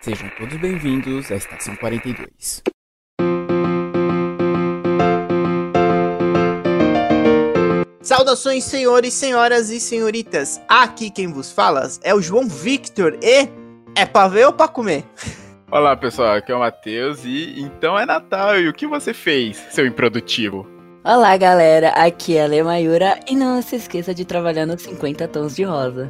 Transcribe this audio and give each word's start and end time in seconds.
Sejam 0.00 0.30
todos 0.38 0.56
bem-vindos 0.58 1.28
à 1.32 1.34
Estação 1.34 1.74
42. 1.74 2.62
Saudações, 8.00 8.62
senhores, 8.62 9.12
senhoras 9.12 9.70
e 9.70 9.80
senhoritas. 9.80 10.60
Aqui 10.68 11.10
quem 11.10 11.26
vos 11.26 11.50
fala 11.50 11.88
é 12.04 12.14
o 12.14 12.22
João 12.22 12.48
Victor 12.48 13.18
e 13.20 13.48
é 13.96 14.06
pra 14.06 14.28
ver 14.28 14.46
ou 14.46 14.52
pra 14.52 14.68
comer? 14.68 15.04
Olá, 15.68 15.96
pessoal, 15.96 16.36
aqui 16.36 16.52
é 16.52 16.54
o 16.54 16.60
Matheus 16.60 17.24
e 17.24 17.60
então 17.60 17.98
é 17.98 18.06
Natal 18.06 18.58
e 18.58 18.68
o 18.68 18.72
que 18.72 18.86
você 18.86 19.12
fez, 19.12 19.56
seu 19.70 19.84
improdutivo? 19.84 20.64
Olá, 21.04 21.36
galera, 21.36 21.88
aqui 21.90 22.36
é 22.36 22.44
a 22.44 22.46
Lê 22.46 22.62
Mayura 22.62 23.18
e 23.28 23.34
não 23.34 23.60
se 23.60 23.74
esqueça 23.74 24.14
de 24.14 24.24
trabalhar 24.24 24.64
nos 24.64 24.80
50 24.80 25.26
tons 25.26 25.56
de 25.56 25.64
rosa. 25.64 26.08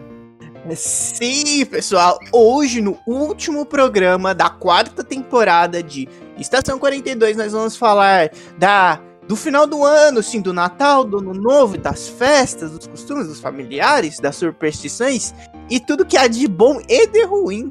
Sim, 0.76 1.64
pessoal, 1.66 2.18
hoje 2.32 2.80
no 2.80 2.98
último 3.06 3.64
programa 3.64 4.34
da 4.34 4.50
quarta 4.50 5.02
temporada 5.02 5.82
de 5.82 6.08
Estação 6.38 6.78
42 6.78 7.36
nós 7.36 7.52
vamos 7.52 7.76
falar 7.76 8.30
da 8.58 9.00
do 9.26 9.36
final 9.36 9.66
do 9.66 9.84
ano, 9.84 10.22
sim, 10.22 10.40
do 10.40 10.54
Natal, 10.54 11.04
do 11.04 11.18
Ano 11.18 11.34
Novo, 11.34 11.76
das 11.76 12.08
festas, 12.08 12.70
dos 12.70 12.86
costumes, 12.86 13.26
dos 13.26 13.40
familiares, 13.40 14.18
das 14.18 14.36
superstições 14.36 15.34
e 15.68 15.78
tudo 15.78 16.06
que 16.06 16.16
há 16.16 16.26
de 16.26 16.48
bom 16.48 16.80
e 16.88 17.06
de 17.06 17.24
ruim 17.24 17.70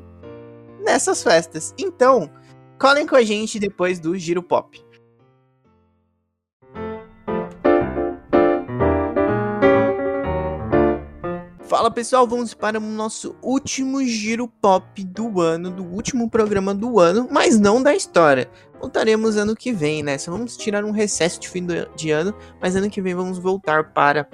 nessas 0.84 1.24
festas. 1.24 1.74
Então, 1.76 2.30
colhem 2.78 3.08
com 3.08 3.16
a 3.16 3.24
gente 3.24 3.58
depois 3.58 4.00
do 4.00 4.16
Giro 4.20 4.44
Pop. 4.44 4.87
Fala 11.68 11.92
pessoal, 11.92 12.26
vamos 12.26 12.54
para 12.54 12.78
o 12.78 12.82
nosso 12.82 13.36
último 13.42 14.02
giro 14.06 14.48
pop 14.48 15.04
do 15.04 15.42
ano, 15.42 15.70
do 15.70 15.84
último 15.84 16.30
programa 16.30 16.74
do 16.74 16.98
ano, 16.98 17.28
mas 17.30 17.60
não 17.60 17.84
da 17.84 17.94
história. 17.94 18.50
Voltaremos 18.80 19.36
ano 19.36 19.54
que 19.54 19.74
vem, 19.74 20.02
né? 20.02 20.18
Só 20.18 20.32
vamos 20.32 20.56
tirar 20.56 20.86
um 20.86 20.92
recesso 20.92 21.42
de 21.42 21.50
fim 21.50 21.68
de 21.94 22.10
ano, 22.10 22.34
mas 22.62 22.78
ano 22.78 22.90
que 22.90 23.02
vem 23.02 23.14
vamos 23.14 23.38
voltar 23.38 23.92
para 23.92 24.30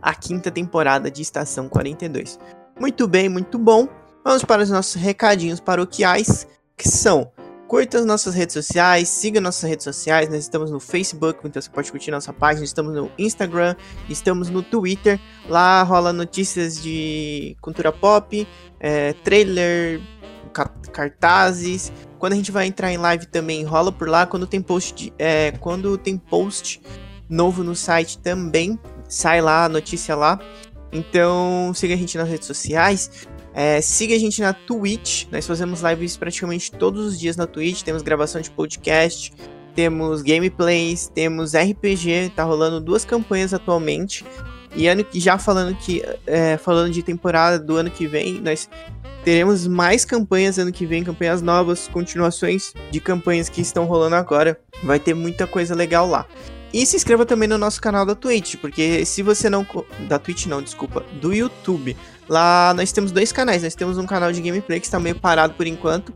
a 0.00 0.14
quinta 0.14 0.50
temporada 0.50 1.10
de 1.10 1.20
Estação 1.20 1.68
42. 1.68 2.38
Muito 2.80 3.06
bem, 3.06 3.28
muito 3.28 3.58
bom. 3.58 3.86
Vamos 4.24 4.42
para 4.42 4.62
os 4.62 4.70
nossos 4.70 4.94
recadinhos 4.94 5.60
paroquiais, 5.60 6.48
que 6.78 6.88
são 6.88 7.30
Curta 7.70 8.00
as 8.00 8.04
nossas 8.04 8.34
redes 8.34 8.52
sociais, 8.52 9.08
siga 9.08 9.40
nossas 9.40 9.70
redes 9.70 9.84
sociais. 9.84 10.28
Nós 10.28 10.40
estamos 10.40 10.72
no 10.72 10.80
Facebook, 10.80 11.38
então 11.44 11.62
você 11.62 11.70
pode 11.70 11.88
curtir 11.88 12.10
nossa 12.10 12.32
página. 12.32 12.64
Estamos 12.64 12.92
no 12.92 13.08
Instagram, 13.16 13.76
estamos 14.08 14.50
no 14.50 14.60
Twitter. 14.60 15.20
Lá 15.48 15.80
rola 15.84 16.12
notícias 16.12 16.82
de 16.82 17.56
cultura 17.60 17.92
pop, 17.92 18.44
é, 18.80 19.12
trailer, 19.12 20.00
cartazes. 20.92 21.92
Quando 22.18 22.32
a 22.32 22.36
gente 22.36 22.50
vai 22.50 22.66
entrar 22.66 22.92
em 22.92 22.96
live 22.96 23.26
também 23.26 23.62
rola 23.62 23.92
por 23.92 24.08
lá. 24.08 24.26
Quando 24.26 24.48
tem 24.48 24.60
post, 24.60 25.12
é, 25.16 25.52
quando 25.60 25.96
tem 25.96 26.18
post 26.18 26.82
novo 27.28 27.62
no 27.62 27.76
site 27.76 28.18
também 28.18 28.80
sai 29.08 29.40
lá 29.40 29.66
a 29.66 29.68
notícia 29.68 30.16
lá. 30.16 30.40
Então 30.90 31.70
siga 31.72 31.94
a 31.94 31.96
gente 31.96 32.18
nas 32.18 32.28
redes 32.28 32.48
sociais. 32.48 33.28
É, 33.52 33.80
siga 33.80 34.14
a 34.14 34.18
gente 34.18 34.40
na 34.40 34.52
Twitch, 34.52 35.26
nós 35.30 35.46
fazemos 35.46 35.82
lives 35.82 36.16
praticamente 36.16 36.70
todos 36.70 37.04
os 37.06 37.18
dias 37.18 37.36
na 37.36 37.46
Twitch, 37.46 37.82
temos 37.82 38.02
gravação 38.02 38.40
de 38.40 38.50
podcast, 38.50 39.32
temos 39.74 40.22
gameplays, 40.22 41.10
temos 41.12 41.54
RPG, 41.54 42.32
tá 42.34 42.44
rolando 42.44 42.80
duas 42.80 43.04
campanhas 43.04 43.52
atualmente. 43.52 44.24
E 44.74 44.86
ano 44.86 45.02
que 45.02 45.18
já 45.18 45.36
falando 45.36 45.76
que 45.76 46.02
é, 46.26 46.56
falando 46.56 46.92
de 46.92 47.02
temporada 47.02 47.58
do 47.58 47.76
ano 47.76 47.90
que 47.90 48.06
vem, 48.06 48.34
nós 48.40 48.68
teremos 49.24 49.66
mais 49.66 50.04
campanhas 50.04 50.58
ano 50.58 50.70
que 50.70 50.86
vem, 50.86 51.02
campanhas 51.02 51.42
novas, 51.42 51.88
continuações 51.88 52.72
de 52.90 53.00
campanhas 53.00 53.48
que 53.48 53.60
estão 53.60 53.84
rolando 53.84 54.14
agora. 54.14 54.60
Vai 54.82 55.00
ter 55.00 55.12
muita 55.12 55.46
coisa 55.46 55.74
legal 55.74 56.08
lá. 56.08 56.24
E 56.72 56.86
se 56.86 56.96
inscreva 56.96 57.26
também 57.26 57.48
no 57.48 57.58
nosso 57.58 57.80
canal 57.80 58.06
da 58.06 58.14
Twitch, 58.14 58.54
porque 58.56 59.04
se 59.04 59.22
você 59.22 59.50
não. 59.50 59.66
Da 60.08 60.18
Twitch 60.18 60.46
não, 60.46 60.62
desculpa. 60.62 61.04
Do 61.20 61.32
YouTube. 61.32 61.96
Lá 62.30 62.72
nós 62.74 62.92
temos 62.92 63.10
dois 63.10 63.32
canais. 63.32 63.64
Nós 63.64 63.74
temos 63.74 63.98
um 63.98 64.06
canal 64.06 64.30
de 64.30 64.40
gameplay 64.40 64.78
que 64.78 64.86
está 64.86 65.00
meio 65.00 65.16
parado 65.16 65.54
por 65.54 65.66
enquanto. 65.66 66.14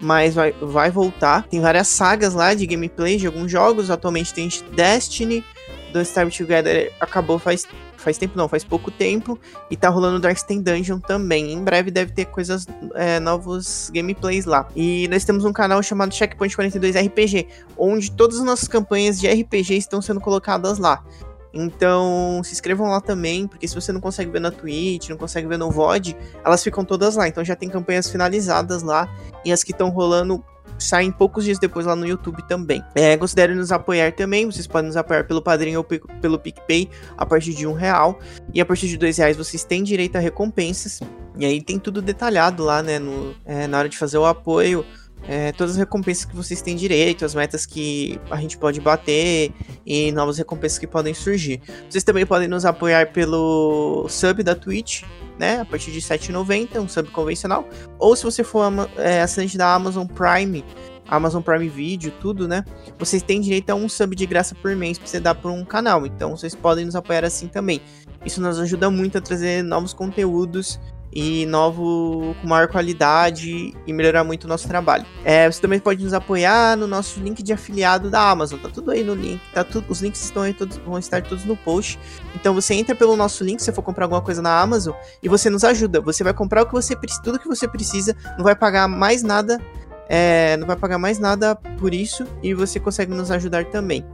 Mas 0.00 0.34
vai, 0.34 0.52
vai 0.52 0.90
voltar. 0.90 1.46
Tem 1.46 1.60
várias 1.60 1.86
sagas 1.86 2.32
lá 2.32 2.54
de 2.54 2.66
gameplay 2.66 3.18
de 3.18 3.26
alguns 3.26 3.52
jogos. 3.52 3.90
Atualmente 3.90 4.32
tem 4.32 4.48
Destiny, 4.72 5.44
do 5.92 6.02
Star 6.02 6.30
Together 6.30 6.90
acabou 6.98 7.38
faz, 7.38 7.68
faz 7.98 8.16
tempo, 8.16 8.38
não, 8.38 8.48
faz 8.48 8.64
pouco 8.64 8.90
tempo. 8.90 9.38
E 9.70 9.76
tá 9.76 9.90
rolando 9.90 10.18
Darkstone 10.18 10.62
Dungeon 10.62 10.98
também. 10.98 11.52
Em 11.52 11.62
breve 11.62 11.90
deve 11.90 12.12
ter 12.12 12.24
coisas, 12.24 12.66
é, 12.94 13.20
novos 13.20 13.90
gameplays 13.92 14.46
lá. 14.46 14.66
E 14.74 15.06
nós 15.08 15.26
temos 15.26 15.44
um 15.44 15.52
canal 15.52 15.82
chamado 15.82 16.14
Checkpoint 16.14 16.56
42 16.56 16.96
RPG, 16.96 17.46
onde 17.76 18.10
todas 18.10 18.38
as 18.38 18.44
nossas 18.44 18.66
campanhas 18.66 19.20
de 19.20 19.28
RPG 19.28 19.76
estão 19.76 20.00
sendo 20.00 20.20
colocadas 20.20 20.78
lá. 20.78 21.04
Então, 21.52 22.40
se 22.44 22.52
inscrevam 22.52 22.88
lá 22.88 23.00
também, 23.00 23.46
porque 23.46 23.66
se 23.66 23.74
você 23.74 23.92
não 23.92 24.00
consegue 24.00 24.30
ver 24.30 24.40
na 24.40 24.50
Twitch, 24.50 25.08
não 25.08 25.16
consegue 25.16 25.48
ver 25.48 25.58
no 25.58 25.70
VOD, 25.70 26.16
elas 26.44 26.62
ficam 26.62 26.84
todas 26.84 27.16
lá. 27.16 27.26
Então 27.26 27.44
já 27.44 27.56
tem 27.56 27.68
campanhas 27.68 28.08
finalizadas 28.08 28.82
lá 28.82 29.08
e 29.44 29.52
as 29.52 29.64
que 29.64 29.72
estão 29.72 29.88
rolando 29.88 30.42
saem 30.78 31.12
poucos 31.12 31.44
dias 31.44 31.58
depois 31.58 31.86
lá 31.86 31.94
no 31.94 32.06
YouTube 32.06 32.42
também. 32.48 32.82
É, 32.94 33.16
considere 33.16 33.54
nos 33.54 33.70
apoiar 33.70 34.12
também, 34.12 34.46
vocês 34.46 34.66
podem 34.66 34.86
nos 34.86 34.96
apoiar 34.96 35.24
pelo 35.24 35.42
Padrinho 35.42 35.78
ou 35.78 35.84
pelo 35.84 36.38
PicPay 36.38 36.88
a 37.16 37.26
partir 37.26 37.54
de 37.54 37.66
um 37.66 37.72
real. 37.72 38.18
E 38.54 38.60
a 38.60 38.66
partir 38.66 38.88
de 38.88 38.96
dois 38.96 39.18
reais 39.18 39.36
vocês 39.36 39.64
têm 39.64 39.82
direito 39.82 40.16
a 40.16 40.18
recompensas. 40.20 41.00
E 41.36 41.44
aí 41.44 41.60
tem 41.62 41.78
tudo 41.78 42.00
detalhado 42.02 42.64
lá, 42.64 42.82
né? 42.82 42.98
No, 42.98 43.34
é, 43.44 43.66
na 43.66 43.78
hora 43.78 43.88
de 43.88 43.98
fazer 43.98 44.18
o 44.18 44.26
apoio 44.26 44.84
é, 45.28 45.52
todas 45.52 45.72
as 45.72 45.78
recompensas 45.78 46.24
que 46.24 46.34
vocês 46.34 46.62
têm 46.62 46.76
direito, 46.76 47.24
as 47.24 47.34
metas 47.34 47.66
que 47.66 48.18
a 48.30 48.36
gente 48.36 48.56
pode 48.58 48.80
bater 48.80 49.52
e 49.84 50.10
novas 50.12 50.38
recompensas 50.38 50.78
que 50.78 50.86
podem 50.86 51.14
surgir. 51.14 51.60
Vocês 51.88 52.04
também 52.04 52.26
podem 52.26 52.48
nos 52.48 52.64
apoiar 52.64 53.12
pelo 53.12 54.06
sub 54.08 54.42
da 54.42 54.54
Twitch, 54.54 55.02
né? 55.38 55.60
A 55.60 55.64
partir 55.64 55.90
de 55.90 55.98
R$ 55.98 56.18
7,90, 56.18 56.80
um 56.80 56.88
sub 56.88 57.10
convencional. 57.10 57.68
Ou 57.98 58.16
se 58.16 58.24
você 58.24 58.42
for 58.42 58.72
é, 58.96 59.22
assinante 59.22 59.56
da 59.56 59.74
Amazon 59.74 60.06
Prime, 60.06 60.64
Amazon 61.06 61.42
Prime 61.42 61.68
Video, 61.68 62.12
tudo, 62.20 62.46
né? 62.48 62.64
Vocês 62.98 63.22
têm 63.22 63.40
direito 63.40 63.70
a 63.70 63.74
um 63.74 63.88
sub 63.88 64.14
de 64.14 64.26
graça 64.26 64.54
por 64.54 64.74
mês 64.76 64.98
pra 64.98 65.06
você 65.06 65.20
dar 65.20 65.34
por 65.34 65.50
um 65.50 65.64
canal. 65.64 66.06
Então 66.06 66.36
vocês 66.36 66.54
podem 66.54 66.84
nos 66.84 66.96
apoiar 66.96 67.24
assim 67.24 67.48
também. 67.48 67.80
Isso 68.24 68.40
nos 68.40 68.58
ajuda 68.58 68.90
muito 68.90 69.18
a 69.18 69.20
trazer 69.20 69.62
novos 69.62 69.92
conteúdos 69.92 70.78
e 71.12 71.44
novo 71.46 72.34
com 72.40 72.48
maior 72.48 72.68
qualidade 72.68 73.74
e 73.86 73.92
melhorar 73.92 74.24
muito 74.24 74.44
o 74.44 74.48
nosso 74.48 74.68
trabalho. 74.68 75.04
É, 75.24 75.50
você 75.50 75.60
também 75.60 75.78
pode 75.78 76.02
nos 76.02 76.12
apoiar 76.12 76.76
no 76.76 76.86
nosso 76.86 77.20
link 77.20 77.42
de 77.42 77.52
afiliado 77.52 78.10
da 78.10 78.30
Amazon, 78.30 78.58
tá 78.58 78.68
tudo 78.68 78.90
aí 78.90 79.02
no 79.02 79.14
link, 79.14 79.40
tá 79.52 79.64
tudo, 79.64 79.86
os 79.88 80.00
links 80.00 80.22
estão 80.22 80.42
aí 80.42 80.54
todos, 80.54 80.76
vão 80.78 80.98
estar 80.98 81.22
todos 81.22 81.44
no 81.44 81.56
post. 81.56 81.98
Então 82.34 82.54
você 82.54 82.74
entra 82.74 82.94
pelo 82.94 83.16
nosso 83.16 83.42
link, 83.42 83.60
se 83.60 83.72
for 83.72 83.82
comprar 83.82 84.04
alguma 84.04 84.22
coisa 84.22 84.40
na 84.40 84.60
Amazon 84.60 84.94
e 85.22 85.28
você 85.28 85.50
nos 85.50 85.64
ajuda. 85.64 86.00
Você 86.00 86.22
vai 86.22 86.32
comprar 86.32 86.62
o 86.62 86.66
que 86.66 86.72
você 86.72 86.94
precisa, 86.96 87.22
tudo 87.22 87.38
que 87.38 87.48
você 87.48 87.66
precisa, 87.66 88.16
não 88.36 88.44
vai 88.44 88.54
pagar 88.54 88.86
mais 88.86 89.22
nada, 89.22 89.60
é, 90.08 90.56
não 90.56 90.66
vai 90.66 90.76
pagar 90.76 90.98
mais 90.98 91.18
nada 91.18 91.54
por 91.54 91.92
isso 91.92 92.26
e 92.42 92.54
você 92.54 92.78
consegue 92.78 93.12
nos 93.12 93.30
ajudar 93.30 93.64
também. 93.66 94.04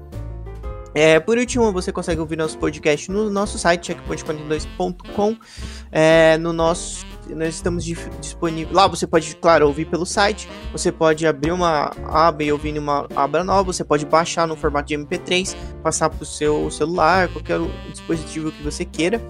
É, 0.96 1.20
por 1.20 1.36
último, 1.36 1.70
você 1.72 1.92
consegue 1.92 2.22
ouvir 2.22 2.36
nosso 2.36 2.56
podcast 2.56 3.12
no 3.12 3.28
nosso 3.28 3.58
site, 3.58 3.92
checkpoint42.com. 3.92 5.36
É, 5.92 6.38
no 6.38 6.54
nosso. 6.54 7.04
Nós 7.28 7.56
estamos 7.56 7.84
disponíveis. 7.84 8.74
Lá 8.74 8.86
você 8.86 9.06
pode, 9.06 9.36
claro, 9.36 9.66
ouvir 9.66 9.84
pelo 9.84 10.06
site. 10.06 10.48
Você 10.72 10.90
pode 10.90 11.26
abrir 11.26 11.52
uma 11.52 11.92
aba 12.06 12.42
e 12.42 12.50
ouvir 12.50 12.78
uma 12.78 13.06
aba 13.14 13.44
nova. 13.44 13.64
Você 13.64 13.84
pode 13.84 14.06
baixar 14.06 14.46
no 14.46 14.56
formato 14.56 14.88
de 14.88 14.94
MP3, 14.94 15.54
passar 15.82 16.08
para 16.08 16.22
o 16.22 16.26
seu 16.26 16.70
celular, 16.70 17.28
qualquer 17.28 17.60
dispositivo 17.92 18.50
que 18.50 18.62
você 18.62 18.86
queira 18.86 19.20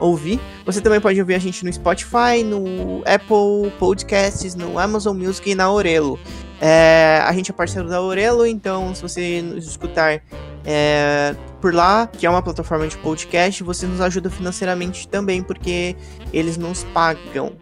ouvir. 0.00 0.40
Você 0.66 0.80
também 0.80 1.00
pode 1.00 1.20
ouvir 1.20 1.34
a 1.34 1.38
gente 1.38 1.64
no 1.64 1.72
Spotify, 1.72 2.42
no 2.44 3.04
Apple 3.06 3.70
Podcasts, 3.78 4.56
no 4.56 4.80
Amazon 4.80 5.16
Music 5.16 5.48
e 5.48 5.54
na 5.54 5.70
Orelo. 5.70 6.18
É, 6.60 7.20
a 7.24 7.32
gente 7.32 7.50
é 7.50 7.54
parceiro 7.54 7.88
da 7.88 8.00
Orelo, 8.00 8.46
então 8.46 8.94
se 8.94 9.02
você 9.02 9.42
nos 9.42 9.66
escutar 9.66 10.22
é, 10.64 11.34
por 11.60 11.74
lá, 11.74 12.06
que 12.06 12.26
é 12.26 12.30
uma 12.30 12.42
plataforma 12.42 12.86
de 12.86 12.96
podcast, 12.98 13.62
você 13.62 13.86
nos 13.86 14.00
ajuda 14.00 14.30
financeiramente 14.30 15.06
também, 15.08 15.42
porque 15.42 15.96
eles 16.32 16.56
nos 16.56 16.84
pagam, 16.84 17.52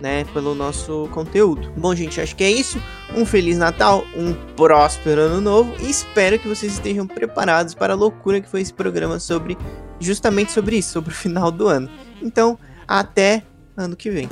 né, 0.00 0.24
pelo 0.32 0.54
nosso 0.54 1.08
conteúdo. 1.12 1.72
Bom, 1.76 1.94
gente, 1.94 2.20
acho 2.20 2.36
que 2.36 2.44
é 2.44 2.50
isso. 2.50 2.80
Um 3.14 3.24
Feliz 3.24 3.58
Natal, 3.58 4.04
um 4.16 4.34
próspero 4.54 5.22
Ano 5.22 5.40
Novo 5.40 5.74
e 5.80 5.90
espero 5.90 6.38
que 6.38 6.48
vocês 6.48 6.72
estejam 6.72 7.06
preparados 7.06 7.74
para 7.74 7.94
a 7.94 7.96
loucura 7.96 8.40
que 8.40 8.48
foi 8.48 8.60
esse 8.60 8.72
programa 8.72 9.18
sobre, 9.18 9.56
justamente 9.98 10.52
sobre 10.52 10.76
isso, 10.76 10.92
sobre 10.92 11.12
o 11.12 11.14
final 11.14 11.50
do 11.50 11.66
ano. 11.66 11.88
Então, 12.22 12.58
até 12.86 13.42
ano 13.76 13.96
que 13.96 14.10
vem. 14.10 14.28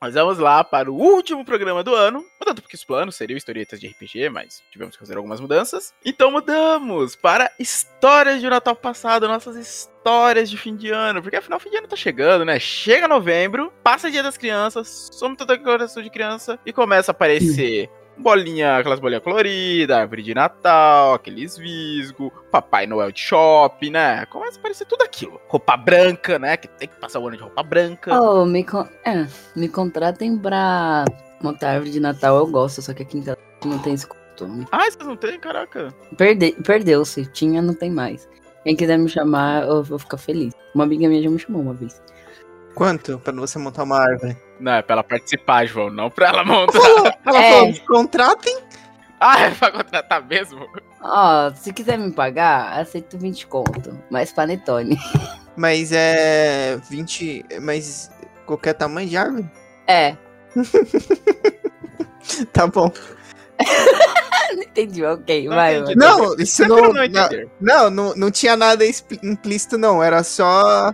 Nós 0.00 0.12
vamos 0.12 0.38
lá 0.38 0.62
para 0.62 0.92
o 0.92 0.94
último 0.94 1.42
programa 1.42 1.82
do 1.82 1.94
ano. 1.94 2.22
Mudando 2.38 2.60
porque 2.60 2.76
os 2.76 2.84
planos 2.84 3.16
seriam 3.16 3.36
historietas 3.36 3.80
de 3.80 3.88
RPG, 3.88 4.28
mas 4.28 4.62
tivemos 4.70 4.94
que 4.94 5.00
fazer 5.00 5.16
algumas 5.16 5.40
mudanças. 5.40 5.94
Então 6.04 6.30
mudamos 6.30 7.16
para 7.16 7.50
histórias 7.58 8.42
de 8.42 8.48
Natal 8.48 8.76
passado, 8.76 9.26
nossas 9.26 9.56
histórias 9.56 10.50
de 10.50 10.58
fim 10.58 10.76
de 10.76 10.90
ano. 10.90 11.22
Porque 11.22 11.36
afinal, 11.36 11.58
fim 11.58 11.70
de 11.70 11.78
ano 11.78 11.88
tá 11.88 11.96
chegando, 11.96 12.44
né? 12.44 12.60
Chega 12.60 13.08
novembro, 13.08 13.72
passa 13.82 14.10
dia 14.10 14.22
das 14.22 14.36
crianças, 14.36 15.08
some 15.12 15.34
toda 15.34 15.54
a 15.54 15.56
decoração 15.56 16.02
de 16.02 16.10
criança 16.10 16.58
e 16.66 16.74
começa 16.74 17.10
a 17.10 17.14
aparecer 17.14 17.88
bolinha, 18.18 18.76
aquelas 18.76 19.00
bolinhas 19.00 19.22
coloridas, 19.22 19.96
árvore 19.96 20.22
de 20.22 20.34
Natal, 20.34 21.14
aqueles 21.14 21.56
visgo, 21.56 22.32
Papai 22.50 22.86
Noel 22.86 23.12
de 23.12 23.20
shopping, 23.20 23.90
né? 23.90 24.26
Começa 24.26 24.56
a 24.56 24.60
aparecer 24.60 24.86
tudo 24.86 25.02
aquilo. 25.02 25.40
Roupa 25.48 25.76
branca, 25.76 26.38
né? 26.38 26.56
Que 26.56 26.68
tem 26.68 26.88
que 26.88 26.96
passar 26.96 27.20
o 27.20 27.26
ano 27.26 27.36
de 27.36 27.42
roupa 27.42 27.62
branca. 27.62 28.20
Oh, 28.20 28.44
me, 28.44 28.64
con 28.64 28.86
é, 29.04 29.26
me 29.54 29.68
contratem 29.68 30.38
pra 30.38 31.04
montar 31.42 31.72
árvore 31.72 31.90
de 31.90 32.00
Natal, 32.00 32.36
eu 32.36 32.46
gosto, 32.46 32.82
só 32.82 32.94
que 32.94 33.02
aqui 33.02 33.18
em 33.18 33.22
casa 33.22 33.38
não 33.64 33.78
tem 33.78 33.94
esse 33.94 34.06
costume. 34.06 34.66
Ah, 34.72 34.90
vocês 34.90 35.06
não 35.06 35.16
tem? 35.16 35.38
Caraca. 35.38 35.92
Perde 36.16 36.52
Perdeu-se, 36.64 37.26
tinha, 37.26 37.60
não 37.62 37.74
tem 37.74 37.90
mais. 37.90 38.28
Quem 38.64 38.74
quiser 38.74 38.98
me 38.98 39.08
chamar, 39.08 39.62
eu 39.62 39.82
vou 39.82 39.98
ficar 39.98 40.16
feliz. 40.16 40.52
Uma 40.74 40.84
amiga 40.84 41.08
minha 41.08 41.22
já 41.22 41.30
me 41.30 41.38
chamou 41.38 41.62
uma 41.62 41.74
vez. 41.74 42.02
Quanto 42.76 43.18
pra 43.18 43.32
você 43.32 43.58
montar 43.58 43.82
uma 43.84 43.98
árvore? 43.98 44.36
Não, 44.60 44.72
é 44.72 44.82
pra 44.82 44.92
ela 44.94 45.02
participar, 45.02 45.66
João, 45.66 45.90
não 45.90 46.10
pra 46.10 46.28
ela 46.28 46.44
montar. 46.44 46.78
Ela 47.26 47.42
É. 47.42 47.52
falou, 47.52 47.74
contratem. 47.86 48.58
ah, 49.18 49.40
é 49.40 49.50
pra 49.50 49.72
contratar 49.72 50.22
mesmo? 50.26 50.64
Ó, 51.02 51.50
se 51.54 51.72
quiser 51.72 51.98
me 51.98 52.12
pagar, 52.12 52.78
aceito 52.78 53.16
20 53.18 53.46
conto. 53.46 53.98
Mais 54.10 54.30
panetone. 54.32 54.98
Mas 55.56 55.90
é 55.90 56.76
20. 56.90 57.44
Mas 57.62 58.10
qualquer 58.44 58.74
tamanho 58.74 59.08
de 59.08 59.16
árvore? 59.16 59.50
É, 59.88 60.14
Tá 62.52 62.66
bom. 62.66 62.92
não 64.54 64.62
entendi, 64.62 65.02
ok, 65.04 65.48
Não 65.48 65.56
vai, 65.56 65.76
entendi. 65.78 65.94
vai. 65.98 66.08
Não, 66.08 66.34
isso 66.36 66.68
não. 66.68 66.76
não 66.82 66.92
Não, 66.92 67.04
entender. 67.04 67.48
não, 67.60 67.88
não, 67.90 68.14
não 68.14 68.30
tinha 68.30 68.54
nada 68.56 68.84
implícito, 69.22 69.78
não. 69.78 70.02
Era 70.02 70.22
só. 70.22 70.92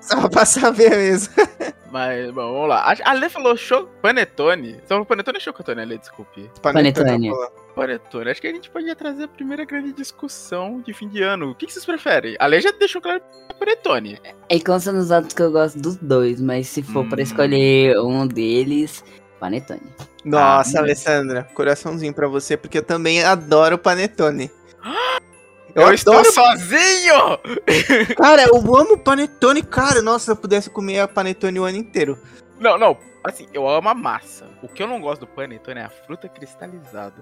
Só 0.00 0.28
pra 0.28 0.44
saber 0.44 0.90
mesmo. 0.90 1.34
Mas, 1.90 2.26
bom, 2.30 2.52
vamos 2.52 2.68
lá. 2.68 2.82
A 3.04 3.10
Ale 3.10 3.28
falou 3.28 3.56
cho... 3.56 3.88
panetone. 4.00 4.74
Você 4.74 4.86
falou 4.86 5.04
panetone 5.04 5.36
ou 5.38 5.40
chocotone, 5.40 5.80
Ale? 5.82 5.98
Desculpe. 5.98 6.48
Panetone. 6.62 7.30
falo. 7.30 7.50
Panetone. 7.74 8.30
Acho 8.30 8.40
que 8.40 8.46
a 8.46 8.52
gente 8.52 8.70
podia 8.70 8.94
trazer 8.94 9.24
a 9.24 9.28
primeira 9.28 9.64
grande 9.64 9.92
discussão 9.92 10.80
de 10.80 10.92
fim 10.94 11.08
de 11.08 11.20
ano. 11.22 11.50
O 11.50 11.54
que 11.54 11.66
que 11.66 11.72
vocês 11.72 11.84
preferem? 11.84 12.36
A 12.38 12.44
Ale 12.44 12.60
já 12.60 12.70
deixou 12.70 13.02
claro 13.02 13.20
é 13.48 13.52
panetone. 13.54 14.20
E 14.48 14.60
consta 14.62 14.92
nos 14.92 15.10
atos 15.10 15.34
que 15.34 15.42
eu 15.42 15.50
gosto 15.50 15.80
dos 15.80 15.96
dois, 15.96 16.40
mas 16.40 16.68
se 16.68 16.80
for 16.82 17.04
pra 17.08 17.18
Hum. 17.18 17.22
escolher 17.22 17.98
um 17.98 18.24
deles, 18.26 19.04
panetone. 19.40 19.82
Nossa, 20.24 20.78
Ah, 20.78 20.82
Alessandra, 20.82 21.42
coraçãozinho 21.54 22.14
pra 22.14 22.28
você, 22.28 22.56
porque 22.56 22.78
eu 22.78 22.84
também 22.84 23.24
adoro 23.24 23.76
panetone. 23.76 24.48
Eu, 25.74 25.92
estou 25.92 26.24
sozinho! 26.24 27.38
Cara, 28.16 28.42
eu 28.44 28.56
amo 28.76 28.98
panetone, 28.98 29.62
cara. 29.62 30.02
Nossa, 30.02 30.26
se 30.26 30.30
eu 30.30 30.36
pudesse 30.36 30.70
comer 30.70 31.00
a 31.00 31.08
panetone 31.08 31.58
o 31.60 31.64
ano 31.64 31.78
inteiro. 31.78 32.18
Não, 32.58 32.78
não. 32.78 32.96
Assim, 33.24 33.46
eu 33.52 33.68
amo 33.68 33.88
a 33.88 33.94
massa. 33.94 34.46
O 34.62 34.68
que 34.68 34.82
eu 34.82 34.86
não 34.86 35.00
gosto 35.00 35.20
do 35.20 35.26
panetone 35.26 35.80
é 35.80 35.84
a 35.84 35.90
fruta 35.90 36.28
cristalizada. 36.28 37.14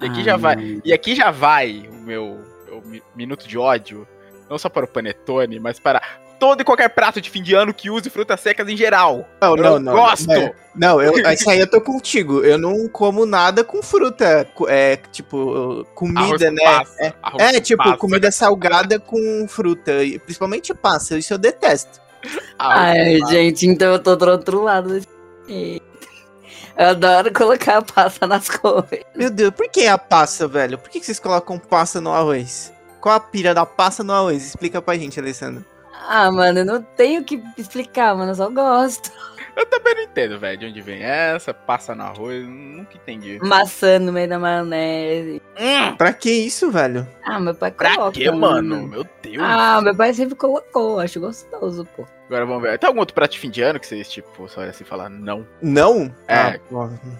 E 0.00 0.06
aqui 0.06 0.22
já 0.24 0.34
Ah, 0.34 0.36
vai. 0.38 0.80
E 0.84 0.92
aqui 0.92 1.14
já 1.14 1.30
vai 1.30 1.88
o 1.90 1.94
meu, 1.94 2.38
meu 2.66 2.82
mi- 2.84 3.02
minuto 3.14 3.46
de 3.46 3.58
ódio. 3.58 4.06
Não 4.48 4.58
só 4.58 4.68
para 4.68 4.84
o 4.84 4.88
panetone, 4.88 5.60
mas 5.60 5.78
para 5.78 6.00
todo 6.40 6.62
e 6.62 6.64
qualquer 6.64 6.88
prato 6.88 7.20
de 7.20 7.30
fim 7.30 7.42
de 7.42 7.54
ano 7.54 7.74
que 7.74 7.90
use 7.90 8.08
frutas 8.08 8.40
secas 8.40 8.66
em 8.66 8.76
geral. 8.76 9.28
Não, 9.40 9.56
Eu 9.56 9.62
não, 9.62 9.78
não. 9.78 9.92
gosto! 9.92 10.26
Não, 10.26 10.52
não 10.74 11.02
eu, 11.02 11.12
isso 11.32 11.48
aí 11.48 11.60
eu 11.60 11.66
tô 11.66 11.80
contigo. 11.80 12.42
Eu 12.42 12.56
não 12.58 12.88
como 12.88 13.26
nada 13.26 13.62
com 13.62 13.82
fruta. 13.82 14.48
É, 14.66 14.96
tipo, 15.12 15.86
comida, 15.94 16.20
Arroz 16.20 16.40
né? 16.40 16.64
passa, 16.64 17.14
É, 17.38 17.56
é, 17.56 17.60
tipo, 17.60 17.84
passa, 17.84 17.96
comida 17.98 18.30
salgada 18.30 18.98
com 18.98 19.46
fruta. 19.46 20.02
e 20.02 20.18
Principalmente 20.18 20.72
passa. 20.72 21.18
Isso 21.18 21.34
eu 21.34 21.38
detesto. 21.38 22.00
Ai, 22.58 23.18
gente, 23.28 23.66
então 23.66 23.92
eu 23.92 23.98
tô 23.98 24.16
do 24.16 24.26
outro 24.30 24.62
lado. 24.62 25.00
Eu 25.48 26.86
adoro 26.86 27.32
colocar 27.32 27.78
a 27.78 27.82
passa 27.82 28.26
nas 28.26 28.48
coisas. 28.48 29.04
Meu 29.14 29.30
Deus, 29.30 29.52
por 29.52 29.68
que 29.68 29.86
a 29.86 29.98
passa, 29.98 30.48
velho? 30.48 30.78
Por 30.78 30.88
que 30.88 31.00
que 31.00 31.06
vocês 31.06 31.20
colocam 31.20 31.58
passa 31.58 32.00
no 32.00 32.10
arroz? 32.12 32.72
Qual 33.00 33.14
a 33.14 33.20
pira 33.20 33.52
da 33.54 33.66
passa 33.66 34.02
no 34.02 34.12
arroz? 34.12 34.46
Explica 34.46 34.80
pra 34.80 34.96
gente, 34.96 35.20
Alessandro. 35.20 35.64
Ah, 36.08 36.30
mano, 36.30 36.60
eu 36.60 36.64
não 36.64 36.82
tenho 36.82 37.22
que 37.24 37.42
explicar, 37.56 38.14
mano, 38.16 38.32
eu 38.32 38.34
só 38.34 38.48
gosto. 38.50 39.10
Eu 39.56 39.66
também 39.66 39.94
não 39.96 40.02
entendo, 40.02 40.38
velho, 40.38 40.56
de 40.58 40.66
onde 40.66 40.80
vem 40.80 41.02
essa, 41.02 41.52
passa 41.52 41.94
no 41.94 42.04
arroz, 42.04 42.46
nunca 42.46 42.96
entendi. 42.96 43.38
Maçã 43.42 43.98
no 43.98 44.12
meio 44.12 44.28
da 44.28 44.38
maionese. 44.38 45.42
Hum, 45.58 45.96
Pra 45.96 46.12
que 46.12 46.30
isso, 46.30 46.70
velho? 46.70 47.06
Ah, 47.24 47.38
meu 47.38 47.54
pai 47.54 47.70
pra 47.70 47.94
coloca. 47.96 48.12
quê, 48.12 48.30
mano? 48.30 48.86
Meu 48.86 49.04
Deus. 49.22 49.36
Ah, 49.40 49.80
meu 49.82 49.94
pai 49.94 50.14
sempre 50.14 50.34
colocou, 50.36 50.98
acho 51.00 51.20
gostoso, 51.20 51.86
pô. 51.96 52.06
Agora 52.28 52.46
vamos 52.46 52.62
ver. 52.62 52.78
Tem 52.78 52.86
algum 52.88 53.00
outro 53.00 53.14
prato 53.14 53.32
de 53.32 53.40
fim 53.40 53.50
de 53.50 53.60
ano 53.60 53.80
que 53.80 53.86
vocês, 53.88 54.08
tipo, 54.08 54.48
só 54.48 54.60
olham 54.60 54.70
assim 54.70 54.84
e 54.84 54.86
falam 54.86 55.08
não? 55.10 55.46
Não? 55.60 56.14
É. 56.28 56.34
Ah, 56.36 56.58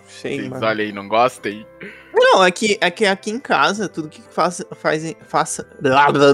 sei, 0.07 0.37
Vocês 0.39 0.49
mano. 0.49 0.65
olham 0.67 0.85
aí 0.85 0.91
e 0.91 0.93
não 0.93 1.09
gostem? 1.09 1.67
Não, 2.13 2.45
é 2.45 2.51
que, 2.51 2.77
é 2.81 2.91
que 2.91 3.07
aqui 3.07 3.31
em 3.31 3.39
casa, 3.39 3.89
tudo 3.89 4.09
que 4.09 4.21
faz, 4.21 4.63
faz, 4.77 5.15
faça... 5.27 5.67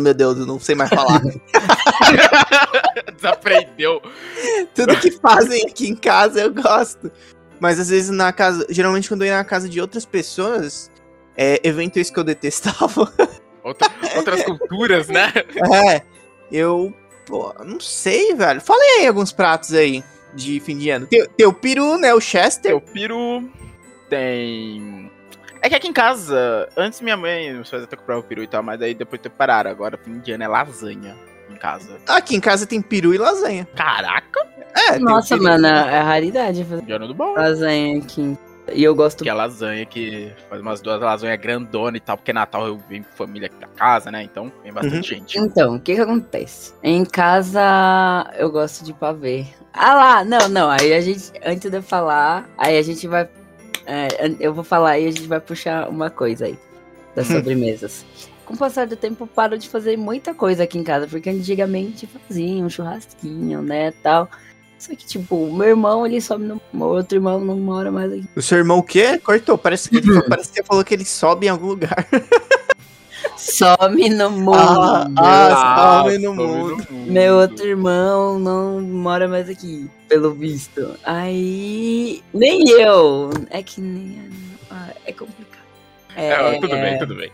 Meu 0.01 0.15
Deus, 0.15 0.39
eu 0.39 0.47
não 0.47 0.59
sei 0.59 0.75
mais 0.75 0.91
falar. 0.91 1.21
Desaprendeu. 3.15 4.01
tudo 4.75 4.97
que 4.99 5.11
fazem 5.13 5.65
aqui 5.67 5.89
em 5.89 5.95
casa 5.95 6.41
eu 6.41 6.53
gosto. 6.53 7.11
Mas 7.61 7.79
às 7.79 7.89
vezes 7.89 8.11
na 8.11 8.33
casa... 8.33 8.67
Geralmente 8.69 9.09
quando 9.09 9.23
eu 9.23 9.29
ia 9.29 9.37
na 9.37 9.45
casa 9.45 9.69
de 9.69 9.81
outras 9.81 10.05
pessoas, 10.05 10.91
é 11.37 11.61
evento 11.63 11.99
esse 11.99 12.13
que 12.13 12.19
eu 12.19 12.25
detestava. 12.25 13.13
Outra- 13.63 13.91
outras 14.17 14.43
culturas, 14.45 15.09
né? 15.09 15.33
é, 15.93 16.03
eu... 16.51 16.95
Pô, 17.27 17.53
não 17.65 17.81
sei, 17.81 18.35
velho. 18.35 18.61
Falei 18.61 19.01
aí 19.01 19.07
alguns 19.09 19.33
pratos 19.33 19.73
aí 19.75 20.05
de 20.33 20.61
fim 20.61 20.79
de 20.79 20.91
ano. 20.91 21.07
Tem, 21.07 21.27
tem 21.37 21.47
o 21.47 21.53
peru, 21.53 21.99
né? 21.99 22.15
O 22.15 22.21
Chester. 22.21 22.71
Tem 22.71 22.75
o 22.75 22.81
peru, 22.81 23.51
tem... 24.09 25.11
É 25.67 25.69
que 25.69 25.75
aqui 25.75 25.89
em 25.89 25.93
casa, 25.93 26.69
antes 26.77 27.01
minha 27.01 27.17
mãe, 27.17 27.53
meus 27.53 27.69
pais 27.69 27.83
até 27.83 27.97
compravam 27.97 28.23
peru 28.23 28.41
e 28.41 28.47
tal, 28.47 28.63
mas 28.63 28.81
aí 28.81 28.95
depois 28.95 29.21
pararam. 29.37 29.69
Agora, 29.69 29.99
fim 29.99 30.21
de 30.21 30.31
ano 30.31 30.45
é 30.45 30.47
lasanha 30.47 31.17
em 31.51 31.57
casa. 31.57 31.97
Aqui 32.07 32.37
em 32.37 32.41
casa 32.41 32.67
tem 32.69 32.81
peru 32.81 33.13
e 33.13 33.19
lasanha. 33.19 33.67
Caraca! 33.75 34.47
É, 34.77 34.97
Nossa, 35.01 35.37
mano, 35.37 35.67
é 35.67 35.99
raridade 35.99 36.65
fazer 36.65 36.93
ano 36.93 37.09
do 37.09 37.15
bom. 37.15 37.35
lasanha 37.35 37.99
aqui. 37.99 38.39
E 38.73 38.85
eu 38.85 38.95
gosto. 38.95 39.25
Que 39.25 39.29
é 39.29 39.35
lasanha 39.35 39.85
que 39.85 40.33
faz 40.49 40.63
umas 40.63 40.81
duas 40.81 41.01
lasanhas 41.01 41.41
grandona 41.41 41.97
e 41.97 42.01
tal, 42.01 42.17
porque 42.17 42.33
Natal 42.33 42.65
eu 42.69 42.79
venho 42.89 43.03
com 43.03 43.17
família 43.17 43.47
aqui 43.47 43.57
pra 43.57 43.67
casa, 43.69 44.09
né? 44.13 44.23
Então 44.23 44.53
vem 44.63 44.73
bastante 44.73 44.97
Uhum. 45.15 45.19
gente. 45.19 45.37
Então, 45.37 45.75
o 45.75 45.81
que 45.81 45.97
que 45.97 46.01
acontece? 46.01 46.75
Em 46.81 47.05
casa, 47.05 47.61
eu 48.39 48.53
gosto 48.53 48.85
de 48.85 48.93
pavê. 48.93 49.47
Ah 49.73 49.95
lá, 49.95 50.25
não, 50.25 50.49
não, 50.49 50.71
aí 50.71 50.95
a 50.95 51.01
gente, 51.01 51.33
antes 51.45 51.69
de 51.69 51.77
eu 51.77 51.83
falar, 51.83 52.49
aí 52.57 52.79
a 52.79 52.83
gente 52.83 53.07
vai, 53.09 53.29
é, 53.87 54.09
eu 54.41 54.53
vou 54.53 54.65
falar 54.65 54.99
e 54.99 55.07
a 55.07 55.11
gente 55.11 55.27
vai 55.27 55.41
puxar 55.41 55.89
uma 55.89 56.11
coisa 56.11 56.47
aí, 56.47 56.59
das 57.15 57.31
Hum. 57.31 57.37
sobremesas. 57.37 58.05
Com 58.45 58.55
o 58.55 58.57
passar 58.57 58.87
do 58.87 58.95
tempo, 58.97 59.25
eu 59.25 59.27
paro 59.27 59.59
de 59.59 59.69
fazer 59.69 59.97
muita 59.97 60.33
coisa 60.33 60.63
aqui 60.63 60.79
em 60.79 60.85
casa, 60.85 61.07
porque 61.09 61.29
antigamente 61.31 62.07
fazia 62.07 62.63
um 62.65 62.71
churrasquinho, 62.71 63.61
né, 63.63 63.93
tal. 64.03 64.29
Só 64.79 64.95
que, 64.95 65.07
tipo, 65.07 65.35
o 65.37 65.53
meu 65.57 65.69
irmão, 65.69 66.07
ele 66.07 66.21
sobe 66.21 66.45
no... 66.45 66.61
Meu 66.73 66.89
outro 66.89 67.17
irmão 67.17 67.41
não 67.41 67.57
mora 67.59 67.91
mais 67.91 68.13
aqui. 68.13 68.25
O 68.37 68.43
seu 68.43 68.59
irmão 68.59 68.79
o 68.79 68.83
quê? 68.83 69.19
Cortou. 69.19 69.57
Parece 69.57 69.89
que, 69.89 69.97
ele 69.97 70.07
falou- 70.13 70.29
parece 70.29 70.53
que 70.53 70.63
falou 70.63 70.85
que 70.85 70.93
ele 70.95 71.05
sobe 71.07 71.47
em 71.47 71.49
algum 71.49 71.69
lugar. 71.69 72.07
Some 73.37 74.09
no 74.11 74.31
mundo. 74.31 74.57
Ah, 74.57 75.07
ah, 75.19 76.03
sobe 76.03 76.19
no 76.19 76.35
sobe 76.35 76.43
mundo. 76.43 76.87
Meu 76.91 77.35
outro 77.37 77.67
irmão 77.67 78.39
não 78.39 78.81
mora 78.81 79.29
mais 79.29 79.49
aqui, 79.49 79.91
pelo 80.09 80.33
visto. 80.33 80.97
Aí. 81.05 82.23
Nem 82.33 82.69
eu. 82.71 83.31
É 83.51 83.63
que 83.63 83.81
nem. 83.81 84.31
ah, 84.71 84.89
É 85.05 85.13
complicado. 85.13 85.57
É, 86.17 86.59
tudo 86.61 86.69
bem, 86.77 86.99
tudo 86.99 87.15
bem. 87.15 87.31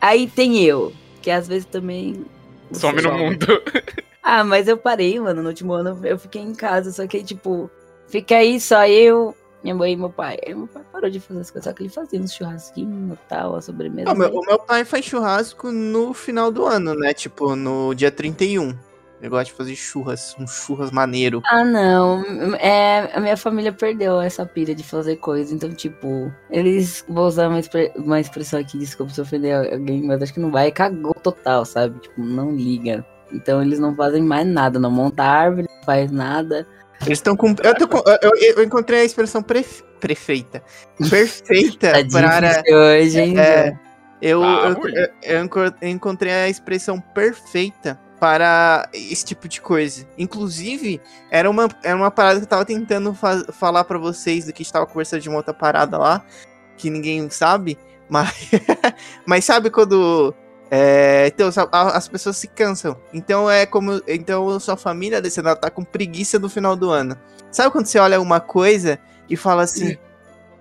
Aí 0.00 0.26
tem 0.26 0.62
eu, 0.62 0.92
que 1.22 1.30
às 1.30 1.46
vezes 1.46 1.64
também. 1.66 2.24
Some 2.72 3.00
no 3.00 3.12
mundo. 3.12 3.46
Ah, 4.28 4.42
mas 4.42 4.66
eu 4.66 4.76
parei, 4.76 5.20
mano. 5.20 5.40
No 5.40 5.50
último 5.50 5.72
ano 5.72 6.00
eu 6.04 6.18
fiquei 6.18 6.42
em 6.42 6.52
casa, 6.52 6.90
só 6.90 7.06
que, 7.06 7.22
tipo, 7.22 7.70
fica 8.08 8.38
aí 8.38 8.58
só 8.60 8.84
eu, 8.84 9.36
minha 9.66 9.74
mãe 9.74 9.92
e 9.92 9.96
meu 9.96 10.10
pai. 10.10 10.38
Aí 10.46 10.54
meu 10.54 10.66
pai 10.68 10.82
parou 10.92 11.10
de 11.10 11.18
fazer 11.18 11.40
as 11.40 11.50
coisas, 11.50 11.64
só 11.64 11.72
que 11.76 11.82
ele 11.82 11.90
fazia 11.90 12.20
uns 12.20 12.32
churrasquinhos 12.32 13.14
e 13.14 13.18
tal, 13.28 13.56
a 13.56 13.60
sobremesa. 13.60 14.10
Ah, 14.10 14.14
meu- 14.14 14.30
o 14.32 14.46
meu 14.46 14.58
pai 14.58 14.84
faz 14.84 15.04
churrasco 15.04 15.72
no 15.72 16.14
final 16.14 16.50
do 16.52 16.64
ano, 16.64 16.94
né? 16.94 17.12
Tipo, 17.12 17.56
no 17.56 17.92
dia 17.94 18.10
31. 18.10 18.72
Ele 19.18 19.30
gosta 19.30 19.46
de 19.46 19.52
fazer 19.54 19.74
churras, 19.74 20.36
um 20.38 20.46
churras 20.46 20.90
maneiro. 20.90 21.42
Ah, 21.46 21.64
não. 21.64 22.22
É, 22.56 23.10
a 23.16 23.18
minha 23.18 23.36
família 23.36 23.72
perdeu 23.72 24.20
essa 24.20 24.44
pilha 24.44 24.74
de 24.74 24.82
fazer 24.84 25.16
coisa. 25.16 25.54
Então, 25.54 25.72
tipo, 25.74 26.30
eles. 26.50 27.02
Vou 27.08 27.26
usar 27.26 27.48
uma, 27.48 27.58
expre- 27.58 27.92
uma 27.96 28.20
expressão 28.20 28.60
aqui, 28.60 28.76
desculpa 28.78 29.12
se 29.14 29.20
ofender 29.20 29.72
alguém, 29.72 30.02
mas 30.02 30.20
acho 30.22 30.34
que 30.34 30.38
não 30.40 30.50
vai. 30.50 30.70
Cagou 30.70 31.14
total, 31.14 31.64
sabe? 31.64 31.98
Tipo, 31.98 32.22
não 32.22 32.54
liga. 32.54 33.04
Então, 33.32 33.62
eles 33.62 33.78
não 33.78 33.96
fazem 33.96 34.22
mais 34.22 34.46
nada. 34.46 34.78
Não 34.78 34.90
monta 34.90 35.22
árvore, 35.24 35.66
não 35.74 35.82
faz 35.82 36.10
nada. 36.12 36.66
Eles 37.04 37.18
estão 37.18 37.36
com. 37.36 37.54
Eu, 37.62 37.74
tô 37.74 37.86
com- 37.88 38.02
eu- 38.22 38.54
eu- 38.56 38.62
encontrei 38.64 39.00
a 39.00 39.04
expressão 39.04 39.42
pref- 39.42 39.82
prefeita. 40.00 40.62
Perfeita 41.10 41.92
Tá 41.92 42.08
para. 42.10 42.62
hoje, 42.68 43.20
hein? 43.20 43.38
É, 43.38 43.76
eu, 44.22 44.42
Ah, 44.42 44.68
eu, 44.68 44.88
eu- 44.88 45.08
eu 45.22 45.44
enco- 45.44 45.58
eu 45.60 45.88
encontrei 45.88 46.32
a 46.32 46.48
expressão 46.48 46.98
perfeita 47.00 48.00
para 48.18 48.88
esse 48.94 49.24
tipo 49.24 49.46
de 49.46 49.60
coisa. 49.60 50.06
Inclusive, 50.16 51.00
era 51.30 51.50
uma, 51.50 51.68
era 51.84 51.94
uma 51.96 52.10
parada 52.10 52.40
que 52.40 52.44
eu 52.44 52.48
tava 52.48 52.64
tentando 52.64 53.12
fa- 53.12 53.44
falar 53.52 53.84
pra 53.84 53.98
vocês 53.98 54.46
do 54.46 54.52
que 54.52 54.62
estava 54.62 54.86
conversando 54.86 55.20
de 55.20 55.28
uma 55.28 55.36
outra 55.38 55.52
parada 55.52 55.98
lá, 55.98 56.24
que 56.78 56.88
ninguém 56.88 57.28
sabe, 57.28 57.76
mas, 58.08 58.30
mas 59.26 59.44
sabe 59.44 59.68
quando. 59.70 60.34
É, 60.70 61.26
então, 61.28 61.48
as 61.72 62.08
pessoas 62.08 62.36
se 62.36 62.48
cansam. 62.48 62.96
Então 63.12 63.50
é 63.50 63.66
como. 63.66 64.00
Então 64.06 64.58
sua 64.58 64.76
família 64.76 65.20
desse 65.20 65.40
ela 65.40 65.54
tá 65.54 65.70
com 65.70 65.84
preguiça 65.84 66.38
no 66.38 66.48
final 66.48 66.74
do 66.74 66.90
ano. 66.90 67.16
Sabe 67.52 67.70
quando 67.70 67.86
você 67.86 67.98
olha 67.98 68.20
uma 68.20 68.40
coisa 68.40 68.98
e 69.28 69.36
fala 69.36 69.62
assim. 69.62 69.96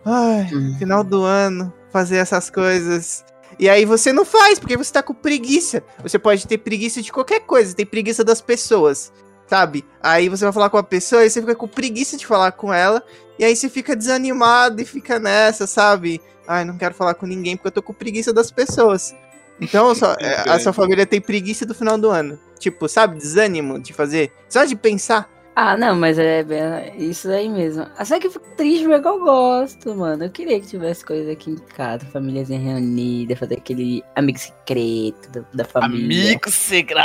Ai, 0.06 0.48
Hum. 0.54 0.76
final 0.78 1.04
do 1.04 1.24
ano, 1.24 1.74
fazer 1.92 2.18
essas 2.18 2.50
coisas. 2.50 3.26
E 3.58 3.68
aí 3.68 3.86
você 3.86 4.14
não 4.14 4.24
faz, 4.24 4.60
porque 4.60 4.78
você 4.78 4.94
tá 4.94 5.02
com 5.02 5.14
preguiça. 5.14 5.82
Você 6.04 6.20
pode 6.20 6.46
ter 6.46 6.60
preguiça 6.60 7.02
de 7.02 7.12
qualquer 7.12 7.40
coisa, 7.42 7.74
tem 7.76 7.86
preguiça 7.86 8.24
das 8.24 8.40
pessoas, 8.42 9.12
sabe? 9.48 9.84
Aí 10.04 10.30
você 10.30 10.44
vai 10.44 10.54
falar 10.54 10.70
com 10.70 10.78
a 10.78 10.84
pessoa 10.84 11.26
e 11.26 11.30
você 11.30 11.42
fica 11.42 11.56
com 11.56 11.68
preguiça 11.68 12.18
de 12.18 12.28
falar 12.28 12.52
com 12.52 12.72
ela, 12.72 13.02
e 13.40 13.44
aí 13.44 13.56
você 13.56 13.68
fica 13.70 13.96
desanimado 13.96 14.80
e 14.82 14.86
fica 14.86 15.18
nessa, 15.20 15.66
sabe? 15.66 16.22
Ai, 16.48 16.64
não 16.66 16.78
quero 16.78 16.94
falar 16.94 17.16
com 17.16 17.26
ninguém 17.26 17.56
porque 17.58 17.70
eu 17.70 17.72
tô 17.72 17.82
com 17.82 17.94
preguiça 17.94 18.32
das 18.32 18.52
pessoas. 18.52 19.16
Então, 19.60 19.94
só, 19.96 20.14
é, 20.20 20.50
a 20.50 20.60
sua 20.60 20.74
família 20.74 21.06
tem 21.06 21.22
preguiça 21.22 21.66
do 21.66 21.74
final 21.74 21.98
do 21.98 22.10
ano. 22.10 22.38
Tipo, 22.60 22.88
sabe? 22.90 23.18
Desânimo 23.18 23.80
de 23.80 23.94
fazer. 23.94 24.32
Só 24.50 24.66
de 24.66 24.76
pensar. 24.76 25.30
Ah, 25.58 25.78
não, 25.78 25.96
mas 25.96 26.20
é 26.20 26.44
bem- 26.44 26.94
isso 26.98 27.30
aí 27.32 27.48
mesmo. 27.48 27.88
Ah, 27.98 28.04
Só 28.04 28.20
que 28.20 28.28
eu 28.28 28.32
fico 28.32 28.46
triste 28.58 28.86
porque 28.86 29.08
eu 29.08 29.20
gosto, 29.22 29.96
mano. 29.96 30.26
Eu 30.26 30.30
queria 30.30 30.60
que 30.60 30.68
tivesse 30.68 31.06
coisa 31.06 31.32
aqui 31.32 31.52
em 31.52 31.56
casa, 31.56 32.06
famíliazinha 32.08 32.60
reunida, 32.60 33.38
fazer 33.38 33.56
aquele 33.56 34.04
amigo 34.16 34.38
secreto 34.38 35.30
da, 35.32 35.42
da 35.54 35.64
família. 35.64 36.32
Amigo 36.32 36.52
secreto. 36.52 37.02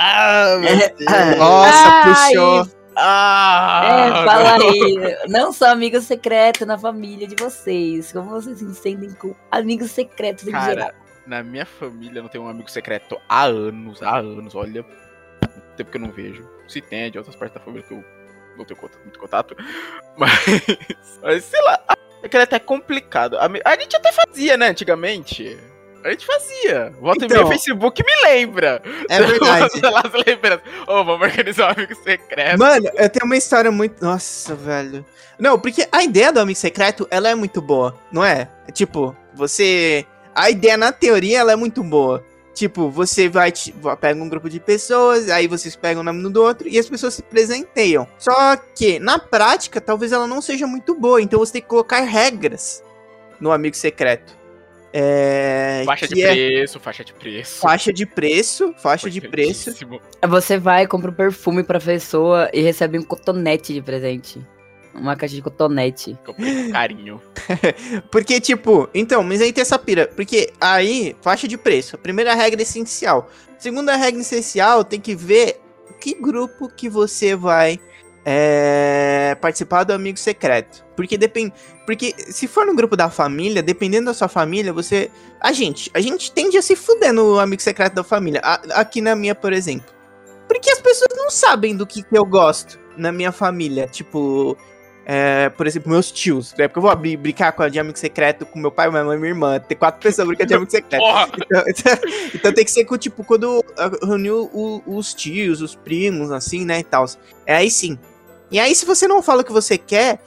Ah, 1.06 1.34
Nossa, 1.38 1.88
Ai, 1.88 2.30
puxou. 2.32 2.68
Ah, 2.96 3.82
É, 3.84 4.24
fala 4.26 4.58
não. 4.58 4.68
aí. 4.68 5.16
Não 5.28 5.52
só 5.52 5.66
amigo 5.70 6.00
secreto 6.00 6.66
na 6.66 6.76
família 6.76 7.28
de 7.28 7.36
vocês. 7.36 8.10
Como 8.12 8.30
vocês 8.30 8.58
se 8.58 8.74
sentem 8.74 9.10
com 9.10 9.32
amigos 9.50 9.92
secretos 9.92 10.46
em 10.46 10.50
geral. 10.50 10.90
Na 11.26 11.42
minha 11.42 11.66
família 11.66 12.22
não 12.22 12.28
tenho 12.28 12.44
um 12.44 12.48
amigo 12.48 12.70
secreto 12.70 13.20
há 13.28 13.44
anos, 13.44 14.02
há 14.02 14.18
anos, 14.18 14.54
olha. 14.54 14.82
Muito 14.82 15.76
tempo 15.76 15.90
que 15.90 15.96
eu 15.96 16.00
não 16.00 16.10
vejo. 16.10 16.48
Se 16.68 16.80
tem, 16.80 17.02
é 17.04 17.10
de 17.10 17.18
outras 17.18 17.36
partes 17.36 17.54
da 17.54 17.60
família 17.64 17.86
que 17.86 17.94
eu 17.94 18.04
não 18.56 18.64
tenho 18.64 18.78
contato- 18.78 19.00
muito 19.02 19.18
contato. 19.18 19.56
Mas, 20.16 20.32
mas 21.22 21.44
sei 21.44 21.60
lá, 21.62 21.78
secreto 22.20 22.54
é 22.54 22.58
complicado. 22.58 23.38
A, 23.38 23.48
a 23.64 23.76
gente 23.80 23.96
até 23.96 24.12
fazia, 24.12 24.56
né, 24.56 24.68
antigamente. 24.68 25.56
A 26.04 26.10
gente 26.10 26.26
fazia. 26.26 26.92
Volta 27.00 27.24
e 27.24 27.28
meia 27.28 27.40
Então. 27.40 27.48
Facebook 27.50 28.02
me 28.04 28.22
lembra. 28.28 28.82
É 29.08 29.20
verdade. 29.22 29.80
Lá 29.82 30.02
as 30.04 30.26
lembranças. 30.26 30.62
Ô, 30.86 31.04
vamos 31.04 31.20
organizar 31.22 31.68
um 31.68 31.72
amigo 31.72 31.94
secreto. 32.02 32.58
Mano, 32.58 32.86
eu 32.94 33.08
tenho 33.10 33.26
uma 33.26 33.36
história 33.36 33.70
muito. 33.70 34.02
Nossa, 34.02 34.54
velho. 34.54 35.04
Não, 35.38 35.58
porque 35.58 35.86
a 35.92 36.02
ideia 36.02 36.32
do 36.32 36.40
amigo 36.40 36.58
secreto, 36.58 37.06
ela 37.10 37.28
é 37.28 37.34
muito 37.34 37.60
boa, 37.62 37.98
não 38.12 38.24
é? 38.24 38.48
É 38.66 38.72
Tipo, 38.72 39.14
você. 39.34 40.06
A 40.34 40.50
ideia 40.50 40.76
na 40.76 40.92
teoria, 40.92 41.38
ela 41.40 41.52
é 41.52 41.56
muito 41.56 41.82
boa. 41.82 42.24
Tipo, 42.54 42.90
você 42.90 43.28
vai, 43.28 43.52
pega 44.00 44.22
um 44.22 44.28
grupo 44.28 44.50
de 44.50 44.60
pessoas, 44.60 45.30
aí 45.30 45.46
vocês 45.46 45.76
pegam 45.76 46.02
o 46.02 46.04
nome 46.04 46.28
do 46.28 46.42
outro 46.42 46.68
e 46.68 46.78
as 46.78 46.88
pessoas 46.88 47.14
se 47.14 47.22
presenteiam. 47.22 48.06
Só 48.18 48.56
que, 48.56 48.98
na 48.98 49.18
prática, 49.18 49.80
talvez 49.80 50.12
ela 50.12 50.26
não 50.26 50.42
seja 50.42 50.66
muito 50.66 50.94
boa, 50.94 51.22
então 51.22 51.38
você 51.38 51.54
tem 51.54 51.62
que 51.62 51.68
colocar 51.68 52.00
regras 52.00 52.82
no 53.40 53.50
amigo 53.50 53.76
secreto. 53.76 54.38
É. 54.92 55.82
Faixa 55.86 56.08
de 56.08 56.22
é 56.22 56.32
preço, 56.32 56.80
faixa 56.80 57.04
de 57.04 57.14
preço. 57.14 57.60
Faixa 57.60 57.92
de 57.92 58.06
preço, 58.06 58.74
faixa 58.76 59.08
de 59.08 59.20
preço. 59.20 59.72
Você 60.28 60.58
vai, 60.58 60.86
compra 60.86 61.10
um 61.10 61.14
perfume 61.14 61.62
pra 61.62 61.78
pessoa 61.78 62.50
e 62.52 62.60
recebe 62.60 62.98
um 62.98 63.02
cotonete 63.02 63.72
de 63.72 63.80
presente. 63.80 64.44
Uma 64.94 65.16
caixa 65.16 65.34
de 65.34 65.42
cotonete. 65.42 66.16
Comprei 66.24 66.64
com 66.64 66.72
carinho. 66.72 67.20
Porque, 68.10 68.40
tipo, 68.40 68.88
então, 68.92 69.22
mas 69.22 69.40
aí 69.40 69.52
tem 69.52 69.62
essa 69.62 69.78
pira. 69.78 70.08
Porque 70.14 70.52
aí, 70.60 71.16
faixa 71.22 71.46
de 71.46 71.56
preço. 71.56 71.96
A 71.96 71.98
primeira 71.98 72.34
regra 72.34 72.60
é 72.60 72.64
essencial. 72.64 73.30
Segunda 73.58 73.94
regra 73.96 74.20
essencial, 74.20 74.82
tem 74.84 75.00
que 75.00 75.14
ver 75.14 75.60
que 76.00 76.14
grupo 76.14 76.68
que 76.68 76.88
você 76.88 77.36
vai 77.36 77.78
é, 78.24 79.36
participar 79.40 79.84
do 79.84 79.92
amigo 79.92 80.18
secreto. 80.18 80.84
Porque 80.96 81.16
depende. 81.16 81.52
Porque 81.86 82.14
se 82.18 82.46
for 82.46 82.66
no 82.66 82.74
grupo 82.74 82.96
da 82.96 83.08
família, 83.10 83.62
dependendo 83.62 84.06
da 84.06 84.14
sua 84.14 84.28
família, 84.28 84.72
você. 84.72 85.10
A 85.40 85.52
gente, 85.52 85.90
a 85.94 86.00
gente 86.00 86.30
tende 86.32 86.58
a 86.58 86.62
se 86.62 86.76
fuder 86.76 87.12
no 87.12 87.38
amigo 87.38 87.62
secreto 87.62 87.94
da 87.94 88.04
família. 88.04 88.40
A- 88.44 88.80
aqui 88.80 89.00
na 89.00 89.14
minha, 89.16 89.34
por 89.34 89.52
exemplo. 89.52 89.86
Porque 90.46 90.70
as 90.70 90.80
pessoas 90.80 91.10
não 91.16 91.30
sabem 91.30 91.76
do 91.76 91.86
que, 91.86 92.02
que 92.02 92.16
eu 92.18 92.24
gosto 92.24 92.78
na 92.96 93.12
minha 93.12 93.32
família. 93.32 93.86
Tipo, 93.86 94.56
é, 95.12 95.48
por 95.48 95.66
exemplo, 95.66 95.90
meus 95.90 96.12
tios. 96.12 96.52
Época 96.56 96.78
eu 96.78 96.82
vou 96.82 96.90
abrir, 96.90 97.16
brincar 97.16 97.50
com 97.50 97.64
a 97.64 97.68
de 97.68 97.80
amigo 97.80 97.98
secreto 97.98 98.46
com 98.46 98.60
meu 98.60 98.70
pai, 98.70 98.88
minha 98.88 99.02
mãe 99.02 99.16
e 99.16 99.20
minha 99.20 99.30
irmã. 99.32 99.58
Ter 99.58 99.74
quatro 99.74 100.00
pessoas 100.00 100.28
brincando 100.28 100.46
de 100.48 100.54
amigo 100.54 100.70
secreto. 100.70 101.02
Então, 101.02 101.64
então- 101.66 101.98
então 102.32 102.52
tem 102.52 102.64
que 102.64 102.70
ser 102.70 102.84
com, 102.84 102.96
tipo, 102.96 103.24
quando 103.24 103.64
reuniu 104.06 104.48
os 104.86 105.12
tios, 105.12 105.60
os 105.60 105.74
primos, 105.74 106.30
assim, 106.30 106.64
né, 106.64 106.78
e 106.78 106.84
tal. 106.84 107.06
É 107.44 107.56
aí 107.56 107.68
sim. 107.70 107.98
E 108.52 108.60
aí, 108.60 108.72
se 108.72 108.86
você 108.86 109.08
não 109.08 109.20
fala 109.20 109.42
o 109.42 109.44
que 109.44 109.52
você 109.52 109.76
quer, 109.76 110.20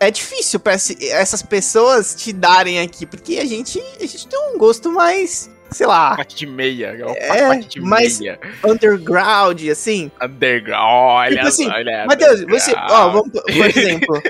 é 0.00 0.10
difícil 0.10 0.58
pra 0.60 0.74
esse- 0.74 1.06
essas 1.10 1.42
pessoas 1.42 2.14
te 2.14 2.32
darem 2.32 2.80
aqui, 2.80 3.04
porque 3.04 3.36
a 3.36 3.44
gente, 3.44 3.78
a 4.00 4.06
gente 4.06 4.26
tem 4.26 4.38
um 4.54 4.56
gosto 4.58 4.90
mais, 4.90 5.50
sei 5.70 5.86
lá, 5.86 6.10
Pacote 6.10 6.36
de 6.36 6.46
meia. 6.46 6.96
É, 6.98 7.04
um 7.06 7.10
É, 7.10 7.48
pacote 7.48 7.68
de 7.68 7.80
mas- 7.80 8.20
meia. 8.20 8.38
underground, 8.64 9.60
assim. 9.70 10.10
Underground. 10.22 10.82
Olha, 10.84 11.36
Tipo 11.36 11.46
assim, 11.48 11.68
olha. 11.68 12.06
Matheus, 12.06 12.44
você, 12.48 12.74
ó, 12.74 13.10
vamos, 13.10 13.30
por 13.32 13.66
exemplo, 13.66 14.22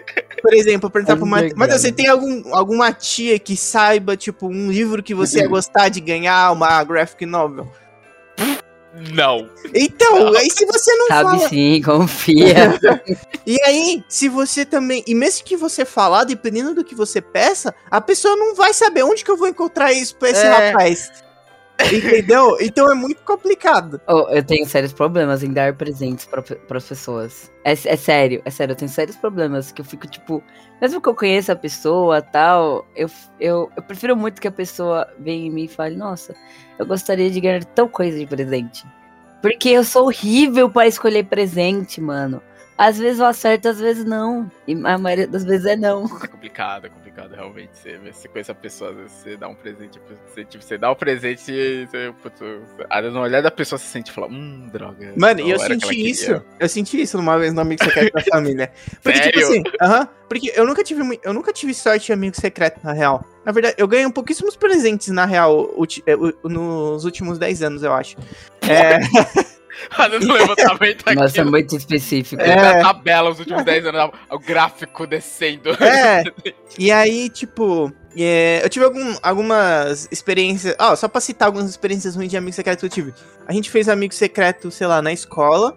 por 0.43 0.55
exemplo, 0.55 0.91
perguntar 0.91 1.17
pro 1.17 1.27
Matheus. 1.27 1.55
Matheus, 1.55 1.81
você 1.81 1.93
tem 1.93 2.09
algum, 2.09 2.55
alguma 2.55 2.93
tia 2.93 3.39
que 3.39 3.57
saiba, 3.57 4.17
tipo, 4.17 4.47
um 4.49 4.71
livro 4.71 5.03
que 5.03 5.15
você 5.15 5.41
ia 5.41 5.49
gostar 5.49 5.89
de 5.89 6.01
ganhar, 6.01 6.53
uma 6.53 6.83
graphic 6.85 7.25
novel? 7.27 7.69
Não. 9.15 9.49
Então, 9.75 10.35
aí 10.37 10.51
se 10.51 10.65
você 10.67 10.93
não 10.97 11.07
Sabe 11.07 11.37
fala, 11.39 11.49
sim, 11.49 11.81
confia. 11.85 12.79
e 13.47 13.61
aí, 13.63 14.03
se 14.09 14.29
você 14.29 14.65
também, 14.65 15.05
e 15.07 15.15
mesmo 15.15 15.45
que 15.45 15.57
você 15.57 15.85
falar, 15.85 16.25
dependendo 16.25 16.75
do 16.75 16.83
que 16.83 16.97
você 16.97 17.21
peça, 17.21 17.73
a 17.91 18.01
pessoa 18.01 18.35
não 18.35 18.57
vai 18.57 18.73
saber 18.73 19.05
onde 19.05 19.25
que 19.25 19.31
eu 19.31 19.37
vou 19.37 19.47
encontrar 19.47 19.93
isso 19.93 20.17
pra 20.17 20.31
esse 20.31 20.45
É. 20.45 20.71
rapaz. 20.71 21.11
Entendeu? 21.81 22.57
Então 22.61 22.91
é 22.91 22.95
muito 22.95 23.23
complicado. 23.23 24.01
Oh, 24.09 24.27
eu 24.31 24.43
tenho 24.43 24.67
sérios 24.67 24.93
problemas 24.93 25.43
em 25.43 25.53
dar 25.53 25.75
presentes 25.75 26.27
para 26.27 26.77
as 26.77 26.85
pessoas. 26.85 27.51
É, 27.65 27.73
é 27.73 27.97
sério, 27.97 28.43
é 28.45 28.51
sério, 28.51 28.73
eu 28.73 28.77
tenho 28.77 28.91
sérios 28.91 29.17
problemas 29.17 29.71
que 29.71 29.81
eu 29.81 29.85
fico 29.85 30.07
tipo, 30.07 30.43
mesmo 30.81 31.01
que 31.01 31.09
eu 31.09 31.15
conheça 31.15 31.53
a 31.53 31.57
pessoa 31.57 32.21
tal, 32.21 32.87
eu, 32.97 33.09
eu, 33.39 33.71
eu 33.77 33.83
prefiro 33.83 34.17
muito 34.17 34.41
que 34.41 34.49
a 34.49 34.53
pessoa 34.53 35.07
venha 35.19 35.47
em 35.47 35.51
mim 35.51 35.65
e 35.65 35.69
fale, 35.69 35.97
nossa, 35.97 36.35
eu 36.79 36.85
gostaria 36.85 37.31
de 37.31 37.41
ganhar 37.41 37.65
tal 37.65 37.89
coisa 37.89 38.19
de 38.19 38.27
presente. 38.27 38.85
Porque 39.41 39.69
eu 39.69 39.85
sou 39.85 40.07
horrível 40.07 40.69
para 40.69 40.89
escolher 40.89 41.25
presente, 41.25 42.01
mano. 42.01 42.43
Às 42.79 42.97
vezes 42.97 43.19
eu 43.19 43.27
acerto, 43.27 43.69
às 43.69 43.81
vezes 43.81 44.05
não. 44.05 44.49
E 44.65 44.73
a 44.73 44.97
maioria 44.97 45.27
das 45.27 45.45
vezes 45.45 45.67
é 45.67 45.75
não. 45.75 46.05
É 46.23 46.29
complicado, 46.29 46.87
é 46.87 46.89
complicado, 46.89 47.35
realmente. 47.35 47.71
Você, 47.77 47.99
você 47.99 48.29
conhece 48.29 48.53
a 48.53 48.55
pessoa, 48.55 48.91
às 48.91 48.97
vezes 48.97 49.13
você 49.13 49.37
dá 49.37 49.49
um 49.49 49.55
presente, 49.57 50.01
você, 50.29 50.45
tipo, 50.45 50.63
você 50.63 50.79
dá 50.79 50.93
um 50.93 50.95
presente 50.95 51.51
e 51.51 51.87
você, 51.87 52.15
putz, 52.23 52.41
no 53.13 53.21
olhar 53.21 53.43
da 53.43 53.51
pessoa 53.51 53.81
você 53.81 53.87
sente 53.87 54.13
e 54.13 54.15
fala, 54.15 54.29
hum, 54.29 54.69
droga. 54.73 55.13
Mano, 55.17 55.41
e 55.41 55.51
eu 55.51 55.59
senti 55.59 56.09
isso. 56.09 56.41
Eu 56.61 56.69
senti 56.69 57.03
isso 57.03 57.19
uma 57.19 57.37
vez 57.37 57.53
no 57.53 57.61
amigo 57.63 57.83
secreto 57.83 58.13
da 58.13 58.23
família. 58.31 58.71
Porque, 59.03 59.19
tipo 59.23 59.41
Sério? 59.41 59.49
assim, 59.49 59.63
aham. 59.83 60.09
porque 60.29 60.53
eu 60.55 60.65
nunca 60.65 60.85
tive 60.85 61.19
eu 61.25 61.35
nunca 61.35 61.53
tive 61.53 61.75
sorte 61.75 62.07
de 62.07 62.13
amigo 62.13 62.41
secreto, 62.41 62.79
na 62.85 62.93
real. 62.93 63.25
Na 63.45 63.51
verdade, 63.51 63.75
eu 63.77 63.89
ganhei 63.89 64.09
pouquíssimos 64.13 64.55
presentes, 64.55 65.09
na 65.09 65.25
real, 65.25 65.69
eh, 66.07 66.17
nos 66.45 67.05
últimos 67.05 67.39
10 67.39 67.61
anos, 67.63 67.83
eu 67.83 67.93
acho. 67.93 68.17
É, 68.63 68.99
Fazendo 69.91 70.29
um 70.29 70.33
levantamento 70.33 71.03
aqui. 71.07 71.15
Nossa, 71.19 71.41
é 71.41 71.45
muito 71.45 71.77
específico. 71.77 72.43
É. 72.43 72.57
Na 72.57 72.83
tabela, 72.83 73.31
os 73.31 73.39
últimos 73.39 73.65
10 73.65 73.87
anos, 73.87 74.11
o 74.31 74.39
gráfico 74.39 75.07
descendo. 75.07 75.71
É. 75.83 76.25
e 76.79 76.91
aí, 76.91 77.29
tipo, 77.29 77.93
é, 78.17 78.61
eu 78.65 78.69
tive 78.69 78.85
algum- 78.85 79.17
algumas 79.23 80.09
experiências. 80.11 80.75
Ó, 80.79 80.97
só 80.97 81.09
pra 81.09 81.21
citar 81.21 81.47
algumas 81.47 81.71
experiências 81.71 82.17
ruins 82.17 82.31
de 82.31 82.37
amigo 82.37 82.55
secreto 82.55 82.81
que 82.81 82.87
eu 82.87 82.91
tive. 82.91 83.15
A 83.47 83.53
gente 83.53 83.71
fez 83.71 83.89
amigo 83.89 84.15
secreto, 84.15 84.71
sei 84.71 84.87
lá, 84.87 85.01
na 85.01 85.13
escola, 85.13 85.77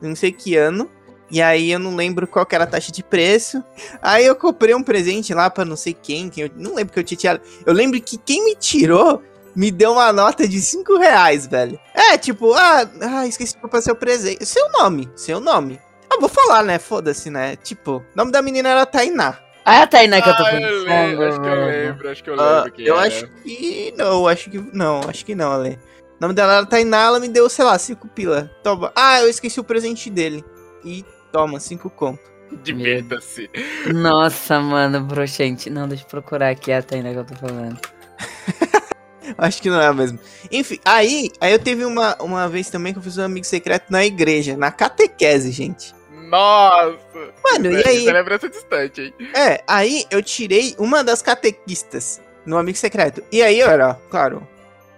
não 0.00 0.16
sei 0.16 0.32
que 0.32 0.56
ano. 0.56 0.90
E 1.28 1.42
aí 1.42 1.72
eu 1.72 1.78
não 1.80 1.96
lembro 1.96 2.26
qual 2.26 2.46
que 2.46 2.54
era 2.54 2.62
a 2.64 2.66
taxa 2.68 2.92
de 2.92 3.02
preço. 3.02 3.62
Aí 4.00 4.24
eu 4.24 4.36
comprei 4.36 4.74
um 4.74 4.82
presente 4.82 5.34
lá 5.34 5.50
pra 5.50 5.64
não 5.64 5.76
sei 5.76 5.92
quem, 5.92 6.30
quem 6.30 6.44
eu 6.44 6.50
não 6.54 6.74
lembro 6.76 6.92
que 6.92 7.00
eu 7.00 7.04
tinha 7.04 7.18
tirado. 7.18 7.40
Eu 7.66 7.72
lembro 7.72 8.00
que 8.00 8.16
quem 8.16 8.44
me 8.44 8.54
tirou 8.54 9.20
me 9.56 9.70
deu 9.72 9.92
uma 9.92 10.12
nota 10.12 10.46
de 10.46 10.60
5 10.60 10.98
reais, 10.98 11.46
velho. 11.46 11.78
É, 11.94 12.16
tipo, 12.18 12.52
ah, 12.52 12.88
ah 13.00 13.26
esqueci 13.26 13.54
de 13.54 13.60
comprar 13.60 13.80
seu 13.80 13.96
presente. 13.96 14.44
Seu 14.44 14.70
nome, 14.70 15.10
seu 15.16 15.40
nome. 15.40 15.80
Ah, 16.10 16.18
vou 16.20 16.28
falar, 16.28 16.62
né? 16.62 16.78
Foda-se, 16.78 17.30
né? 17.30 17.56
Tipo, 17.56 17.96
o 17.96 18.04
nome 18.16 18.30
da 18.30 18.40
menina 18.42 18.68
era 18.68 18.86
Tainá. 18.86 19.38
Ah, 19.64 19.76
é 19.80 19.82
a 19.82 19.86
Tainá 19.88 20.20
que 20.22 20.28
eu 20.28 20.36
tô 20.36 20.42
Ah, 20.44 20.50
pensando. 20.50 20.66
eu 20.66 20.84
lembro, 20.84 21.24
acho 21.28 21.40
que 21.40 21.48
eu 21.48 21.66
lembro, 21.66 22.10
acho 22.10 22.22
que 22.24 22.30
eu 22.30 22.40
Ah, 22.40 22.56
lembro. 22.58 22.72
que 22.72 22.86
eu 22.86 22.96
era. 22.96 23.06
acho 23.08 23.26
que. 23.42 23.94
Não, 23.96 24.28
acho 24.28 24.50
que. 24.50 24.58
Não, 24.72 25.00
acho 25.08 25.24
que 25.26 25.34
não, 25.34 25.50
Ale. 25.52 25.78
O 26.18 26.20
nome 26.20 26.34
dela 26.34 26.58
era 26.58 26.66
Tainá, 26.66 27.02
ela 27.06 27.18
me 27.18 27.28
deu, 27.28 27.48
sei 27.48 27.64
lá, 27.64 27.76
cinco 27.78 28.06
pila. 28.08 28.48
Toma. 28.62 28.92
Ah, 28.94 29.20
eu 29.20 29.28
esqueci 29.28 29.58
o 29.58 29.64
presente 29.64 30.08
dele. 30.08 30.44
E 30.84 31.04
toma, 31.32 31.58
cinco 31.58 31.90
conto. 31.90 32.22
Divirta-se. 32.62 33.50
Nossa, 33.92 34.60
mano, 34.60 35.00
broxante. 35.00 35.68
Não, 35.68 35.88
deixa 35.88 36.04
eu 36.04 36.08
procurar 36.08 36.50
aqui 36.50 36.70
a 36.72 36.80
Tainá 36.80 37.10
que 37.12 37.18
eu 37.18 37.24
tô 37.24 37.34
falando. 37.34 37.80
Acho 39.38 39.60
que 39.60 39.70
não 39.70 39.80
é 39.80 39.92
mesmo. 39.92 40.18
Enfim, 40.50 40.78
aí, 40.84 41.30
aí 41.40 41.52
eu 41.52 41.58
teve 41.58 41.84
uma, 41.84 42.16
uma 42.20 42.48
vez 42.48 42.70
também 42.70 42.92
que 42.92 42.98
eu 42.98 43.02
fiz 43.02 43.18
um 43.18 43.24
amigo 43.24 43.46
secreto 43.46 43.90
na 43.90 44.04
igreja, 44.04 44.56
na 44.56 44.70
catequese, 44.70 45.50
gente. 45.50 45.94
Nossa! 46.28 46.98
Mano, 47.44 47.72
e 47.72 47.86
aí? 47.86 48.08
é 48.08 48.12
lembrança 48.12 48.48
distante, 48.48 49.00
hein? 49.00 49.14
É, 49.34 49.62
aí 49.66 50.04
eu 50.10 50.22
tirei 50.22 50.74
uma 50.78 51.04
das 51.04 51.22
catequistas 51.22 52.20
no 52.44 52.58
amigo 52.58 52.76
secreto. 52.76 53.22
E 53.30 53.42
aí 53.42 53.60
eu 53.60 53.68
era, 53.68 53.94
claro, 54.10 54.46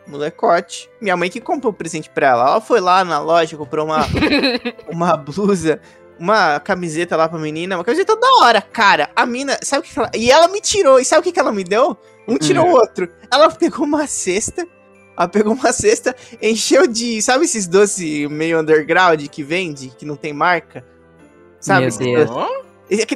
molecote. 0.06 0.88
Minha 1.00 1.16
mãe 1.16 1.30
que 1.30 1.40
comprou 1.40 1.72
o 1.72 1.76
presente 1.76 2.08
pra 2.10 2.28
ela. 2.28 2.48
Ela 2.48 2.60
foi 2.60 2.80
lá 2.80 3.04
na 3.04 3.18
loja, 3.20 3.56
comprou 3.56 3.86
uma, 3.86 4.06
uma 4.88 5.16
blusa, 5.16 5.80
uma 6.18 6.60
camiseta 6.60 7.16
lá 7.16 7.28
pra 7.28 7.38
menina, 7.38 7.76
uma 7.76 7.84
camiseta 7.84 8.16
da 8.16 8.28
hora, 8.40 8.60
cara. 8.60 9.10
A 9.14 9.24
mina, 9.24 9.58
sabe 9.62 9.86
o 9.86 9.90
que, 9.90 9.98
ela. 9.98 10.10
E 10.14 10.30
ela 10.30 10.48
me 10.48 10.60
tirou, 10.60 10.98
e 10.98 11.04
sabe 11.04 11.20
o 11.20 11.22
que, 11.22 11.32
que 11.32 11.40
ela 11.40 11.52
me 11.52 11.64
deu? 11.64 11.96
Um 12.26 12.36
tirou 12.36 12.66
o 12.66 12.72
outro. 12.72 13.08
Ela 13.30 13.50
pegou 13.50 13.86
uma 13.86 14.06
cesta. 14.06 14.66
Ela 15.16 15.28
pegou 15.28 15.52
uma 15.52 15.72
cesta, 15.72 16.14
encheu 16.40 16.86
de. 16.86 17.20
Sabe 17.22 17.44
esses 17.44 17.66
doces 17.66 18.28
meio 18.30 18.60
underground 18.60 19.20
que 19.28 19.42
vende, 19.42 19.88
que 19.88 20.04
não 20.04 20.14
tem 20.14 20.32
marca? 20.32 20.84
Sabe? 21.58 21.88
Meu 21.88 22.26
Deus. 22.26 22.30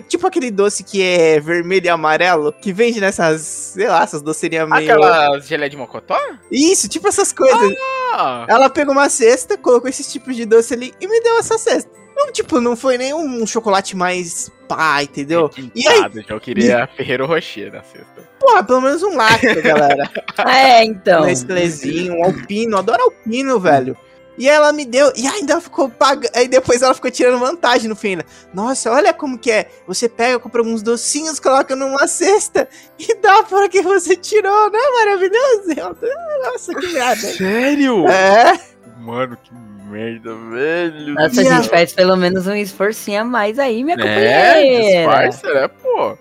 Tipo 0.08 0.26
aquele 0.26 0.50
doce 0.50 0.84
que 0.84 1.00
é 1.00 1.40
vermelho 1.40 1.86
e 1.86 1.88
amarelo, 1.88 2.52
que 2.52 2.72
vende 2.72 3.00
nessas, 3.00 3.40
sei 3.40 3.88
lá, 3.88 4.02
essas 4.02 4.20
docerias 4.20 4.68
meio. 4.68 4.82
Aquela 4.82 5.38
gelé 5.40 5.68
de 5.68 5.76
mocotó? 5.76 6.18
Isso, 6.50 6.88
tipo 6.88 7.06
essas 7.08 7.32
coisas. 7.32 7.72
Ah! 8.12 8.46
Ela 8.48 8.68
pegou 8.68 8.92
uma 8.92 9.08
cesta, 9.08 9.56
colocou 9.56 9.88
esses 9.88 10.12
tipos 10.12 10.36
de 10.36 10.44
doce 10.44 10.74
ali 10.74 10.92
e 11.00 11.06
me 11.06 11.20
deu 11.20 11.38
essa 11.38 11.56
cesta. 11.56 12.01
Não, 12.14 12.32
tipo, 12.32 12.60
não 12.60 12.76
foi 12.76 12.98
nem 12.98 13.12
um 13.14 13.46
chocolate 13.46 13.96
mais 13.96 14.50
pá, 14.68 15.02
entendeu? 15.02 15.50
E 15.74 15.86
aí? 15.86 15.94
Requintado, 15.94 16.22
já 16.22 16.34
eu 16.34 16.40
queria 16.40 16.86
Ferreiro 16.96 17.26
Rocher 17.26 17.72
na 17.72 17.82
sexta. 17.82 18.22
Porra, 18.38 18.62
pelo 18.64 18.80
menos 18.80 19.02
um 19.02 19.16
lacto, 19.16 19.46
galera. 19.62 20.10
É, 20.46 20.84
então. 20.84 21.22
Um 21.22 21.26
Nestlezinho, 21.26 22.14
um 22.14 22.24
alpino, 22.24 22.76
adoro 22.78 23.02
alpino, 23.02 23.58
velho. 23.60 23.96
E 24.38 24.48
ela 24.48 24.72
me 24.72 24.86
deu, 24.86 25.12
e 25.14 25.26
ainda 25.26 25.60
ficou 25.60 25.90
pagando. 25.90 26.30
Aí 26.34 26.48
depois 26.48 26.80
ela 26.80 26.94
ficou 26.94 27.10
tirando 27.10 27.38
vantagem 27.38 27.86
no 27.88 27.94
fim. 27.94 28.16
né? 28.16 28.22
Nossa, 28.52 28.90
olha 28.90 29.12
como 29.12 29.38
que 29.38 29.50
é. 29.50 29.68
Você 29.86 30.08
pega, 30.08 30.38
compra 30.38 30.62
uns 30.62 30.82
docinhos, 30.82 31.38
coloca 31.38 31.76
numa 31.76 32.06
cesta 32.08 32.66
e 32.98 33.14
dá 33.16 33.42
para 33.42 33.68
que 33.68 33.82
você 33.82 34.16
tirou, 34.16 34.70
né? 34.70 34.78
Maravilhoso. 34.98 35.98
Nossa, 36.44 36.74
que 36.74 36.86
merda. 36.94 37.28
Sério? 37.34 38.08
É, 38.08 38.58
Mano, 38.98 39.36
que 39.36 39.52
merda, 39.52 39.71
velho. 39.92 41.14
Nossa, 41.14 41.40
a 41.40 41.44
E 41.44 41.46
gente 41.48 41.68
faz 41.68 41.92
pelo 41.92 42.16
menos 42.16 42.46
um 42.46 42.54
esforcinho 42.54 43.20
a 43.20 43.24
mais 43.24 43.58
aí, 43.58 43.84
minha 43.84 43.96
É, 43.96 43.98
companheira. 43.98 45.02
disfarça, 45.04 45.54
né, 45.54 45.68
pô? 45.68 46.18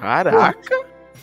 Caraca. 0.00 0.74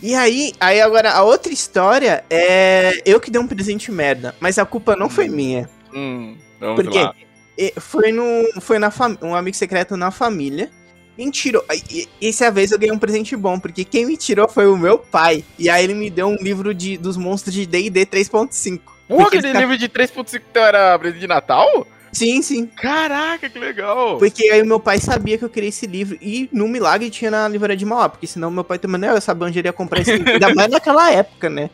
E 0.02 0.16
aí, 0.16 0.54
aí 0.60 0.80
agora 0.80 1.12
a 1.12 1.24
outra 1.24 1.52
história 1.52 2.24
é 2.30 2.94
eu 3.06 3.20
que 3.20 3.30
dei 3.30 3.42
um 3.42 3.48
presente 3.48 3.92
merda, 3.92 4.34
mas 4.40 4.58
a 4.58 4.66
culpa 4.66 4.96
não 4.96 5.10
foi 5.10 5.28
minha. 5.28 5.70
Hum, 5.94 6.38
vamos 6.60 6.76
Porque 6.84 7.00
lá. 7.00 7.14
e- 7.58 7.74
foi 7.78 8.12
no 8.14 8.62
foi 8.62 8.80
na 8.80 8.92
fam- 8.92 9.18
um 9.22 9.36
amigo 9.36 9.58
secreto 9.58 9.98
na 9.98 10.10
família. 10.12 10.70
Quem 11.18 11.30
tirou? 11.30 11.66
e- 11.92 12.08
e- 12.22 12.30
Essa 12.30 12.50
vez 12.50 12.72
eu 12.72 12.80
ganhei 12.80 12.96
um 12.96 13.00
presente 13.00 13.36
bom, 13.36 13.60
porque 13.60 13.84
quem 13.84 14.06
me 14.06 14.16
tirou 14.16 14.48
foi 14.48 14.68
o 14.68 14.78
meu 14.78 14.98
pai. 14.98 15.44
E 15.58 15.70
aí 15.70 15.84
ele 15.84 15.94
me 15.94 16.10
deu 16.10 16.28
um 16.28 16.38
livro 16.38 16.74
de, 16.74 16.96
dos 16.98 17.18
monstros 17.18 17.54
de 17.54 17.66
D&D 17.66 18.06
3.5. 18.06 18.80
Pô, 19.18 19.22
aquele 19.24 19.48
fica- 19.48 19.60
livro 19.60 19.78
de 19.78 19.90
3.5 19.90 20.42
então 20.52 20.64
era 20.64 20.98
presente 21.00 21.22
de 21.22 21.28
Natal? 21.28 21.86
Sim, 22.12 22.42
sim. 22.42 22.66
Caraca, 22.66 23.50
que 23.50 23.60
legal. 23.60 24.18
Porque 24.18 24.50
aí 24.50 24.62
o 24.62 24.66
meu 24.66 24.80
pai 24.80 25.00
sabia 25.00 25.38
que 25.38 25.46
eu 25.46 25.50
queria 25.50 25.70
esse 25.70 25.86
livro. 25.86 26.18
E 26.22 26.50
no 26.52 26.68
milagre 26.68 27.10
tinha 27.10 27.30
na 27.30 27.48
livraria 27.48 27.78
de 27.78 27.86
Mauá. 27.86 28.10
Porque 28.10 28.26
senão 28.26 28.50
meu 28.50 28.64
pai 28.64 28.80
também 28.80 29.00
não 29.00 29.14
ia 29.14 29.22
saber 29.22 29.46
onde 29.46 29.60
ele 29.60 29.68
ia 29.68 29.74
comprar 29.74 30.02
esse 30.02 30.14
livro. 30.14 30.32
Ainda 30.34 30.54
mais 30.56 30.72
naquela 30.72 31.12
época, 31.12 31.50
né? 31.50 31.70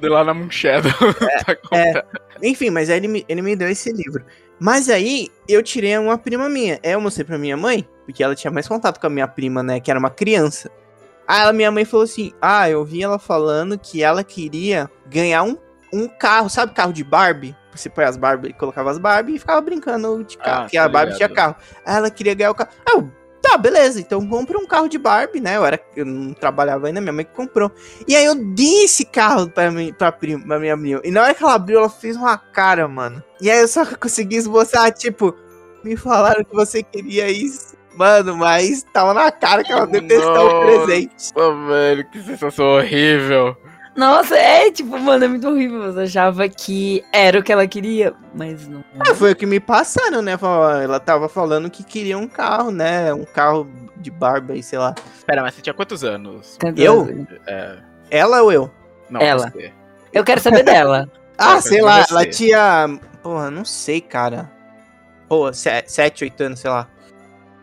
De 0.00 0.08
lá 0.08 0.24
na 0.24 0.32
Moonshadow. 0.32 0.90
Pra 1.44 1.56
comprar. 1.56 2.06
Enfim, 2.42 2.70
mas 2.70 2.88
aí 2.88 2.96
ele 2.96 3.08
me, 3.08 3.24
ele 3.28 3.42
me 3.42 3.54
deu 3.54 3.68
esse 3.68 3.92
livro. 3.92 4.24
Mas 4.58 4.88
aí 4.88 5.28
eu 5.46 5.62
tirei 5.62 5.96
uma 5.98 6.16
prima 6.16 6.48
minha. 6.48 6.80
Eu 6.82 6.98
mostrei 7.00 7.24
pra 7.26 7.36
minha 7.36 7.56
mãe, 7.56 7.86
porque 8.06 8.22
ela 8.24 8.34
tinha 8.34 8.50
mais 8.50 8.66
contato 8.66 8.98
com 8.98 9.06
a 9.06 9.10
minha 9.10 9.28
prima, 9.28 9.62
né? 9.62 9.78
Que 9.78 9.90
era 9.90 10.00
uma 10.00 10.08
criança. 10.10 10.70
Aí 11.28 11.52
minha 11.52 11.70
mãe 11.70 11.84
falou 11.84 12.04
assim: 12.04 12.32
Ah, 12.40 12.70
eu 12.70 12.82
vi 12.82 13.02
ela 13.02 13.18
falando 13.18 13.78
que 13.78 14.02
ela 14.02 14.24
queria 14.24 14.90
ganhar 15.06 15.42
um, 15.42 15.58
um 15.92 16.08
carro, 16.08 16.48
sabe 16.48 16.72
carro 16.72 16.92
de 16.92 17.04
Barbie? 17.04 17.56
Você 17.74 17.90
põe 17.90 18.04
as 18.04 18.16
Barbie, 18.16 18.52
colocava 18.54 18.90
as 18.90 18.98
Barbie 18.98 19.34
e 19.34 19.38
ficava 19.38 19.60
brincando 19.60 20.24
de 20.24 20.38
carro. 20.38 20.58
Ah, 20.58 20.62
porque 20.62 20.78
a 20.78 20.88
Barbie 20.88 21.12
ligado. 21.12 21.28
tinha 21.28 21.28
carro. 21.28 21.56
Aí 21.84 21.96
ela 21.96 22.10
queria 22.10 22.34
ganhar 22.34 22.50
o 22.50 22.54
carro. 22.54 22.70
Aí 22.86 22.94
eu, 22.94 23.10
tá, 23.42 23.58
beleza, 23.58 24.00
então 24.00 24.26
compra 24.26 24.58
um 24.58 24.66
carro 24.66 24.88
de 24.88 24.98
Barbie, 24.98 25.40
né? 25.40 25.56
Eu, 25.56 25.64
era, 25.64 25.80
eu 25.94 26.04
não 26.04 26.32
trabalhava 26.32 26.86
ainda, 26.86 27.00
minha 27.00 27.12
mãe 27.12 27.24
que 27.24 27.32
comprou. 27.32 27.70
E 28.08 28.16
aí 28.16 28.24
eu 28.24 28.34
dei 28.34 28.84
esse 28.84 29.04
carro 29.04 29.48
pra, 29.48 29.70
mim, 29.70 29.92
pra, 29.92 30.10
prima, 30.10 30.44
pra 30.44 30.58
minha 30.58 30.76
prima. 30.76 31.00
E 31.04 31.10
na 31.10 31.22
hora 31.22 31.34
que 31.34 31.42
ela 31.42 31.54
abriu, 31.54 31.78
ela 31.78 31.90
fez 31.90 32.16
uma 32.16 32.36
cara, 32.36 32.88
mano. 32.88 33.22
E 33.40 33.50
aí 33.50 33.60
eu 33.60 33.68
só 33.68 33.84
consegui 33.96 34.36
esboçar, 34.36 34.90
tipo, 34.92 35.34
me 35.84 35.96
falaram 35.96 36.44
que 36.44 36.54
você 36.54 36.82
queria 36.82 37.30
isso. 37.30 37.76
Mano, 37.94 38.36
mas 38.36 38.82
tava 38.92 39.14
na 39.14 39.32
cara 39.32 39.64
que 39.64 39.72
ela 39.72 39.86
detestou 39.86 40.46
o 40.46 40.60
presente. 40.60 41.32
Pô, 41.32 41.66
velho, 41.66 42.10
que 42.10 42.22
sensação 42.22 42.66
horrível. 42.66 43.56
Nossa, 43.96 44.36
é 44.36 44.70
tipo, 44.70 44.98
mano, 44.98 45.24
é 45.24 45.28
muito 45.28 45.48
horrível. 45.48 45.82
Você 45.92 46.00
achava 46.00 46.48
que 46.48 47.02
era 47.12 47.38
o 47.38 47.42
que 47.42 47.50
ela 47.52 47.66
queria, 47.66 48.14
mas 48.34 48.68
não. 48.68 48.84
Ah, 49.00 49.14
foi 49.14 49.32
o 49.32 49.36
que 49.36 49.46
me 49.46 49.58
passaram, 49.58 50.20
né? 50.20 50.36
Ela 50.82 51.00
tava 51.00 51.28
falando 51.28 51.70
que 51.70 51.82
queria 51.82 52.18
um 52.18 52.28
carro, 52.28 52.70
né? 52.70 53.12
Um 53.14 53.24
carro 53.24 53.66
de 53.96 54.10
barba 54.10 54.52
aí, 54.52 54.62
sei 54.62 54.78
lá. 54.78 54.94
Pera, 55.26 55.42
mas 55.42 55.54
você 55.54 55.62
tinha 55.62 55.72
quantos 55.74 56.04
anos? 56.04 56.56
Tanto- 56.58 56.80
Eu? 56.80 57.26
É, 57.46 57.76
Ela 58.10 58.42
ou 58.42 58.52
eu? 58.52 58.70
não, 59.08 59.20
Ela. 59.20 59.50
você. 59.50 59.72
Eu 60.12 60.24
quero 60.24 60.40
saber 60.40 60.62
dela. 60.62 61.08
Ah, 61.38 61.60
sei 61.60 61.82
lá, 61.82 62.02
você? 62.02 62.12
ela 62.14 62.24
tinha. 62.26 62.98
Porra, 63.22 63.50
não 63.50 63.62
sei, 63.62 64.00
cara. 64.00 64.50
Pô, 65.28 65.52
7, 65.52 66.24
8 66.24 66.40
anos, 66.44 66.60
sei 66.60 66.70
lá. 66.70 66.88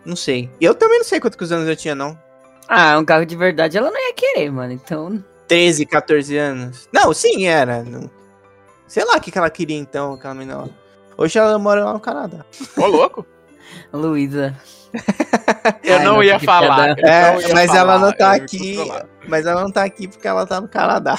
Não 0.05 0.15
sei. 0.15 0.47
Eu 0.61 0.75
também 0.75 0.99
não 0.99 1.03
sei 1.05 1.19
quantos 1.19 1.51
anos 1.51 1.67
eu 1.67 1.75
tinha, 1.75 1.95
não. 1.95 2.15
Ah, 2.69 2.99
um 2.99 3.03
carro 3.03 3.25
de 3.25 3.35
verdade 3.35 3.75
ela 3.75 3.89
não 3.89 3.99
ia 3.99 4.13
querer, 4.13 4.51
mano. 4.51 4.73
Então. 4.73 5.23
13, 5.47 5.85
14 5.85 6.37
anos. 6.37 6.89
Não, 6.91 7.13
sim, 7.13 7.45
era. 7.45 7.83
Não- 7.83 8.09
Sei 8.87 9.03
lá 9.03 9.15
o 9.17 9.21
que, 9.21 9.31
que 9.31 9.37
ela 9.37 9.49
queria 9.49 9.77
então, 9.77 10.13
aquela 10.13 10.33
menina 10.33 10.57
lá. 10.57 10.69
Hoje 11.17 11.37
ela 11.39 11.57
mora 11.57 11.83
lá 11.85 11.93
no 11.93 11.99
Canadá. 11.99 12.45
Ô, 12.77 12.85
louco. 12.87 13.25
Luísa. 13.91 14.55
Eu 15.83 15.97
Ai, 15.97 16.05
não 16.05 16.13
não, 16.15 16.23
ia 16.23 16.39
falar. 16.39 16.95
É, 16.99 17.33
não 17.33 17.41
ia 17.41 17.53
mas 17.53 17.67
falar, 17.67 17.79
ela 17.79 17.99
não 17.99 18.11
tá 18.11 18.33
aqui. 18.33 18.77
Mas 19.27 19.45
ela 19.45 19.61
não 19.61 19.71
tá 19.71 19.83
aqui 19.83 20.07
porque 20.07 20.27
ela 20.27 20.45
tá 20.45 20.61
no 20.61 20.67
Canadá. 20.67 21.17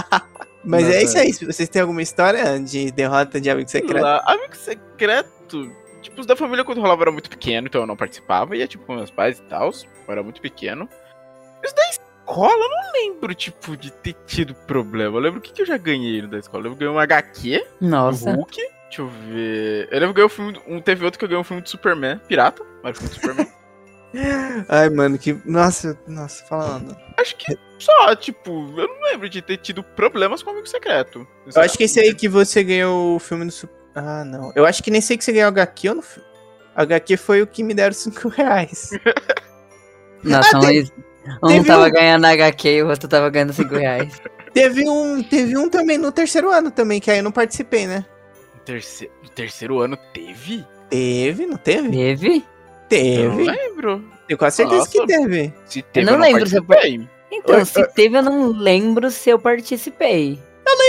mas 0.62 0.84
Nossa. 0.84 0.96
é 0.96 1.02
isso 1.02 1.18
aí. 1.18 1.32
Vocês 1.32 1.68
têm 1.68 1.80
alguma 1.80 2.02
história 2.02 2.60
de 2.60 2.90
derrota 2.90 3.40
de 3.40 3.48
amigo 3.48 3.70
secreto? 3.70 4.02
Lá, 4.02 4.22
Amigo 4.26 4.54
secreto. 4.54 5.72
Tipo, 6.02 6.20
os 6.20 6.26
da 6.26 6.36
família 6.36 6.64
quando 6.64 6.80
rolava 6.80 7.02
era 7.04 7.10
muito 7.12 7.30
pequeno, 7.30 7.66
então 7.68 7.80
eu 7.80 7.86
não 7.86 7.96
participava. 7.96 8.54
Ia, 8.56 8.66
tipo, 8.68 8.84
com 8.84 8.94
meus 8.96 9.10
pais 9.10 9.38
e 9.38 9.42
tal. 9.42 9.70
Eu 9.70 10.12
era 10.12 10.22
muito 10.22 10.40
pequeno. 10.40 10.88
E 11.62 11.66
os 11.66 11.72
da 11.72 11.82
escola, 12.26 12.52
eu 12.52 12.68
não 12.70 12.92
lembro, 12.92 13.34
tipo, 13.34 13.76
de 13.76 13.90
ter 13.90 14.14
tido 14.26 14.54
problema. 14.54 15.16
Eu 15.16 15.20
lembro 15.20 15.38
o 15.38 15.42
que, 15.42 15.52
que 15.52 15.62
eu 15.62 15.66
já 15.66 15.76
ganhei 15.76 16.26
da 16.26 16.38
escola. 16.38 16.60
Eu 16.60 16.70
lembro 16.70 16.78
que 16.78 16.84
eu 16.84 16.88
ganhei 16.88 16.98
um 16.98 17.02
HQ 17.02 17.66
Nossa. 17.80 18.24
do 18.32 18.36
Hulk. 18.36 18.56
Deixa 18.88 19.02
eu 19.02 19.08
ver. 19.08 19.88
Eu 19.90 20.00
lembro 20.00 20.14
que 20.14 20.20
eu 20.20 20.26
ganhei 20.26 20.26
um 20.26 20.28
filme. 20.28 20.60
Um, 20.66 20.80
teve 20.80 21.04
outro 21.04 21.18
que 21.18 21.24
eu 21.24 21.28
ganhei 21.28 21.40
um 21.40 21.44
filme 21.44 21.62
de 21.62 21.70
Superman, 21.70 22.18
pirata. 22.28 22.62
Mas 22.82 22.96
filme 22.98 23.12
de 23.14 23.20
Superman. 23.20 23.46
Ai, 24.68 24.88
mano, 24.90 25.18
que. 25.18 25.36
Nossa, 25.44 25.98
nossa, 26.06 26.44
falando. 26.46 26.96
Acho 27.18 27.36
que 27.36 27.56
só, 27.78 28.14
tipo, 28.16 28.50
eu 28.78 28.88
não 28.88 29.02
lembro 29.10 29.28
de 29.28 29.42
ter 29.42 29.58
tido 29.58 29.82
problemas 29.82 30.42
com 30.42 30.50
o 30.50 30.52
amigo 30.52 30.66
secreto. 30.68 31.26
Eu 31.54 31.62
acho 31.62 31.76
que 31.76 31.84
esse 31.84 32.00
aí 32.00 32.14
que 32.14 32.28
você 32.28 32.62
ganhou 32.64 33.16
o 33.16 33.18
filme 33.18 33.44
do 33.44 33.50
Super. 33.52 33.76
Ah, 33.94 34.24
não. 34.24 34.52
Eu 34.54 34.64
acho 34.64 34.82
que 34.82 34.90
nem 34.90 35.00
sei 35.00 35.16
que 35.16 35.24
você 35.24 35.32
ganhou 35.32 35.48
HQ 35.48 35.88
ou 35.88 35.94
no 35.96 36.02
filme. 36.02 36.26
HQ 36.76 37.16
foi 37.16 37.42
o 37.42 37.46
que 37.46 37.62
me 37.62 37.72
deram 37.74 37.94
5 37.94 38.28
reais. 38.28 38.90
Nossa, 40.22 40.56
Ah, 40.56 40.60
um, 40.60 40.62
teve- 40.62 40.92
um 41.42 41.48
teve 41.48 41.66
tava 41.66 41.86
um- 41.86 41.90
ganhando 41.90 42.24
HQ 42.26 42.68
e 42.68 42.82
o 42.82 42.88
outro 42.88 43.08
tava 43.08 43.28
ganhando 43.30 43.52
5 43.52 43.74
reais. 43.74 44.20
teve 44.52 44.88
um. 44.88 45.22
Teve 45.22 45.56
um 45.56 45.68
também 45.68 45.98
no 45.98 46.10
terceiro 46.12 46.50
ano 46.50 46.70
também, 46.70 47.00
que 47.00 47.10
aí 47.10 47.18
eu 47.18 47.24
não 47.24 47.32
participei, 47.32 47.86
né? 47.86 48.04
No 48.54 48.60
terceiro, 48.60 49.12
no 49.22 49.28
terceiro 49.28 49.78
ano 49.80 49.96
teve? 50.12 50.64
Teve, 50.88 51.46
não 51.46 51.56
teve? 51.56 51.90
Teve? 51.90 52.26
Eu 52.28 53.30
não 53.30 53.36
Teve. 53.38 53.44
lembro. 53.44 54.04
Tenho 54.28 54.38
quase 54.38 54.56
certeza 54.56 54.78
Nossa. 54.78 54.90
que 54.92 55.06
teve. 55.06 55.54
Se 55.66 55.82
teve, 55.82 56.06
não 56.06 56.14
eu 56.14 56.20
lembro 56.20 56.46
se 56.46 56.56
eu 56.56 56.64
participei. 56.64 57.08
Então, 57.32 57.56
Oi, 57.56 57.64
se 57.64 57.86
teve, 57.92 58.18
eu 58.18 58.22
não 58.22 58.52
lembro 58.52 59.10
se 59.10 59.28
eu 59.30 59.38
participei. 59.38 60.38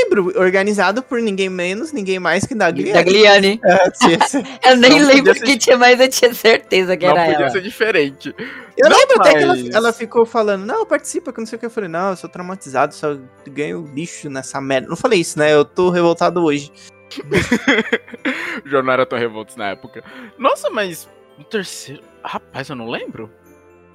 Livro 0.10 0.34
organizado 0.40 1.02
por 1.04 1.22
ninguém 1.22 1.50
menos, 1.50 1.92
ninguém 1.92 2.20
mais 2.20 2.46
que 2.46 2.56
da 2.56 2.66
Da 2.66 2.72
Gliane. 2.72 3.04
Gliane. 3.04 3.62
É. 4.64 4.72
Eu 4.72 4.78
nem 4.78 5.00
Não 5.00 5.08
lembro 5.08 5.34
podia 5.34 5.44
que 5.46 5.58
tinha, 5.58 5.78
mas 5.78 6.00
eu 6.00 6.10
tinha 6.10 6.34
certeza 6.34 6.96
que 6.98 7.06
Não 7.06 7.14
era 7.18 7.26
podia 7.32 7.46
ela. 7.46 7.50
ser 7.52 7.62
diferente. 7.62 8.36
Eu 8.78 8.90
Não, 8.90 8.98
lembro 8.98 9.22
até 9.22 9.32
que 9.34 9.44
ela, 9.44 9.56
mas- 9.56 9.70
ela 9.70 9.94
ficou 9.94 10.26
falando, 10.26 10.66
não, 10.66 10.86
participa, 10.86 11.32
que 11.34 11.40
não 11.40 11.46
sei 11.46 11.56
o 11.58 11.60
que. 11.60 11.66
Eu 11.66 11.70
falei, 11.70 11.90
não, 11.90 12.12
eu 12.12 12.16
sou 12.16 12.30
traumatizado, 12.30 12.94
só 12.94 13.18
ganho 13.50 13.90
lixo 13.94 14.30
nessa 14.30 14.60
merda. 14.62 14.88
Não 14.88 14.96
falei 14.96 15.20
isso, 15.22 15.38
né? 15.40 15.54
Eu 15.54 15.64
tô 15.66 15.90
revoltado 15.90 16.44
hoje. 16.44 16.72
O 18.66 18.70
jornal 18.70 18.94
era 18.94 19.06
tão 19.06 19.18
revoltos 19.18 19.56
na 19.56 19.70
época. 19.70 20.04
Nossa, 20.38 20.70
mas 20.70 21.08
no 21.38 21.44
terceiro. 21.44 22.02
Rapaz, 22.24 22.70
eu 22.70 22.76
não 22.76 22.90
lembro. 22.90 23.32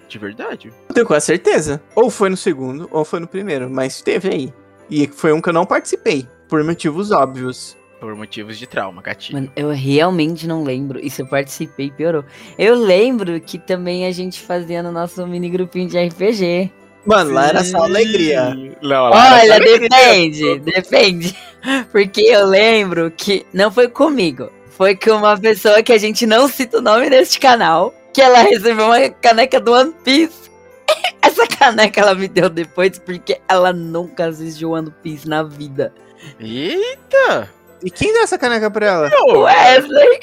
De 0.09 0.19
verdade. 0.19 0.71
Eu 0.89 0.95
tenho 0.95 1.07
quase 1.07 1.27
certeza. 1.27 1.83
Ou 1.95 2.11
foi 2.11 2.29
no 2.29 2.37
segundo, 2.37 2.87
ou 2.91 3.03
foi 3.05 3.19
no 3.21 3.27
primeiro, 3.27 3.71
mas 3.71 4.03
teve 4.03 4.29
aí. 4.29 4.55
E 4.93 5.07
foi 5.07 5.33
um 5.33 5.41
que 5.41 5.49
eu 5.49 5.55
não 5.55 5.65
participei, 5.65 6.29
por 6.47 6.63
motivos 6.63 7.11
óbvios. 7.11 7.75
Por 7.99 8.15
motivos 8.15 8.59
de 8.59 8.67
trauma, 8.67 9.01
gatinho. 9.01 9.41
Mano, 9.41 9.53
eu 9.57 9.71
realmente 9.71 10.47
não 10.47 10.63
lembro. 10.63 11.01
E 11.03 11.09
se 11.09 11.23
eu 11.23 11.27
participei, 11.27 11.91
piorou. 11.91 12.23
Eu 12.59 12.75
lembro 12.75 13.41
que 13.41 13.59
também 13.59 14.05
a 14.05 14.13
gente 14.13 14.43
fazia 14.43 14.83
no 14.83 14.93
nosso 14.93 15.27
mini 15.27 15.49
grupinho 15.49 15.89
de 15.89 15.99
RPG. 15.99 16.71
Mano, 17.07 17.33
lá 17.33 17.47
era 17.47 17.65
só 17.65 17.85
alegria. 17.85 18.55
Não, 18.83 19.09
lá 19.09 19.39
era 19.39 19.39
só 19.39 19.45
Olha, 19.45 19.55
alegria. 19.55 19.89
depende, 19.89 20.59
depende. 20.59 21.39
Porque 21.91 22.21
eu 22.21 22.45
lembro 22.45 23.11
que 23.11 23.47
não 23.51 23.73
foi 23.73 23.89
comigo. 23.89 24.51
Foi 24.77 24.95
com 24.95 25.13
uma 25.13 25.39
pessoa 25.39 25.83
que 25.83 25.93
a 25.95 25.99
gente 25.99 26.27
não 26.27 26.49
cita 26.49 26.81
o 26.81 26.83
nome 26.83 27.09
deste 27.09 27.41
canal. 27.41 27.95
Que 28.13 28.21
ela 28.21 28.43
recebeu 28.43 28.85
uma 28.85 29.09
caneca 29.09 29.59
do 29.59 29.73
One 29.73 29.95
Piece. 30.05 30.52
Essa 31.23 31.47
caneca 31.47 32.01
ela 32.01 32.15
me 32.15 32.29
deu 32.29 32.51
depois 32.51 32.99
porque 32.99 33.41
ela 33.49 33.73
nunca 33.73 34.27
assistiu 34.27 34.73
One 34.73 34.93
Piece 35.03 35.29
na 35.29 35.43
vida. 35.43 35.93
Eita! 36.39 37.49
E 37.83 37.91
quem 37.91 38.13
deu 38.13 38.23
essa 38.23 38.39
caneca 38.39 38.71
pra 38.71 38.87
ela? 38.87 39.09
Meu, 39.09 39.41
Wesley! 39.43 40.21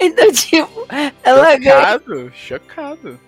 Então, 0.00 0.32
tipo, 0.32 0.86
ela 1.22 1.56
ganhou. 1.56 1.80
chocado, 1.80 2.32
chocado. 2.34 3.20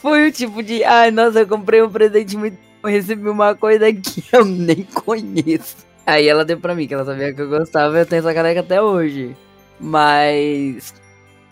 Foi 0.00 0.28
o 0.28 0.32
tipo 0.32 0.62
de, 0.62 0.84
ai, 0.84 1.10
nossa, 1.10 1.40
eu 1.40 1.46
comprei 1.46 1.82
um 1.82 1.90
presente 1.90 2.36
muito 2.36 2.58
bom, 2.82 2.88
recebi 2.88 3.28
uma 3.28 3.54
coisa 3.54 3.92
que 3.92 4.24
eu 4.32 4.44
nem 4.44 4.84
conheço. 4.84 5.85
Aí 6.06 6.28
ela 6.28 6.44
deu 6.44 6.58
pra 6.60 6.74
mim, 6.74 6.86
que 6.86 6.94
ela 6.94 7.04
sabia 7.04 7.34
que 7.34 7.42
eu 7.42 7.48
gostava, 7.48 7.98
eu 7.98 8.06
tenho 8.06 8.20
essa 8.20 8.32
caneca 8.32 8.60
até 8.60 8.80
hoje. 8.80 9.36
Mas 9.80 10.94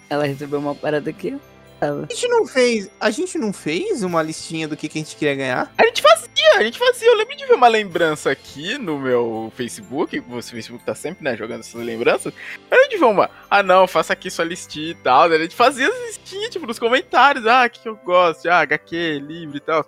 ela 0.09 0.25
recebeu 0.25 0.61
uma 0.61 0.75
parada 0.75 1.13
que 1.13 1.29
eu 1.29 1.41
gostava. 1.81 2.07
A 2.09 2.15
gente 2.15 2.29
não 2.29 2.47
fez. 2.47 2.91
A 3.01 3.11
gente 3.11 3.37
não 3.37 3.53
fez 3.53 4.03
uma 4.05 4.23
listinha 4.23 4.69
do 4.69 4.77
que, 4.77 4.89
que 4.89 4.99
a 4.99 5.03
gente 5.03 5.17
queria 5.17 5.35
ganhar? 5.35 5.73
A 5.77 5.85
gente 5.85 6.01
fazia, 6.01 6.57
a 6.57 6.63
gente 6.63 6.79
fazia. 6.79 7.09
Eu 7.09 7.17
lembro 7.17 7.37
de 7.37 7.47
ver 7.47 7.55
uma 7.55 7.67
lembrança 7.67 8.31
aqui 8.31 8.79
no 8.79 8.99
meu 8.99 9.53
Facebook. 9.57 10.21
O 10.21 10.41
Facebook 10.41 10.85
tá 10.85 10.95
sempre, 10.95 11.25
né, 11.25 11.37
jogando 11.37 11.61
essas 11.61 11.83
lembranças. 11.83 12.33
Eu 12.71 12.77
lembro 12.77 12.91
de 12.91 12.97
ver 12.97 13.07
uma. 13.07 13.31
Ah, 13.51 13.63
não, 13.63 13.89
faça 13.89 14.13
aqui 14.13 14.31
sua 14.31 14.45
listinha 14.45 14.93
e 14.93 14.95
tal. 14.95 15.25
A 15.25 15.39
gente 15.39 15.57
fazia 15.57 15.89
as 15.89 16.07
listinhas, 16.07 16.51
tipo, 16.51 16.67
nos 16.67 16.79
comentários. 16.79 17.45
Ah, 17.47 17.67
o 17.67 17.71
que 17.71 17.81
que 17.81 17.89
eu 17.89 17.97
gosto? 17.97 18.49
Ah, 18.49 18.61
HQ, 18.61 19.19
livro 19.19 19.57
e 19.57 19.61
tal. 19.61 19.85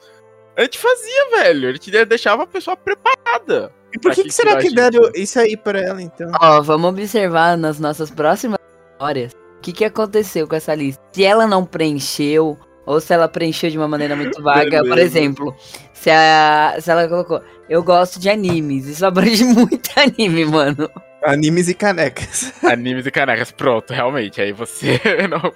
A 0.57 0.63
gente 0.63 0.79
fazia, 0.79 1.31
velho. 1.31 1.69
A 1.69 1.73
gente 1.73 2.05
deixava 2.05 2.43
a 2.43 2.47
pessoa 2.47 2.77
preparada. 2.77 3.73
E 3.97 3.99
por 3.99 4.13
que, 4.13 4.25
que 4.25 4.31
será 4.31 4.59
que 4.59 4.75
deram 4.75 5.11
isso 5.15 5.41
aí 5.41 5.57
pra 5.57 5.81
ela, 5.81 6.03
então? 6.03 6.31
Ó, 6.39 6.61
vamos 6.61 6.91
observar 6.91 7.57
nas 7.57 7.81
nossas 7.81 8.11
próximas 8.11 8.59
histórias 8.93 9.33
o 9.33 9.61
que, 9.63 9.73
que 9.73 9.85
aconteceu 9.87 10.47
com 10.47 10.55
essa 10.55 10.75
lista. 10.75 11.03
Se 11.13 11.25
ela 11.25 11.47
não 11.47 11.65
preencheu, 11.65 12.59
ou 12.85 13.01
se 13.01 13.15
ela 13.15 13.27
preencheu 13.27 13.71
de 13.71 13.79
uma 13.79 13.89
maneira 13.89 14.15
muito 14.15 14.43
vaga, 14.43 14.81
por 14.81 14.91
Beleza. 14.91 15.19
exemplo, 15.19 15.57
se, 15.95 16.11
a, 16.11 16.77
se 16.79 16.91
ela 16.91 17.09
colocou, 17.09 17.41
eu 17.71 17.83
gosto 17.83 18.21
de 18.21 18.29
animes, 18.29 18.87
isso 18.87 19.07
abrange 19.07 19.43
muito 19.49 19.91
anime, 19.97 20.45
mano. 20.45 20.91
Animes 21.25 21.67
e 21.71 21.75
canecas. 21.75 22.53
Animes 22.63 23.07
e 23.07 23.11
canecas, 23.11 23.51
pronto, 23.51 23.95
realmente. 23.95 24.43
Aí 24.43 24.53
você 24.53 25.01
não. 25.27 25.51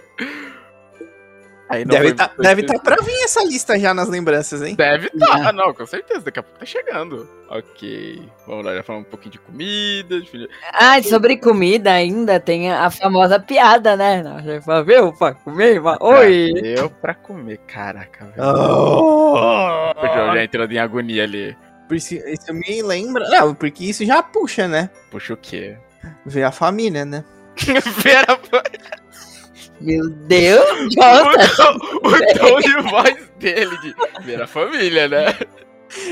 Aí 1.70 1.84
não 1.84 1.92
Deve 1.92 2.08
foi- 2.08 2.14
tá, 2.16 2.30
deve 2.36 2.62
tá 2.64 2.78
pra 2.80 2.96
vir 2.96 3.22
essa 3.22 3.44
lista 3.44 3.78
já 3.78 3.94
nas 3.94 4.08
lembranças, 4.08 4.60
hein? 4.60 4.74
Deve 4.74 5.08
tá, 5.10 5.38
Já. 5.38 5.48
ah, 5.48 5.52
não, 5.52 5.72
com 5.72 5.86
certeza, 5.86 6.20
daqui 6.22 6.40
a 6.40 6.42
pouco 6.42 6.58
tá 6.58 6.66
chegando. 6.66 7.28
Ok, 7.48 8.28
vamos 8.44 8.64
lá, 8.66 8.74
já 8.74 8.82
falamos 8.82 9.06
um 9.06 9.10
pouquinho 9.10 9.30
de 9.32 9.38
comida, 9.38 10.20
de 10.20 10.28
filho- 10.28 10.48
Ah, 10.72 10.98
e 10.98 11.04
sobre 11.04 11.36
comida 11.36 11.92
ainda, 11.92 12.40
tem 12.40 12.72
a 12.72 12.90
famosa 12.90 13.38
piada, 13.38 13.96
né? 13.96 14.20
Você 14.42 14.60
fala, 14.60 14.82
viu, 14.82 15.12
pra 15.12 15.32
comer? 15.34 15.80
Fala, 15.80 15.98
Oi! 16.00 16.52
Eu 16.76 16.90
pra 16.90 17.14
comer, 17.14 17.58
caraca, 17.68 18.24
velho. 18.26 18.36
Oh. 18.48 19.92
O 19.96 20.06
João 20.12 20.34
já 20.34 20.42
entrando 20.42 20.72
em 20.72 20.78
agonia 20.78 21.22
ali. 21.22 21.56
Por 21.86 21.96
Isso, 21.96 22.14
isso 22.14 22.52
me 22.52 22.82
lembra. 22.82 23.28
Não, 23.30 23.54
porque 23.54 23.84
isso 23.84 24.04
já 24.04 24.22
puxa, 24.22 24.66
né? 24.66 24.90
Puxa 25.10 25.34
o 25.34 25.36
quê? 25.36 25.76
Ver 26.26 26.42
a 26.44 26.50
família, 26.52 27.04
né? 27.04 27.24
Vera, 28.02 28.38
Meu 29.80 30.10
Deus, 30.10 30.94
o, 30.96 32.08
o 32.08 32.38
tom 32.38 32.60
de 32.60 32.90
voz 32.90 33.16
dele 33.38 33.76
de 33.78 33.94
ver 34.24 34.42
a 34.42 34.46
família, 34.46 35.08
né? 35.08 35.34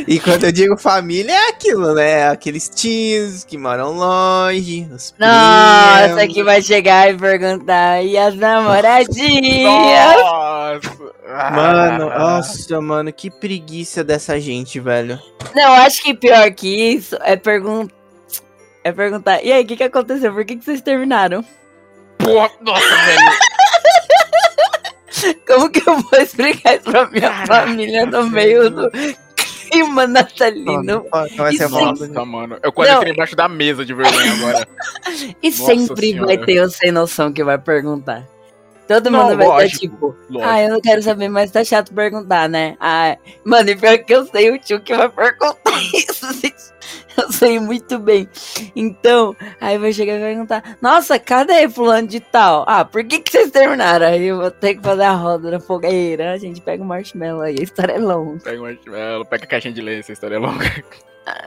E 0.06 0.18
quando 0.18 0.44
eu 0.44 0.52
digo 0.52 0.76
família, 0.76 1.32
é 1.32 1.48
aquilo, 1.50 1.94
né? 1.94 2.28
Aqueles 2.28 2.68
tios 2.68 3.44
que 3.44 3.56
moram 3.56 3.92
longe, 3.92 4.88
os 4.92 5.14
Nossa, 5.18 6.14
primos. 6.16 6.34
que 6.34 6.42
vai 6.42 6.62
chegar 6.62 7.10
e 7.10 7.16
perguntar, 7.16 8.02
e 8.02 8.16
as 8.18 8.34
namoradinhas? 8.34 10.16
Nossa! 10.16 11.08
Mano, 11.52 12.08
nossa, 12.08 12.80
mano, 12.80 13.12
que 13.12 13.30
preguiça 13.30 14.02
dessa 14.02 14.40
gente, 14.40 14.80
velho. 14.80 15.20
Não, 15.54 15.72
acho 15.74 16.02
que 16.02 16.14
pior 16.14 16.50
que 16.52 16.68
isso 16.68 17.16
é 17.20 17.36
perguntar. 17.36 17.94
É 18.82 18.90
perguntar, 18.90 19.44
e 19.44 19.52
aí, 19.52 19.62
o 19.62 19.66
que, 19.66 19.76
que 19.76 19.84
aconteceu? 19.84 20.32
Por 20.32 20.44
que, 20.44 20.56
que 20.56 20.64
vocês 20.64 20.80
terminaram? 20.80 21.44
Porra, 22.16 22.50
nossa, 22.62 22.96
velho. 23.04 23.47
Como 25.46 25.70
que 25.70 25.88
eu 25.88 25.98
vou 26.00 26.20
explicar 26.20 26.74
isso 26.76 26.84
pra 26.84 27.06
minha 27.08 27.46
família 27.46 28.06
no 28.06 28.28
meio 28.30 28.70
do 28.70 28.90
clima 29.70 30.06
natalino? 30.06 31.06
Vai 31.36 31.52
ser 31.52 31.64
Isso 31.64 31.68
foda. 31.70 32.06
Nossa, 32.08 32.24
mano. 32.24 32.58
Eu 32.62 32.72
quase 32.72 32.90
Não. 32.92 32.98
entrei 32.98 33.12
embaixo 33.12 33.36
da 33.36 33.48
mesa 33.48 33.84
de 33.84 33.94
vergonha 33.94 34.32
agora. 34.32 34.68
E 35.42 35.50
Nossa 35.50 35.64
sempre 35.64 36.12
vai 36.14 36.34
Senhora. 36.36 36.46
ter 36.46 36.60
o 36.62 36.70
sem 36.70 36.92
noção 36.92 37.32
que 37.32 37.42
vai 37.42 37.58
perguntar. 37.58 38.24
Todo 38.88 39.10
Não, 39.10 39.22
mundo 39.24 39.36
vai 39.36 39.46
lógico, 39.46 39.80
ter 39.80 39.88
tipo, 39.88 40.16
Lógico. 40.30 40.50
ah, 40.50 40.62
eu 40.62 40.70
não 40.70 40.80
quero 40.80 41.02
saber, 41.02 41.28
mas 41.28 41.50
tá 41.50 41.62
chato 41.62 41.92
perguntar, 41.92 42.48
né? 42.48 42.74
Ah, 42.80 43.16
mano, 43.44 43.68
e 43.68 43.76
pior 43.76 43.98
que 43.98 44.14
eu 44.14 44.24
sei 44.26 44.50
o 44.50 44.58
tio 44.58 44.80
que 44.80 44.96
vai 44.96 45.08
perguntar 45.10 45.54
isso. 45.94 46.26
Eu 47.18 47.30
sei 47.32 47.58
muito 47.60 47.98
bem. 47.98 48.28
Então, 48.74 49.36
aí 49.60 49.76
vai 49.76 49.92
chegar 49.92 50.14
e 50.14 50.20
vai 50.20 50.30
perguntar, 50.30 50.78
nossa, 50.80 51.18
cadê 51.18 51.68
fulano 51.68 52.06
de 52.08 52.20
tal? 52.20 52.64
Ah, 52.66 52.84
por 52.84 53.04
que 53.04 53.18
que 53.20 53.30
vocês 53.30 53.50
terminaram? 53.50 54.06
Aí 54.06 54.24
eu 54.26 54.38
vou 54.38 54.50
ter 54.50 54.76
que 54.76 54.82
fazer 54.82 55.02
a 55.02 55.12
roda 55.12 55.50
da 55.50 55.60
fogueira, 55.60 56.32
a 56.32 56.38
gente 56.38 56.60
pega 56.60 56.82
o 56.82 56.86
marshmallow 56.86 57.42
aí, 57.42 57.56
a 57.58 57.62
história 57.62 57.92
é 57.92 57.98
longa. 57.98 58.40
Pega 58.42 58.58
um 58.58 58.62
marshmallow, 58.64 59.24
pega 59.26 59.44
a 59.44 59.46
caixinha 59.48 59.74
de 59.74 59.80
leite, 59.82 60.00
essa 60.00 60.12
história 60.12 60.36
é 60.36 60.38
longa. 60.38 60.64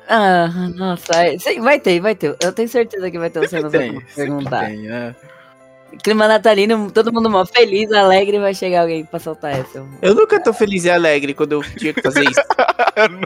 Ah, 0.07 0.47
nossa, 0.75 1.11
vai 1.59 1.79
ter, 1.79 1.99
vai 1.99 2.15
ter. 2.15 2.35
Eu 2.43 2.51
tenho 2.53 2.67
certeza 2.69 3.09
que 3.09 3.17
vai 3.17 3.29
ter 3.31 3.39
o 3.39 3.41
noção 3.43 3.69
tem, 3.71 3.93
pra 3.93 4.03
perguntar. 4.15 4.65
tem, 4.67 4.77
né? 4.83 5.15
Clima 6.03 6.27
natalino, 6.27 6.89
todo 6.91 7.11
mundo 7.13 7.29
mó 7.29 7.45
feliz, 7.45 7.91
alegre, 7.91 8.39
vai 8.39 8.53
chegar 8.53 8.81
alguém 8.81 9.03
pra 9.05 9.19
soltar 9.19 9.51
essa. 9.59 9.85
Eu 10.01 10.15
nunca 10.15 10.39
tô 10.41 10.53
feliz 10.53 10.85
e 10.85 10.89
alegre 10.89 11.33
quando 11.33 11.51
eu 11.53 11.61
tinha 11.61 11.93
que 11.93 12.01
fazer 12.01 12.23
isso. 12.23 12.41
Eu 12.95 13.09
não- 13.09 13.19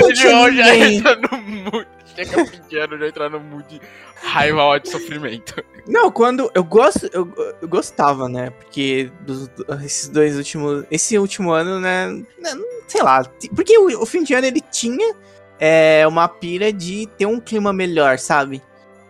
não 0.00 0.08
O 0.08 0.12
tinha 0.12 0.30
João 0.30 0.52
já 0.52 0.64
ninguém. 0.72 0.96
entra 0.98 1.16
no 1.16 1.38
mood. 1.38 1.86
Chega 2.14 2.44
pedindo, 2.44 2.98
já 2.98 3.06
entra 3.08 3.28
no 3.28 3.40
mood 3.40 3.66
de 3.68 3.80
raiva, 4.22 4.62
ódio 4.62 4.90
sofrimento. 4.90 5.62
Não, 5.86 6.10
quando 6.10 6.50
eu 6.54 6.62
gosto, 6.64 7.08
eu, 7.12 7.28
eu 7.60 7.68
gostava, 7.68 8.28
né? 8.28 8.50
Porque 8.50 9.10
dos, 9.20 9.50
esses 9.84 10.08
dois 10.08 10.36
últimos, 10.36 10.84
esse 10.90 11.18
último 11.18 11.50
ano, 11.52 11.80
né? 11.80 12.08
né, 12.38 12.50
Sei 12.88 13.02
lá, 13.02 13.24
porque 13.54 13.76
o, 13.78 14.02
o 14.02 14.06
fim 14.06 14.22
de 14.22 14.32
ano 14.34 14.46
ele 14.46 14.60
tinha 14.70 15.14
é, 15.58 16.06
uma 16.06 16.28
pira 16.28 16.72
de 16.72 17.06
ter 17.18 17.26
um 17.26 17.40
clima 17.40 17.72
melhor, 17.72 18.18
sabe? 18.18 18.62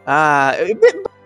Ah, 0.06 0.54
eu- 0.58 0.76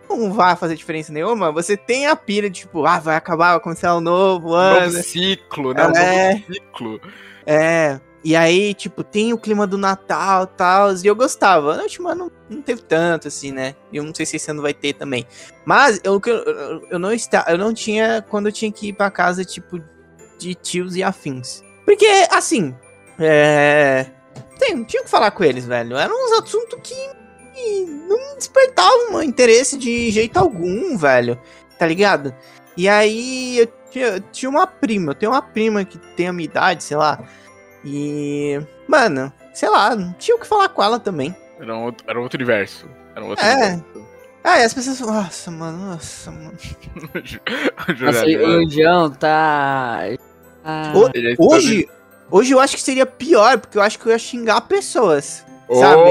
não 0.09 0.33
vai 0.33 0.55
fazer 0.57 0.75
diferença 0.77 1.13
nenhuma. 1.13 1.51
Você 1.53 1.77
tem 1.77 2.07
a 2.07 2.15
pira 2.17 2.49
de 2.51 2.61
tipo, 2.61 2.85
ah, 2.87 2.99
vai 2.99 3.17
acabar, 3.17 3.53
vai 3.53 3.61
começar 3.61 3.97
um 3.97 4.01
novo 4.01 4.55
ano. 4.55 4.87
Novo 4.93 5.03
ciclo, 5.03 5.73
né? 5.75 5.87
Um 5.87 5.97
É. 5.97 6.33
novo 6.35 6.45
ciclo. 6.53 7.01
É. 7.47 8.01
E 8.25 8.35
aí, 8.35 8.75
tipo, 8.75 9.05
tem 9.05 9.33
o 9.33 9.39
clima 9.39 9.69
do 9.69 9.79
Natal 9.79 10.45
e 10.45 10.57
tal. 10.57 10.93
E 10.97 11.07
eu 11.07 11.15
gostava. 11.15 11.77
No 11.77 11.83
último 11.85 12.09
ano 12.09 12.33
não 12.51 12.61
teve 12.61 12.83
tanto, 12.83 13.29
assim, 13.29 13.53
né? 13.53 13.77
E 13.93 13.97
eu 13.99 14.03
não 14.03 14.13
sei 14.15 14.27
se 14.27 14.35
esse 14.37 14.51
ano 14.51 14.63
vai 14.63 14.75
ter 14.75 14.95
também. 14.95 15.25
Mas 15.65 16.01
eu, 16.03 16.21
eu, 16.27 16.83
eu- 16.91 16.99
não 16.99 17.13
está, 17.13 17.45
eu 17.49 17.57
não 17.57 17.73
tinha 17.73 18.25
quando 18.29 18.47
eu 18.47 18.53
tinha 18.53 18.73
que 18.73 18.89
ir 18.89 18.93
pra 18.95 19.13
casa, 19.13 19.45
tipo, 19.45 19.81
de 20.39 20.55
tios 20.57 20.97
e 20.97 21.03
afins. 21.05 21.63
Porque, 21.85 22.07
assim, 22.33 22.75
é. 23.19 24.07
Tem, 24.59 24.83
tinha 24.85 25.05
que 25.05 25.11
falar 25.11 25.31
com 25.31 25.45
eles, 25.45 25.65
velho. 25.67 25.97
Eram 25.97 26.15
uns 26.27 26.33
assuntos 26.43 26.79
que 26.83 26.95
não 28.09 28.37
despertavam 28.37 29.15
um 29.15 29.23
interesse 29.23 29.77
de 29.79 30.11
jeito 30.11 30.37
algum, 30.39 30.97
velho. 30.97 31.39
Tá 31.79 31.87
ligado? 31.87 32.35
E 32.77 32.89
aí 32.89 33.59
eu, 33.59 33.73
tinha, 33.91 34.21
tinha 34.33 34.51
uma 34.51 34.67
prima, 34.67 35.13
eu 35.13 35.15
tenho 35.15 35.33
uma 35.33 35.43
prima 35.43 35.85
que 35.85 35.99
tem 36.17 36.29
a 36.29 36.33
minha 36.33 36.45
idade, 36.47 36.83
sei 36.85 36.97
lá. 36.97 37.19
E. 37.85 38.61
Mano, 38.89 39.33
sei 39.55 39.69
lá, 39.69 39.95
não 39.97 40.13
tinha 40.15 40.37
o 40.37 40.41
que 40.41 40.47
falar 40.47 40.69
com 40.69 40.83
ela 40.83 40.99
também. 40.99 41.35
Era 41.59 41.75
um 41.75 41.85
outro, 41.85 42.05
era 42.09 42.19
um 42.19 42.23
outro 42.23 42.37
universo. 42.39 42.89
Era 43.15 43.25
um 43.25 43.29
outro 43.31 43.45
É. 43.45 43.55
universo. 43.55 43.85
Ah, 44.45 44.61
e 44.61 44.65
as 44.65 44.73
pessoas 44.75 44.99
falam, 45.01 45.15
nossa, 45.23 45.51
mano, 45.51 45.87
nossa, 45.87 46.31
mano. 46.31 46.53
Nossa, 48.01 48.27
e 48.27 48.37
o 48.37 48.71
João 48.71 49.11
tá. 49.11 49.99
tá- 50.63 50.93
Ele 51.15 51.33
é 51.33 51.37
todo- 51.37 51.53
Hoje, 51.53 51.89
hoje 52.31 52.53
eu 52.53 52.61
acho 52.61 52.77
que 52.77 52.83
seria 52.83 53.05
pior, 53.07 53.59
porque 53.59 53.77
eu 53.77 53.83
acho 53.83 53.99
que 53.99 54.07
eu 54.07 54.13
ia 54.13 54.19
xingar 54.19 54.61
pessoas. 54.63 55.45
Ô, 55.69 55.75
sabe? 55.81 56.03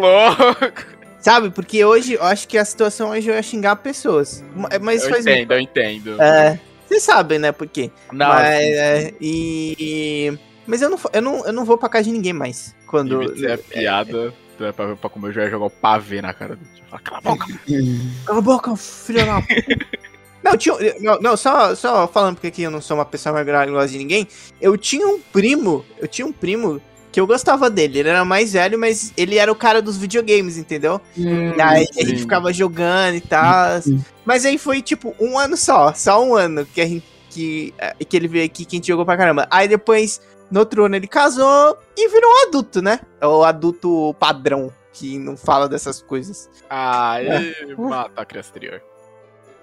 louco! 0.00 0.98
Sabe? 1.20 1.50
Porque 1.50 1.84
hoje 1.84 2.14
eu 2.14 2.22
acho 2.22 2.46
que 2.46 2.56
a 2.56 2.64
situação 2.64 3.10
hoje 3.10 3.28
eu 3.28 3.34
ia 3.34 3.42
xingar 3.42 3.76
pessoas. 3.76 4.44
Ma- 4.54 4.68
Mas 4.80 5.02
Eu 5.04 5.10
faz. 5.10 5.26
entendo, 5.26 5.52
eu 5.52 5.60
entendo. 5.60 6.22
É, 6.22 6.60
vocês 6.86 7.02
sabem, 7.02 7.38
né, 7.38 7.50
por 7.52 7.66
quê? 7.66 7.90
Não, 8.12 8.28
mas, 8.28 8.44
é, 8.60 9.12
e. 9.20 10.32
Mas 10.66 10.82
eu 10.82 10.90
não, 10.90 10.98
eu, 11.12 11.22
não, 11.22 11.46
eu 11.46 11.52
não 11.52 11.64
vou 11.64 11.76
pra 11.78 11.88
casa 11.88 12.04
de 12.04 12.12
ninguém 12.12 12.32
mais. 12.32 12.74
Quando. 12.86 13.18
Quando 13.18 13.46
é 13.48 13.56
piada, 13.56 14.32
tu 14.56 14.64
é 14.64 14.72
pra, 14.72 14.94
pra 14.94 15.10
comer, 15.10 15.28
eu 15.28 15.32
já 15.32 15.42
ia 15.44 15.50
jogar 15.50 15.66
o 15.66 15.70
pavê 15.70 16.22
na 16.22 16.32
cara 16.32 16.56
do 16.56 16.64
tio. 16.74 16.84
Fala, 16.88 17.02
Cala 17.02 17.18
a 17.18 17.20
boca. 17.22 17.46
Cala 18.26 18.38
a 18.38 18.42
boca, 18.42 18.76
filho 18.76 19.24
da. 19.26 19.42
Não, 20.40 20.56
tinha, 20.56 20.74
não, 21.00 21.18
não, 21.20 21.36
só, 21.36 21.74
só 21.74 22.06
falando 22.06 22.36
porque 22.36 22.46
aqui 22.46 22.62
eu 22.62 22.70
não 22.70 22.80
sou 22.80 22.96
uma 22.96 23.04
pessoa 23.04 23.32
mais 23.34 23.68
gosto 23.70 23.90
de 23.90 23.98
ninguém. 23.98 24.26
Eu 24.60 24.78
tinha 24.78 25.06
um 25.06 25.18
primo, 25.20 25.84
eu 25.98 26.06
tinha 26.06 26.24
um 26.24 26.32
primo 26.32 26.80
que 27.18 27.20
eu 27.20 27.26
gostava 27.26 27.68
dele. 27.68 27.98
Ele 27.98 28.08
era 28.10 28.24
mais 28.24 28.52
velho, 28.52 28.78
mas 28.78 29.12
ele 29.16 29.38
era 29.38 29.50
o 29.50 29.56
cara 29.56 29.82
dos 29.82 29.96
videogames, 29.96 30.56
entendeu? 30.56 31.00
Hum, 31.18 31.52
E 31.56 31.60
aí 31.60 31.82
a 31.82 31.92
sim. 31.92 32.06
gente 32.06 32.20
ficava 32.20 32.52
jogando 32.52 33.16
e 33.16 33.20
tal. 33.20 33.80
Mas 34.24 34.46
aí 34.46 34.56
foi 34.56 34.80
tipo 34.80 35.12
um 35.18 35.36
ano 35.36 35.56
só, 35.56 35.92
só 35.92 36.22
um 36.24 36.36
ano 36.36 36.64
que 36.64 36.80
a 36.80 36.86
gente 36.86 37.04
que, 37.28 37.74
eh, 37.76 37.94
que 38.08 38.16
ele 38.16 38.28
veio 38.28 38.44
aqui 38.46 38.64
que 38.64 38.76
a 38.76 38.78
gente 38.78 38.86
jogou 38.86 39.04
pra 39.04 39.16
caramba. 39.16 39.48
Aí 39.50 39.66
depois, 39.66 40.20
no 40.48 40.60
outro 40.60 40.84
ano, 40.84 40.94
ele 40.94 41.08
casou 41.08 41.76
e 41.96 42.08
virou 42.08 42.30
um 42.30 42.48
adulto, 42.48 42.80
né? 42.80 43.00
O 43.20 43.42
adulto 43.42 44.14
padrão, 44.18 44.72
que 44.92 45.18
não 45.18 45.36
fala 45.36 45.68
dessas 45.68 46.00
coisas. 46.00 46.48
Ah, 46.70 47.16
ele 47.20 47.74
mata 47.76 48.22
a 48.22 48.24
criança 48.24 48.48
exterior. 48.50 48.80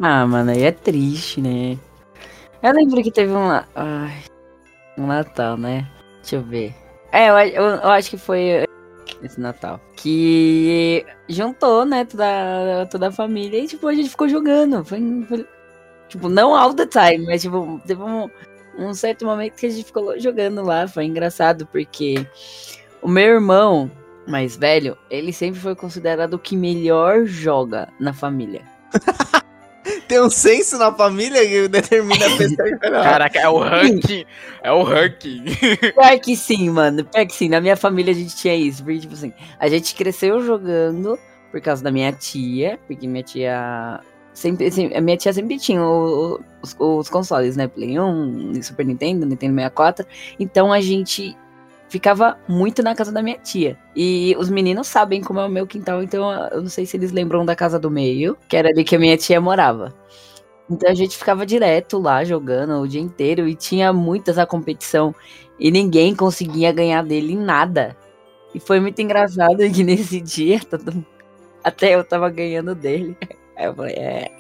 Ah, 0.02 0.28
mano, 0.28 0.52
aí 0.52 0.64
é 0.64 0.72
triste, 0.74 1.40
né? 1.40 1.80
Eu 2.62 2.74
lembro 2.74 3.02
que 3.02 3.12
teve 3.12 3.32
um. 3.32 3.50
Ai, 3.50 4.24
um 4.98 5.08
Natal, 5.08 5.56
né? 5.58 5.90
Deixa 6.22 6.36
eu 6.36 6.44
ver. 6.44 6.85
É, 7.16 7.30
eu, 7.30 7.38
eu, 7.38 7.64
eu 7.78 7.90
acho 7.92 8.10
que 8.10 8.18
foi 8.18 8.66
esse 9.24 9.40
Natal. 9.40 9.80
Que 9.96 11.06
juntou, 11.30 11.86
né, 11.86 12.04
toda, 12.04 12.86
toda 12.92 13.08
a 13.08 13.12
família 13.12 13.58
e, 13.64 13.68
tipo, 13.68 13.88
a 13.88 13.94
gente 13.94 14.10
ficou 14.10 14.28
jogando. 14.28 14.84
Foi, 14.84 15.00
foi- 15.30 15.48
tipo, 16.10 16.28
não 16.28 16.54
all 16.54 16.74
the 16.74 16.86
time, 16.86 17.26
mas, 17.26 17.42
tipo, 17.42 17.82
teve 17.88 18.04
um, 18.04 18.30
um 18.78 18.94
certo 18.94 19.26
momento 19.26 19.56
que 19.56 19.66
a 19.66 19.70
gente 19.70 19.86
ficou 19.86 20.20
jogando 20.20 20.62
lá. 20.62 20.90
Foi 20.90 21.06
engraçado, 21.06 21.66
porque 21.68 22.28
o 23.02 23.08
meu 23.08 23.36
irmão 23.36 23.90
mais 24.28 24.58
velho, 24.58 24.98
ele 25.10 25.32
sempre 25.32 25.60
foi 25.62 25.74
considerado 25.74 26.34
o 26.34 26.40
que 26.40 26.58
melhor 26.58 27.26
joga 27.26 27.88
na 27.98 28.12
família. 28.12 28.62
Tem 30.08 30.22
um 30.22 30.30
senso 30.30 30.78
na 30.78 30.92
família 30.94 31.46
que 31.48 31.68
determina 31.68 32.26
a 32.26 32.38
pessoa 32.38 32.68
que 32.70 32.78
vai 32.78 33.04
Caraca, 33.04 33.40
é 33.40 33.48
o 33.50 33.58
ranking. 33.60 34.26
É 34.64 34.72
o 34.72 34.84
ranking. 34.84 35.44
Pior 35.96 36.20
que 36.20 36.36
sim, 36.36 36.70
mano. 36.70 37.06
Pior 37.06 37.26
que 37.26 37.34
sim. 37.34 37.50
Na 37.50 37.62
minha 37.62 37.76
família 37.78 38.12
a 38.12 38.16
gente 38.16 38.36
tinha 38.36 38.56
isso. 38.56 38.84
Porque, 38.84 39.00
tipo 39.00 39.14
assim, 39.14 39.34
a 39.60 39.68
gente 39.68 39.94
cresceu 39.96 40.42
jogando 40.42 41.18
por 41.52 41.62
causa 41.62 41.84
da 41.84 41.92
minha 41.92 42.12
tia. 42.12 42.80
Porque 42.88 43.08
minha 43.08 43.24
tia. 43.24 44.00
Sempre, 44.34 44.70
sempre- 44.72 44.98
a 44.98 45.02
minha 45.02 45.16
tia 45.16 45.32
sempre 45.32 45.58
tinha 45.58 45.82
o- 45.82 46.36
o- 46.36 46.40
os, 46.62 46.76
os 46.78 47.10
consoles, 47.10 47.56
né? 47.56 47.68
Play 47.68 47.98
1, 48.00 48.62
Super 48.62 48.86
Nintendo, 48.86 49.26
Nintendo 49.26 49.54
64. 49.56 50.06
Então 50.40 50.74
a 50.74 50.82
gente 50.82 51.38
ficava 51.96 52.38
muito 52.46 52.84
na 52.84 52.94
casa 52.94 53.10
da 53.10 53.22
minha 53.24 53.38
tia. 53.38 53.78
E 53.96 54.36
os 54.38 54.50
meninos 54.50 54.88
sabem 54.88 55.22
como 55.22 55.40
é 55.40 55.46
o 55.46 55.50
meu 55.50 55.66
quintal, 55.66 56.04
então 56.04 56.30
eu 56.52 56.62
não 56.62 56.68
sei 56.70 56.86
se 56.86 56.98
eles 56.98 57.14
lembram 57.14 57.46
da 57.46 57.56
casa 57.56 57.80
do 57.80 57.90
meio, 57.90 58.38
que 58.50 58.58
era 58.58 58.68
ali 58.68 58.84
que 58.84 58.98
a 58.98 59.00
minha 59.00 59.16
tia 59.16 59.40
morava. 59.40 59.94
Então 60.70 60.92
a 60.92 60.94
gente 60.94 61.16
ficava 61.18 61.46
direto 61.46 61.98
lá 61.98 62.22
jogando 62.26 62.82
o 62.82 62.88
dia 62.88 63.00
inteiro 63.00 63.48
e 63.48 63.56
tinha 63.56 63.94
muitas 63.94 64.38
a 64.38 64.46
competição 64.46 65.16
e 65.58 65.72
ninguém 65.72 66.14
conseguia 66.14 66.74
ganhar 66.74 67.02
dele 67.02 67.32
em 67.34 67.38
nada. 67.38 67.96
E 68.54 68.60
foi 68.60 68.82
muito 68.82 69.02
engraçado 69.02 69.58
que 69.74 69.84
nesse 69.84 70.20
dia 70.20 70.60
todo 70.70 71.06
até 71.64 71.96
eu 71.96 72.04
tava 72.04 72.30
ganhando 72.30 72.76
dele. 72.76 73.18
Aí 73.56 73.66
eu 73.68 73.74
falei, 73.74 73.96
é. 73.96 74.32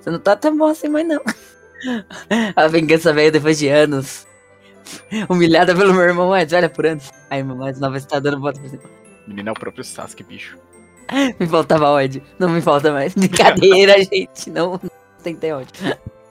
Você 0.00 0.10
não 0.10 0.18
tá 0.18 0.34
tão 0.34 0.56
bom 0.56 0.66
assim, 0.66 0.88
mas 0.88 1.06
não. 1.06 1.22
A 2.56 2.66
vingança 2.66 3.12
veio 3.12 3.30
depois 3.30 3.58
de 3.58 3.68
anos. 3.68 4.26
Humilhada 5.28 5.74
pelo 5.74 5.92
meu 5.92 6.02
irmão 6.02 6.28
mais 6.28 6.50
velho 6.50 6.70
por 6.70 6.86
anos. 6.86 7.10
Aí, 7.30 7.40
irmão 7.40 7.56
mais 7.56 7.78
nova 7.78 7.96
está 7.96 8.18
dando 8.18 8.40
volta 8.40 8.60
por 8.60 8.68
cima. 8.68 8.82
Menino 9.26 9.48
é 9.48 9.52
o 9.52 9.54
próprio 9.54 9.84
Sasuke, 9.84 10.22
bicho. 10.22 10.58
Me 11.38 11.46
faltava 11.46 11.88
ódio. 11.90 12.22
Não 12.38 12.48
me 12.48 12.60
falta 12.60 12.92
mais. 12.92 13.14
Brincadeira, 13.14 13.96
gente. 14.02 14.50
Não, 14.50 14.80
tem 15.22 15.34
que 15.34 15.40
ter 15.40 15.52
ódio. 15.52 15.72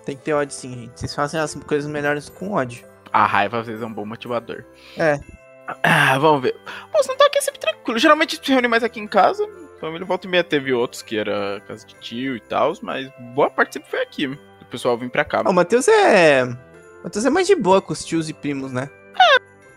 Tem 0.05 0.15
que 0.15 0.23
ter 0.23 0.33
ódio 0.33 0.53
sim, 0.53 0.73
gente. 0.73 0.99
Vocês 0.99 1.15
fazem 1.15 1.39
as 1.39 1.55
coisas 1.55 1.89
melhores 1.89 2.29
com 2.29 2.51
ódio. 2.51 2.85
A 3.11 3.25
raiva 3.25 3.59
às 3.59 3.67
vezes 3.67 3.81
é 3.81 3.85
um 3.85 3.93
bom 3.93 4.05
motivador. 4.05 4.63
É. 4.97 5.19
Ah, 5.81 6.17
vamos 6.19 6.41
ver. 6.43 6.55
Pô, 6.91 7.01
você 7.01 7.09
não 7.09 7.17
tá 7.17 7.25
aqui 7.25 7.41
sempre 7.41 7.59
tranquilo. 7.59 7.97
Geralmente 7.97 8.33
a 8.33 8.35
gente 8.35 8.45
se 8.45 8.51
reúne 8.51 8.67
mais 8.67 8.83
aqui 8.83 8.99
em 8.99 9.07
casa. 9.07 9.47
Família 9.79 10.05
volta 10.05 10.27
e 10.27 10.29
meia 10.29 10.43
teve 10.43 10.73
outros 10.73 11.01
que 11.01 11.17
era 11.17 11.61
casa 11.67 11.85
de 11.85 11.95
tio 11.95 12.35
e 12.35 12.39
tal, 12.39 12.73
mas 12.81 13.09
boa 13.33 13.49
parte 13.49 13.73
sempre 13.73 13.89
foi 13.89 14.01
aqui. 14.01 14.27
O 14.27 14.65
pessoal 14.69 14.97
vem 14.97 15.09
pra 15.09 15.25
cá. 15.25 15.41
Ah, 15.43 15.49
o 15.49 15.53
Matheus 15.53 15.87
é. 15.87 16.45
Matheus 17.05 17.25
é 17.25 17.29
mais 17.29 17.47
de 17.47 17.55
boa 17.55 17.81
com 17.81 17.93
os 17.93 18.03
tios 18.03 18.27
e 18.29 18.33
primos, 18.33 18.71
né? 18.73 18.89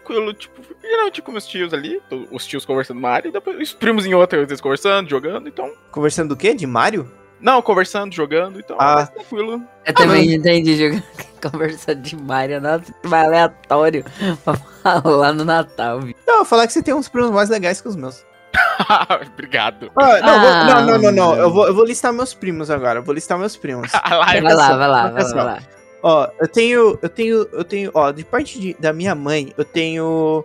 tranquilo, 0.09 0.33
tipo, 0.33 0.62
geralmente 0.83 1.21
com 1.21 1.31
meus 1.33 1.47
tios 1.47 1.75
ali, 1.75 2.01
to- 2.09 2.27
os 2.31 2.47
tios 2.47 2.64
conversando 2.64 2.97
numa 2.97 3.11
área, 3.11 3.29
e 3.29 3.31
depois 3.31 3.59
os 3.61 3.75
primos 3.75 4.07
em 4.07 4.14
outra, 4.14 4.41
às 4.41 4.49
vezes 4.49 4.61
conversando, 4.62 5.07
jogando, 5.11 5.47
então. 5.49 5.71
Conversando 5.91 6.31
do 6.31 6.37
quê? 6.37 6.55
De 6.55 6.67
Mario? 6.67 7.12
Não, 7.38 7.61
conversando, 7.61 8.14
jogando, 8.14 8.59
então 8.59 8.75
Ah. 8.81 9.03
é 9.03 9.14
tranquilo. 9.14 9.62
Eu 9.85 9.93
também 9.95 10.33
entendi 10.33 10.77
jogar 10.79 11.03
conversa 11.53 11.95
de 11.95 12.17
Mario, 12.17 12.59
nossa, 12.61 12.91
que 12.91 13.14
aleatório 13.14 14.03
pra 14.45 14.55
falar 15.03 15.35
no 15.35 15.45
Natal, 15.45 16.01
viu? 16.01 16.14
Não, 16.27 16.37
vou 16.38 16.45
falar 16.47 16.67
que 16.67 16.73
você 16.73 16.83
tem 16.83 16.95
uns 16.95 17.09
primos 17.11 17.31
mais 17.31 17.51
legais 17.51 17.83
que 17.83 17.88
os 17.88 17.95
meus. 17.95 18.25
Obrigado. 19.33 19.91
Ah, 19.95 20.21
não, 20.21 20.41
vou- 20.41 20.51
Ah. 20.51 20.64
não, 20.64 20.87
não, 20.87 20.99
não, 21.03 21.12
não. 21.12 21.37
Eu 21.37 21.51
vou, 21.53 21.67
eu 21.67 21.75
vou 21.75 21.85
listar 21.85 22.12
meus 22.14 22.33
primos 22.33 22.71
agora. 22.71 23.01
Eu 23.01 23.03
vou 23.05 23.14
listar 23.14 23.38
meus 23.38 23.57
primos. 23.59 23.93
Vai 24.09 24.41
lá, 24.41 24.53
vai 24.55 24.55
lá, 24.55 24.77
vai 24.77 24.88
lá, 24.88 25.11
vai 25.11 25.45
lá. 25.45 25.59
Ó, 26.03 26.29
eu 26.41 26.47
tenho, 26.49 26.99
eu 27.03 27.09
tenho, 27.09 27.49
eu 27.53 27.65
tenho, 27.65 27.91
ó, 27.95 28.11
de 28.13 28.25
parte 28.25 28.59
de- 28.61 28.77
da 28.79 28.93
minha 28.93 29.15
mãe, 29.15 29.53
eu 29.59 29.65
tenho 29.65 30.45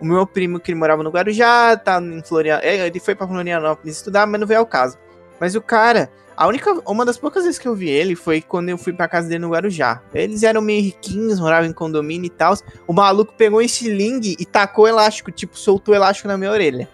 o 0.00 0.04
meu 0.04 0.26
primo 0.26 0.58
que 0.60 0.70
ele 0.70 0.78
morava 0.78 1.02
no 1.02 1.10
Guarujá, 1.10 1.76
tá 1.76 2.00
em 2.00 2.22
Florianópolis, 2.22 2.80
ele 2.80 3.00
foi 3.00 3.14
pra 3.14 3.26
Florianópolis 3.26 3.96
estudar, 3.96 4.26
mas 4.26 4.40
não 4.40 4.46
veio 4.46 4.60
ao 4.60 4.66
caso. 4.66 4.96
Mas 5.38 5.54
o 5.54 5.60
cara, 5.60 6.10
a 6.34 6.46
única, 6.46 6.80
uma 6.86 7.04
das 7.04 7.18
poucas 7.18 7.44
vezes 7.44 7.58
que 7.58 7.68
eu 7.68 7.74
vi 7.74 7.90
ele 7.90 8.14
foi 8.16 8.40
quando 8.40 8.70
eu 8.70 8.78
fui 8.78 8.92
pra 8.92 9.06
casa 9.06 9.28
dele 9.28 9.40
no 9.40 9.50
Guarujá. 9.50 10.02
Eles 10.14 10.42
eram 10.42 10.60
meio 10.62 10.82
riquinhos, 10.82 11.38
moravam 11.40 11.68
em 11.68 11.72
condomínio 11.74 12.26
e 12.26 12.30
tal. 12.30 12.54
O 12.86 12.92
maluco 12.94 13.34
pegou 13.36 13.58
um 13.58 13.62
estilingue 13.62 14.34
e 14.38 14.46
tacou 14.46 14.88
elástico, 14.88 15.30
tipo, 15.30 15.58
soltou 15.58 15.94
elástico 15.94 16.26
na 16.28 16.38
minha 16.38 16.50
orelha. 16.50 16.88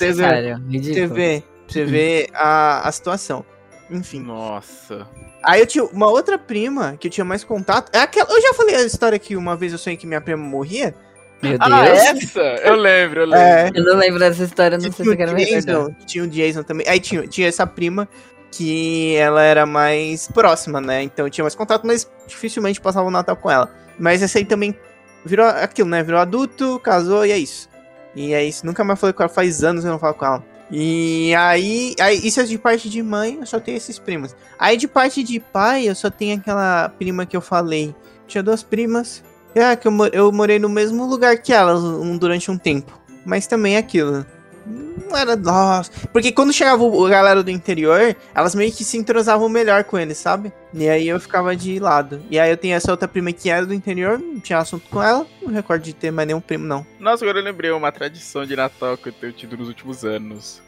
você 0.93 1.07
ver, 1.07 1.41
pra 1.41 1.73
você 1.73 1.85
ver 1.85 2.29
a, 2.33 2.87
a 2.87 2.91
situação. 2.91 3.45
Enfim. 3.89 4.19
Nossa. 4.19 5.07
Aí 5.43 5.61
eu 5.61 5.67
tinha 5.67 5.83
uma 5.85 6.07
outra 6.07 6.37
prima 6.37 6.95
que 6.99 7.07
eu 7.07 7.11
tinha 7.11 7.25
mais 7.25 7.43
contato. 7.43 7.89
É 7.93 7.99
aquela. 7.99 8.29
Eu 8.31 8.41
já 8.41 8.53
falei 8.53 8.75
a 8.75 8.83
história 8.83 9.17
que 9.17 9.35
uma 9.35 9.55
vez 9.55 9.71
eu 9.71 9.77
sonhei 9.77 9.97
que 9.97 10.05
minha 10.05 10.21
prima 10.21 10.43
morria. 10.43 10.93
Meu 11.41 11.57
Deus. 11.57 11.71
Ah, 11.71 11.85
essa? 11.85 12.39
Eu 12.39 12.75
lembro, 12.75 13.21
eu 13.21 13.25
lembro. 13.25 13.45
É. 13.45 13.71
Eu 13.73 13.83
não 13.83 13.95
lembro 13.95 14.19
dessa 14.19 14.43
história, 14.43 14.77
não 14.77 14.91
sei 14.91 15.05
se 15.05 15.11
eu 15.11 15.17
quero 15.17 15.33
me. 15.33 15.45
Jason, 15.45 15.95
tinha 16.05 16.23
o 16.23 16.27
Jason 16.27 16.63
também. 16.63 16.87
Aí 16.87 16.99
tinha, 16.99 17.25
tinha 17.27 17.47
essa 17.47 17.65
prima 17.65 18.07
que 18.51 19.15
ela 19.15 19.41
era 19.41 19.65
mais 19.65 20.27
próxima, 20.27 20.81
né? 20.81 21.03
Então 21.03 21.25
eu 21.25 21.29
tinha 21.29 21.43
mais 21.43 21.55
contato, 21.55 21.85
mas 21.87 22.09
dificilmente 22.27 22.81
passava 22.81 23.07
o 23.07 23.11
Natal 23.11 23.37
com 23.37 23.49
ela. 23.49 23.71
Mas 23.97 24.21
essa 24.21 24.37
aí 24.37 24.45
também 24.45 24.77
virou 25.25 25.45
aquilo, 25.45 25.89
né? 25.89 26.03
Virou 26.03 26.19
adulto, 26.19 26.79
casou 26.79 27.25
e 27.25 27.31
é 27.31 27.37
isso. 27.37 27.69
E 28.15 28.33
é 28.33 28.43
isso. 28.43 28.65
Nunca 28.65 28.83
mais 28.83 28.99
falei 28.99 29.13
com 29.13 29.23
ela. 29.23 29.29
Faz 29.29 29.63
anos 29.63 29.83
que 29.83 29.87
eu 29.87 29.91
não 29.91 29.99
falo 29.99 30.15
com 30.15 30.25
ela. 30.25 30.43
E 30.71 31.33
aí, 31.35 31.95
aí, 31.99 32.25
isso 32.25 32.39
é 32.39 32.43
de 32.43 32.57
parte 32.57 32.89
de 32.89 33.01
mãe, 33.01 33.37
eu 33.39 33.45
só 33.45 33.59
tenho 33.59 33.77
esses 33.77 33.97
primos. 33.97 34.35
Aí 34.57 34.77
de 34.77 34.87
parte 34.87 35.23
de 35.23 35.39
pai, 35.39 35.89
eu 35.89 35.95
só 35.95 36.09
tenho 36.09 36.37
aquela 36.37 36.89
prima 36.89 37.25
que 37.25 37.35
eu 37.35 37.41
falei. 37.41 37.95
Tinha 38.27 38.43
duas 38.43 38.61
primas. 38.61 39.23
É, 39.55 39.75
que 39.75 39.87
eu, 39.87 39.91
eu 40.13 40.31
morei 40.31 40.59
no 40.59 40.69
mesmo 40.69 41.05
lugar 41.05 41.35
que 41.39 41.51
elas 41.51 41.83
um, 41.83 42.15
durante 42.17 42.51
um 42.51 42.57
tempo. 42.57 42.99
Mas 43.25 43.47
também 43.47 43.75
é 43.75 43.79
aquilo. 43.79 44.25
Não 44.65 45.15
era. 45.17 45.35
Nossa. 45.35 45.91
Porque 46.11 46.31
quando 46.31 46.53
chegava 46.53 46.83
o, 46.83 47.05
a 47.05 47.09
galera 47.09 47.41
do 47.43 47.49
interior, 47.51 48.15
elas 48.33 48.53
meio 48.55 48.71
que 48.71 48.83
se 48.83 48.97
entrosavam 48.97 49.49
melhor 49.49 49.83
com 49.83 49.97
eles, 49.97 50.17
sabe? 50.17 50.51
E 50.73 50.87
aí 50.87 51.07
eu 51.07 51.19
ficava 51.19 51.55
de 51.55 51.79
lado. 51.79 52.21
E 52.29 52.39
aí 52.39 52.49
eu 52.51 52.57
tenho 52.57 52.75
essa 52.75 52.91
outra 52.91 53.07
prima 53.07 53.31
que 53.31 53.49
era 53.49 53.65
do 53.65 53.73
interior, 53.73 54.19
não 54.19 54.39
tinha 54.39 54.59
assunto 54.59 54.87
com 54.89 55.01
ela. 55.01 55.25
Não 55.41 55.51
recordo 55.51 55.81
de 55.83 55.93
ter 55.93 56.11
mais 56.11 56.27
nenhum 56.27 56.41
primo, 56.41 56.65
não. 56.65 56.85
Nossa, 56.99 57.25
agora 57.25 57.39
eu 57.39 57.43
lembrei 57.43 57.71
uma 57.71 57.91
tradição 57.91 58.45
de 58.45 58.55
Natal 58.55 58.97
que 58.97 59.09
eu 59.09 59.13
tenho 59.13 59.33
tido 59.33 59.57
nos 59.57 59.67
últimos 59.67 60.03
anos. 60.05 60.61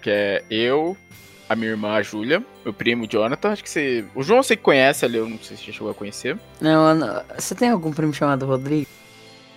Que 0.00 0.10
é 0.10 0.44
eu, 0.50 0.96
a 1.48 1.54
minha 1.54 1.70
irmã, 1.70 1.92
a 1.92 2.02
Júlia, 2.02 2.42
meu 2.64 2.72
primo, 2.72 3.04
o 3.04 3.08
Jonathan. 3.08 3.50
Acho 3.52 3.62
que 3.62 3.70
você. 3.70 4.04
O 4.14 4.22
João 4.22 4.42
você 4.42 4.56
conhece 4.56 5.04
ali, 5.04 5.18
eu 5.18 5.28
não 5.28 5.38
sei 5.38 5.56
se 5.56 5.64
você 5.64 5.72
chegou 5.72 5.90
a 5.90 5.94
conhecer. 5.94 6.36
Não, 6.60 6.94
não- 6.94 7.22
você 7.38 7.54
tem 7.54 7.68
algum 7.68 7.92
primo 7.92 8.12
chamado 8.14 8.46
Rodrigo? 8.46 8.88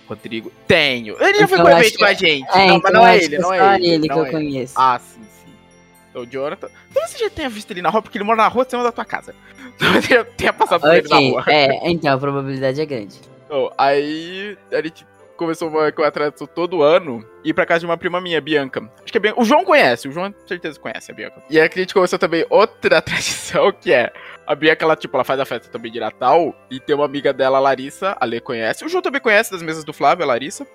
Rodrigo. 0.08 0.50
Tenho. 0.66 1.16
Ele 1.20 1.38
já 1.40 1.48
foi 1.48 1.58
Então, 1.58 1.66
pro 1.66 1.74
acho 1.76 1.80
evento 1.82 1.92
que- 1.92 1.98
com 1.98 2.04
a 2.04 2.12
gente. 2.14 2.48
É, 2.50 2.66
não, 2.66 2.76
então 2.76 2.80
mas 2.82 2.92
não 2.92 3.06
é 3.06 3.10
acho 3.16 3.24
ele, 3.24 3.36
que 3.36 3.42
não 3.42 3.52
é 3.54 3.74
ele. 3.76 3.88
ele 3.88 4.08
que 4.08 4.14
eu 4.14 4.24
é 4.26 4.30
conheço. 4.30 4.74
Ah, 4.76 4.98
sim, 4.98 5.20
sim. 5.44 5.52
Então, 6.10 6.22
o 6.22 6.26
Jonathan. 6.26 6.68
Talvez 6.92 7.10
você 7.12 7.18
já 7.24 7.30
tenha 7.30 7.48
visto 7.48 7.70
ele 7.70 7.82
na 7.82 7.88
rua, 7.90 8.02
porque 8.02 8.16
ele 8.18 8.24
mora 8.24 8.36
na 8.38 8.48
rua 8.48 8.66
cima 8.68 8.82
da 8.82 8.92
tua 8.92 9.04
casa. 9.04 9.34
Talvez 9.78 10.10
eu 10.10 10.24
tenha 10.24 10.52
passado 10.52 10.80
por 10.80 10.94
ele 10.94 11.08
na 11.08 11.16
rua. 11.18 11.44
é, 11.48 11.90
então 11.90 12.14
a 12.14 12.18
probabilidade 12.18 12.80
é 12.80 12.86
grande. 12.86 13.20
Então, 13.44 13.70
aí 13.76 14.56
a 14.72 14.82
gente 14.82 15.06
começou 15.36 15.68
uma, 15.68 15.92
com 15.92 16.02
a 16.02 16.10
tradição 16.10 16.46
todo 16.46 16.82
ano 16.82 17.22
ir 17.44 17.52
pra 17.52 17.66
casa 17.66 17.80
de 17.80 17.86
uma 17.86 17.98
prima 17.98 18.20
minha, 18.22 18.40
Bianca. 18.40 18.80
Acho 19.02 19.12
que 19.12 19.18
a 19.18 19.20
Bianca. 19.20 19.40
O 19.40 19.44
João 19.44 19.64
conhece, 19.64 20.08
o 20.08 20.12
João 20.12 20.32
com 20.32 20.48
certeza 20.48 20.80
conhece 20.80 21.12
a 21.12 21.14
Bianca. 21.14 21.42
E 21.50 21.60
a 21.60 21.68
gente 21.68 21.92
começou 21.92 22.18
também 22.18 22.44
outra 22.48 23.00
tradição 23.02 23.70
que 23.70 23.92
é. 23.92 24.10
A 24.46 24.54
Bianca, 24.54 24.84
ela, 24.84 24.94
tipo, 24.96 25.16
ela 25.16 25.24
faz 25.24 25.40
a 25.40 25.44
festa 25.44 25.68
também 25.68 25.90
de 25.90 25.98
Natal 25.98 26.54
e 26.70 26.78
tem 26.78 26.94
uma 26.94 27.04
amiga 27.04 27.32
dela, 27.32 27.58
a 27.58 27.60
Larissa, 27.60 28.16
a 28.20 28.24
Lê 28.24 28.40
conhece. 28.40 28.84
O 28.84 28.88
João 28.88 29.02
também 29.02 29.20
conhece 29.20 29.50
das 29.50 29.62
mesas 29.62 29.82
do 29.84 29.92
Flávio, 29.92 30.24
a 30.24 30.26
Larissa. 30.28 30.66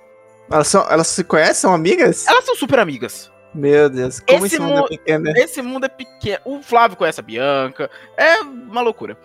Elas, 0.51 0.67
são, 0.67 0.85
elas 0.89 1.07
se 1.07 1.23
conhecem? 1.23 1.53
São 1.55 1.73
amigas? 1.73 2.27
Elas 2.27 2.43
são 2.43 2.55
super 2.55 2.79
amigas. 2.79 3.31
Meu 3.53 3.89
Deus, 3.89 4.19
como 4.19 4.45
Esse 4.45 4.55
esse 4.55 4.59
mundo 4.63 4.77
mu- 4.79 4.85
é 4.85 4.87
pequeno. 4.89 5.23
né? 5.25 5.33
Esse 5.37 5.61
mundo 5.61 5.85
é 5.85 5.89
pequeno. 5.89 6.39
O 6.45 6.61
Flávio 6.61 6.97
conhece 6.97 7.19
a 7.19 7.23
Bianca. 7.23 7.89
É 8.17 8.39
uma 8.41 8.81
loucura. 8.81 9.17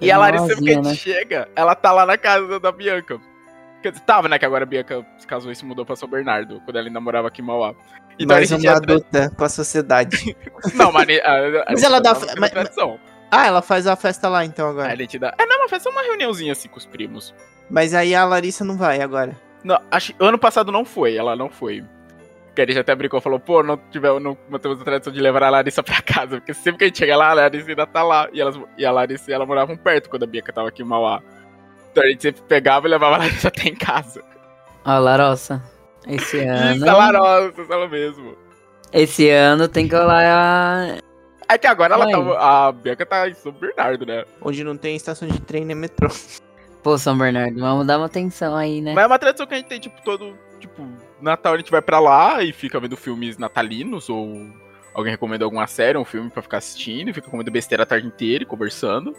E 0.00 0.10
É 0.10 0.12
a 0.12 0.18
Larissa, 0.18 0.46
sempre 0.48 0.64
que 0.64 0.72
gente 0.74 0.96
chega, 0.96 1.48
ela 1.56 1.74
tá 1.74 1.90
lá 1.92 2.04
na 2.04 2.18
casa 2.18 2.60
da 2.60 2.70
Bianca. 2.70 3.18
Quer 3.82 3.92
dizer, 3.92 4.04
tava, 4.04 4.28
né? 4.28 4.38
Que 4.38 4.44
agora 4.44 4.64
a 4.64 4.66
Bianca 4.66 5.04
se 5.18 5.26
casou 5.26 5.50
e 5.50 5.56
se 5.56 5.64
mudou 5.64 5.86
pra 5.86 5.96
São 5.96 6.08
Bernardo, 6.08 6.60
quando 6.64 6.76
ela 6.76 6.86
ainda 6.88 7.00
morava 7.00 7.28
aqui 7.28 7.40
em 7.40 7.44
Mauá. 7.44 7.74
Então 8.18 8.34
Mais 8.36 8.50
a 8.50 8.56
gente 8.56 8.66
uma 8.66 8.74
ia 8.74 8.80
tra- 8.80 8.94
adulta 8.94 9.32
pra 9.36 9.48
sociedade. 9.48 10.36
Não, 10.74 10.90
mas. 10.92 11.06
a- 11.20 11.30
a- 11.30 11.62
a 11.62 11.72
Mas 11.72 11.82
ela 11.82 12.00
dá- 12.00 12.14
tava 12.14 12.26
fazendo 12.26 12.40
mas-. 12.40 12.76
Ah, 13.30 13.46
ela 13.46 13.62
faz 13.62 13.86
a 13.86 13.96
festa 13.96 14.28
lá 14.28 14.44
então 14.44 14.66
Aí 14.66 14.72
agora. 14.72 14.92
a 14.92 14.96
gente 14.96 15.18
dá. 15.18 15.34
É, 15.38 15.46
não, 15.46 15.58
uma 15.58 15.68
festa 15.68 15.88
é 15.88 15.92
uma 15.92 16.02
reuniãozinha 16.02 16.52
assim 16.52 16.68
com 16.68 16.78
os 16.78 16.86
primos. 16.86 17.34
Mas 17.68 17.94
aí 17.94 18.14
a 18.14 18.24
Larissa 18.24 18.64
não 18.64 18.76
vai 18.76 19.00
agora. 19.00 19.36
Não, 19.64 19.80
acho, 19.90 20.14
ano 20.20 20.38
passado 20.38 20.70
não 20.70 20.84
foi, 20.84 21.16
ela 21.16 21.34
não 21.34 21.50
foi. 21.50 21.84
Que 22.54 22.62
a 22.62 22.66
gente 22.66 22.78
até 22.78 22.94
brincou, 22.94 23.20
falou, 23.20 23.38
pô, 23.38 23.62
não, 23.62 23.76
tivemos, 23.90 24.22
não 24.22 24.36
mantemos 24.48 24.80
a 24.80 24.84
tradição 24.84 25.12
de 25.12 25.20
levar 25.20 25.42
a 25.42 25.50
Larissa 25.50 25.82
pra 25.82 26.00
casa, 26.00 26.38
porque 26.38 26.54
sempre 26.54 26.78
que 26.78 26.84
a 26.84 26.86
gente 26.86 26.98
chega 26.98 27.16
lá, 27.16 27.30
a 27.30 27.34
Larissa 27.34 27.68
ainda 27.68 27.86
tá 27.86 28.02
lá. 28.02 28.28
E, 28.32 28.40
elas, 28.40 28.58
e 28.78 28.86
a 28.86 28.90
Larissa 28.92 29.30
e 29.30 29.34
ela 29.34 29.44
moravam 29.44 29.76
perto 29.76 30.08
quando 30.08 30.22
a 30.22 30.26
Bianca 30.26 30.52
tava 30.52 30.68
aqui 30.68 30.82
em 30.82 30.86
Mauá. 30.86 31.20
Então 31.90 32.04
a 32.04 32.06
gente 32.06 32.22
sempre 32.22 32.42
pegava 32.42 32.86
e 32.86 32.90
levava 32.90 33.16
a 33.16 33.18
Larissa 33.18 33.48
até 33.48 33.68
em 33.68 33.74
casa. 33.74 34.22
Ó, 34.84 34.98
Larossa, 34.98 35.62
esse 36.06 36.38
ano. 36.38 36.76
Isso, 36.76 36.88
a 36.88 36.96
Larossa, 36.96 37.66
ela 37.68 37.88
mesmo. 37.88 38.36
Esse 38.92 39.28
ano 39.28 39.68
tem 39.68 39.88
que 39.88 39.96
rolar. 39.96 40.98
É 41.48 41.56
que 41.56 41.66
agora 41.66 41.94
ela 41.94 42.04
Mãe. 42.04 42.12
tá, 42.14 42.66
a 42.68 42.72
Bianca 42.72 43.06
tá 43.06 43.28
em 43.28 43.34
São 43.34 43.52
Bernardo, 43.52 44.04
né? 44.04 44.24
Onde 44.40 44.64
não 44.64 44.76
tem 44.76 44.96
estação 44.96 45.28
de 45.28 45.40
trem 45.40 45.64
nem 45.64 45.76
metrô. 45.76 46.08
Pô, 46.82 46.96
São 46.98 47.16
Bernardo, 47.18 47.58
vamos 47.60 47.86
dar 47.86 47.98
uma 47.98 48.06
atenção 48.06 48.54
aí, 48.54 48.80
né? 48.80 48.92
Mas 48.94 49.04
é 49.04 49.06
uma 49.06 49.18
tradição 49.18 49.46
que 49.46 49.54
a 49.54 49.56
gente 49.56 49.66
tem, 49.66 49.80
tipo, 49.80 50.00
todo. 50.04 50.36
Tipo, 50.60 50.86
Natal 51.20 51.54
a 51.54 51.56
gente 51.56 51.70
vai 51.70 51.82
pra 51.82 51.98
lá 52.00 52.42
e 52.42 52.52
fica 52.52 52.78
vendo 52.80 52.96
filmes 52.96 53.36
natalinos, 53.38 54.08
ou 54.08 54.46
alguém 54.94 55.10
recomenda 55.10 55.44
alguma 55.44 55.66
série, 55.66 55.98
um 55.98 56.04
filme 56.04 56.30
pra 56.30 56.42
ficar 56.42 56.58
assistindo, 56.58 57.10
e 57.10 57.12
fica 57.12 57.28
comendo 57.28 57.50
besteira 57.50 57.82
a 57.82 57.86
tarde 57.86 58.06
inteira 58.06 58.42
e 58.44 58.46
conversando. 58.46 59.14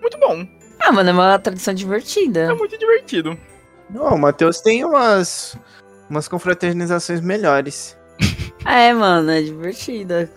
Muito 0.00 0.18
bom. 0.18 0.46
Ah, 0.80 0.90
mano, 0.92 1.10
é 1.10 1.12
uma 1.12 1.38
tradição 1.38 1.72
É 1.72 1.74
divertida. 1.74 2.54
muito 2.54 2.78
divertido. 2.78 3.38
Não, 3.90 4.14
o 4.14 4.18
Matheus 4.18 4.60
tem 4.60 4.84
umas. 4.84 5.56
umas 6.10 6.26
confraternizações 6.28 7.20
melhores. 7.20 7.96
É, 8.66 8.92
mano, 8.92 9.30
é 9.30 9.40
divertida. 9.40 10.28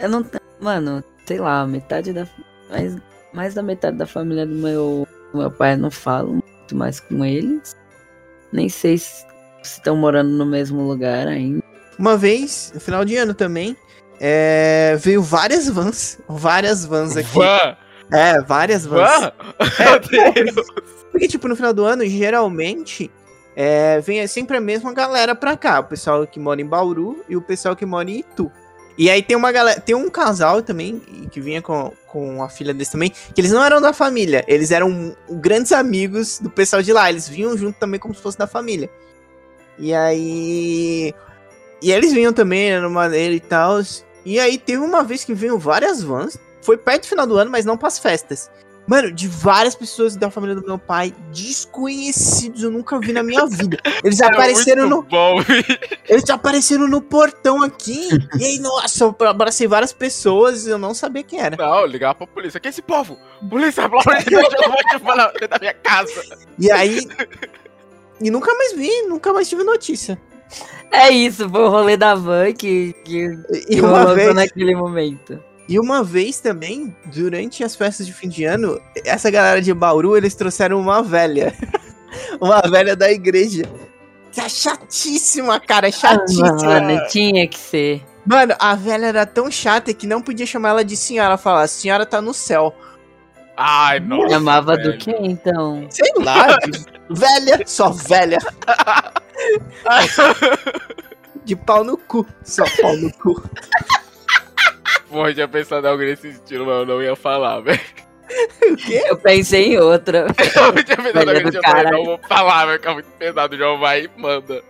Eu 0.00 0.08
não. 0.08 0.24
Mano, 0.64 1.04
sei 1.26 1.38
lá, 1.38 1.66
metade 1.66 2.10
da. 2.10 2.26
Mais, 2.70 2.96
mais 3.34 3.52
da 3.52 3.62
metade 3.62 3.98
da 3.98 4.06
família 4.06 4.46
do 4.46 4.54
meu, 4.54 5.06
do 5.30 5.38
meu 5.38 5.50
pai 5.50 5.74
eu 5.74 5.76
não 5.78 5.90
falo 5.90 6.42
muito 6.42 6.74
mais 6.74 7.00
com 7.00 7.22
eles. 7.22 7.76
Nem 8.50 8.70
sei 8.70 8.96
se 8.96 9.26
estão 9.62 9.94
morando 9.94 10.30
no 10.30 10.46
mesmo 10.46 10.80
lugar 10.80 11.28
ainda. 11.28 11.62
Uma 11.98 12.16
vez, 12.16 12.72
no 12.74 12.80
final 12.80 13.04
de 13.04 13.14
ano 13.14 13.34
também, 13.34 13.76
é, 14.18 14.96
veio 14.98 15.22
várias 15.22 15.68
vans. 15.68 16.18
Várias 16.26 16.86
vans 16.86 17.14
aqui. 17.14 17.34
Van! 17.34 17.76
É, 18.10 18.40
várias 18.40 18.86
vans. 18.86 19.20
Van! 19.20 19.32
Meu 19.84 20.44
Deus! 20.44 20.66
Porque, 21.12 21.28
tipo, 21.28 21.46
no 21.46 21.56
final 21.56 21.74
do 21.74 21.84
ano, 21.84 22.06
geralmente, 22.06 23.10
é, 23.54 24.00
vem 24.00 24.26
sempre 24.26 24.56
a 24.56 24.62
mesma 24.62 24.94
galera 24.94 25.34
pra 25.34 25.58
cá. 25.58 25.80
O 25.80 25.84
pessoal 25.84 26.26
que 26.26 26.40
mora 26.40 26.62
em 26.62 26.66
Bauru 26.66 27.22
e 27.28 27.36
o 27.36 27.42
pessoal 27.42 27.76
que 27.76 27.84
mora 27.84 28.10
em 28.10 28.20
Itu. 28.20 28.50
E 28.96 29.10
aí 29.10 29.22
tem 29.22 29.36
uma 29.36 29.50
galera, 29.50 29.80
tem 29.80 29.94
um 29.94 30.08
casal 30.08 30.62
também, 30.62 31.00
que 31.30 31.40
vinha 31.40 31.60
com, 31.60 31.92
com 32.06 32.42
a 32.42 32.48
filha 32.48 32.72
desse 32.72 32.92
também, 32.92 33.10
que 33.10 33.40
eles 33.40 33.50
não 33.50 33.64
eram 33.64 33.80
da 33.80 33.92
família, 33.92 34.44
eles 34.46 34.70
eram 34.70 35.16
grandes 35.28 35.72
amigos 35.72 36.38
do 36.38 36.48
pessoal 36.48 36.80
de 36.80 36.92
lá, 36.92 37.10
eles 37.10 37.28
vinham 37.28 37.56
junto 37.58 37.76
também 37.78 37.98
como 37.98 38.14
se 38.14 38.22
fosse 38.22 38.38
da 38.38 38.46
família. 38.46 38.88
E 39.78 39.92
aí. 39.92 41.12
E 41.82 41.90
eles 41.90 42.12
vinham 42.12 42.32
também, 42.32 42.70
era 42.70 42.88
uma 42.88 43.08
dele 43.08 43.36
e 43.36 43.40
tal. 43.40 43.80
E 44.24 44.38
aí 44.38 44.56
teve 44.56 44.78
uma 44.78 45.02
vez 45.02 45.24
que 45.24 45.34
veio 45.34 45.58
várias 45.58 46.02
vans, 46.02 46.38
foi 46.62 46.76
perto 46.76 47.02
do 47.02 47.08
final 47.08 47.26
do 47.26 47.36
ano, 47.36 47.50
mas 47.50 47.64
não 47.64 47.76
pras 47.76 47.98
festas. 47.98 48.50
Mano, 48.86 49.10
de 49.10 49.26
várias 49.26 49.74
pessoas 49.74 50.14
da 50.14 50.30
família 50.30 50.54
do 50.54 50.62
meu 50.66 50.78
pai, 50.78 51.14
desconhecidos, 51.32 52.62
eu 52.62 52.70
nunca 52.70 52.98
vi 53.00 53.12
na 53.12 53.22
minha 53.22 53.46
vida. 53.46 53.78
Eles 54.02 54.20
É 54.20 54.26
apareceram 54.26 54.86
no. 54.88 55.02
bom. 55.02 55.36
Eles 56.06 56.28
apareceram 56.28 56.86
no 56.86 57.00
portão 57.00 57.62
aqui. 57.62 58.08
E 58.38 58.44
aí, 58.44 58.58
nossa, 58.58 59.04
eu 59.04 59.16
abracei 59.26 59.66
várias 59.66 59.92
pessoas 59.92 60.66
e 60.66 60.70
eu 60.70 60.78
não 60.78 60.92
sabia 60.92 61.22
quem 61.22 61.40
era. 61.40 61.56
Não, 61.56 61.86
ligava 61.86 62.14
pra 62.14 62.26
polícia. 62.26 62.60
Que 62.60 62.68
é 62.68 62.70
esse 62.70 62.82
povo? 62.82 63.16
Polícia, 63.48 63.88
Deus, 63.88 64.44
eu 64.62 64.68
vou 64.70 64.76
te 64.76 64.98
falar 64.98 65.28
dentro 65.32 65.48
da 65.48 65.58
minha 65.58 65.74
casa. 65.74 66.22
E 66.58 66.70
aí. 66.70 67.06
E 68.20 68.30
nunca 68.30 68.54
mais 68.54 68.72
vi, 68.74 68.90
nunca 69.08 69.32
mais 69.32 69.48
tive 69.48 69.64
notícia. 69.64 70.20
É 70.90 71.10
isso, 71.10 71.48
foi 71.48 71.60
o 71.62 71.68
rolê 71.70 71.96
da 71.96 72.14
van 72.14 72.52
que, 72.52 72.92
que, 73.04 73.38
E 73.50 73.76
que 73.76 73.80
rolou 73.80 74.14
vez. 74.14 74.34
naquele 74.34 74.74
momento. 74.76 75.42
E 75.68 75.78
uma 75.80 76.02
vez 76.04 76.40
também, 76.40 76.94
durante 77.06 77.64
as 77.64 77.74
festas 77.74 78.06
de 78.06 78.12
fim 78.12 78.28
de 78.28 78.44
ano, 78.44 78.80
essa 79.04 79.30
galera 79.30 79.62
de 79.62 79.72
Bauru, 79.72 80.16
eles 80.16 80.34
trouxeram 80.34 80.78
uma 80.78 81.02
velha. 81.02 81.54
uma 82.40 82.60
velha 82.62 82.94
da 82.94 83.10
igreja. 83.10 83.64
Que 84.30 84.40
é 84.40 84.48
chatíssima, 84.48 85.58
cara, 85.60 85.90
chatíssima. 85.90 86.54
Mano, 86.56 87.06
tinha 87.08 87.46
que 87.48 87.58
ser. 87.58 88.02
Mano, 88.26 88.54
a 88.58 88.74
velha 88.74 89.06
era 89.06 89.24
tão 89.26 89.50
chata 89.50 89.94
que 89.94 90.06
não 90.06 90.20
podia 90.20 90.46
chamar 90.46 90.70
ela 90.70 90.84
de 90.84 90.96
senhora. 90.96 91.36
Falar, 91.38 91.62
a 91.62 91.68
senhora 91.68 92.04
tá 92.04 92.20
no 92.20 92.34
céu. 92.34 92.74
Ai, 93.56 94.00
nossa. 94.00 94.30
Chamava 94.30 94.76
do 94.76 94.96
que 94.98 95.12
então? 95.12 95.86
Sei 95.88 96.10
lá, 96.18 96.58
de- 96.58 96.84
velha, 97.08 97.60
só 97.66 97.90
velha. 97.90 98.38
De 101.44 101.54
pau 101.54 101.84
no 101.84 101.98
cu, 101.98 102.26
só 102.42 102.64
pau 102.80 102.96
no 102.96 103.12
cu. 103.12 103.42
Porra, 105.08 105.30
eu 105.30 105.34
tinha 105.34 105.48
pensado 105.48 105.86
em 105.86 105.90
algo 105.90 106.02
nesse 106.02 106.28
estilo, 106.28 106.66
mas 106.66 106.74
eu 106.76 106.86
não 106.86 107.02
ia 107.02 107.16
falar, 107.16 107.60
velho. 107.60 107.80
O 108.70 108.76
quê? 108.76 109.02
Eu 109.06 109.16
pensei 109.16 109.74
em 109.74 109.78
outra. 109.78 110.26
Eu 110.76 110.84
tinha 110.84 110.96
pensado 110.96 111.30
em 111.30 111.60
caralho. 111.60 111.90
não 111.90 112.04
vou 112.04 112.20
falar, 112.26 112.66
vai 112.66 112.78
ficar 112.78 112.94
muito 112.94 113.08
pesado. 113.18 113.56
Já 113.56 113.74
vai 113.74 114.04
e 114.04 114.10
manda. 114.20 114.62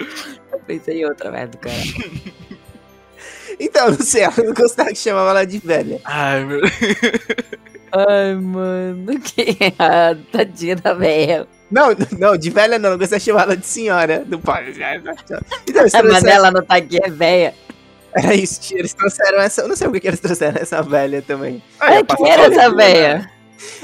Eu 0.53 0.59
pensei 0.66 1.01
em 1.01 1.07
outra, 1.07 1.31
velho, 1.31 1.49
do 1.49 1.59
cara. 1.59 1.75
Então, 3.61 3.88
não 3.88 4.01
sei, 4.01 4.23
ela 4.23 4.35
não 4.38 4.53
gostava 4.53 4.88
que 4.90 4.99
chamava 4.99 5.31
ela 5.31 5.47
de 5.47 5.59
velha. 5.59 6.01
Ai, 6.05 6.44
meu. 6.44 6.61
Ai, 7.92 8.35
mano, 8.35 9.20
que 9.20 9.57
a 9.79 10.16
tadinha 10.33 10.75
da 10.75 10.92
velha. 10.92 11.47
Não, 11.70 11.88
não, 12.18 12.37
de 12.37 12.51
velha 12.51 12.81
não, 12.81 12.90
não 12.90 12.99
gostava 12.99 13.20
de 13.20 13.25
chamar 13.25 13.42
ela 13.42 13.57
de 13.57 13.64
senhora. 13.64 14.25
Do 14.27 14.40
pai. 14.40 14.75
Então, 15.68 15.85
A 15.92 16.03
Manela 16.03 16.51
não 16.51 16.64
tá 16.64 16.77
aqui, 16.77 16.99
é 17.01 17.09
velha. 17.09 17.55
Era 18.14 18.35
isso, 18.35 18.61
tia, 18.61 18.79
eles 18.79 18.94
trouxeram 18.94 19.40
essa. 19.40 19.62
Eu 19.62 19.68
não 19.68 19.77
sei 19.77 19.88
por 19.88 20.00
que 20.00 20.09
eles 20.09 20.20
trouxeram 20.20 20.61
essa 20.61 20.83
velha 20.83 21.22
também. 21.22 21.62
Ai, 21.81 21.98
É, 21.98 22.05
quem 22.05 22.31
era 22.31 22.42
essa 22.44 22.68
né? 22.70 22.77
velha? 22.77 23.31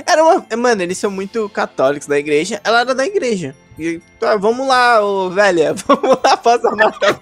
Era 0.06 0.22
uma. 0.22 0.46
Mano, 0.56 0.82
eles 0.82 0.98
são 0.98 1.10
muito 1.10 1.48
católicos 1.48 2.06
da 2.06 2.18
igreja. 2.18 2.60
Ela 2.64 2.80
era 2.80 2.94
da 2.94 3.06
igreja. 3.06 3.54
E, 3.78 4.00
tá, 4.18 4.36
vamos 4.36 4.66
lá, 4.68 5.00
ô 5.02 5.30
velha. 5.30 5.74
Vamos 5.86 6.18
lá 6.22 6.36
passar 6.36 6.72
o 6.72 6.76
Natal. 6.76 7.18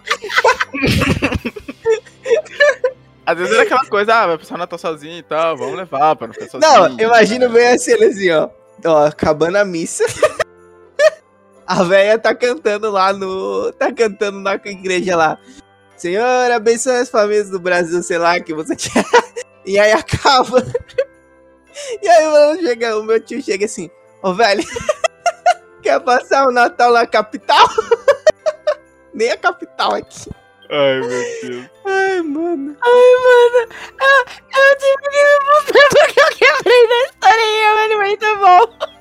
Às 3.25 3.37
vezes 3.37 3.53
era 3.53 3.63
aquela 3.63 3.85
coisa, 3.85 4.15
ah, 4.15 4.27
vai 4.27 4.39
passar 4.39 4.55
o 4.55 4.59
Natal 4.59 4.79
sozinho 4.79 5.19
e 5.19 5.23
tal, 5.23 5.57
vamos 5.57 5.77
levar 5.77 6.17
pra 6.17 6.27
não 6.27 6.35
ficar 6.35 6.49
sozinho. 6.49 6.73
Não, 6.73 6.99
imagina 6.99 7.49
bem 7.49 7.69
assim, 7.69 7.93
ele 7.93 8.07
assim, 8.07 8.31
ó. 8.31 8.49
Ó, 8.85 9.07
acabando 9.07 9.57
a 9.57 9.65
missa. 9.65 10.05
A 11.67 11.83
velha 11.83 12.19
tá 12.19 12.35
cantando 12.35 12.91
lá 12.91 13.13
no. 13.13 13.71
Tá 13.75 13.93
cantando 13.93 14.41
na 14.41 14.55
igreja 14.55 15.15
lá. 15.15 15.39
Senhor, 15.99 16.53
abençoe 16.53 16.95
as 16.95 17.11
famílias 17.11 17.51
do 17.51 17.59
Brasil, 17.59 18.01
sei 18.05 18.19
lá, 18.19 18.39
que 18.39 18.55
você 18.55 18.75
quer. 18.77 19.05
E 19.67 19.79
aí 19.79 19.93
acaba. 19.93 20.65
E 22.01 22.09
aí 22.09 22.27
mano, 22.27 22.61
chega, 22.61 22.97
o 22.99 23.03
meu 23.03 23.21
tio 23.21 23.43
chega 23.43 23.67
assim, 23.67 23.91
ô 24.23 24.33
velho, 24.33 24.63
quer 25.83 26.01
passar 26.01 26.47
o 26.47 26.53
Natal 26.53 26.93
na 26.93 27.07
capital? 27.07 27.67
Nem 29.13 29.31
a 29.31 29.37
capital 29.37 29.95
aqui. 29.95 30.31
Ai, 30.71 31.01
meu 31.01 31.09
Deus. 31.09 31.71
Ai, 31.85 32.23
mano. 32.23 32.77
Eu 32.81 34.77
tive 34.79 34.97
que 35.03 35.09
me 35.11 35.45
mostrar 35.51 35.89
porque 35.91 36.21
eu 36.21 36.29
quebrei 36.37 36.87
na 36.87 37.05
historinha, 37.07 37.75
mano. 37.75 37.99
Muito 37.99 38.37
bom. 38.39 38.98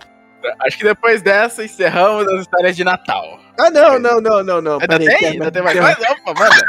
Acho 0.61 0.77
que 0.77 0.83
depois 0.83 1.21
dessa 1.21 1.63
encerramos 1.63 2.27
as 2.27 2.41
histórias 2.41 2.75
de 2.75 2.83
Natal. 2.83 3.39
Ah, 3.59 3.69
não, 3.69 3.99
não, 3.99 4.21
não, 4.21 4.43
não, 4.43 4.61
não. 4.61 4.73
Ainda 4.73 4.87
peraí, 4.87 5.07
tem? 5.07 5.17
tem- 5.17 5.29
Ainda 5.29 5.51
tem 5.51 5.61
mais 5.61 5.77
tem- 5.77 5.95
coisa? 5.95 6.11
Opa, 6.13 6.33
manda. 6.39 6.65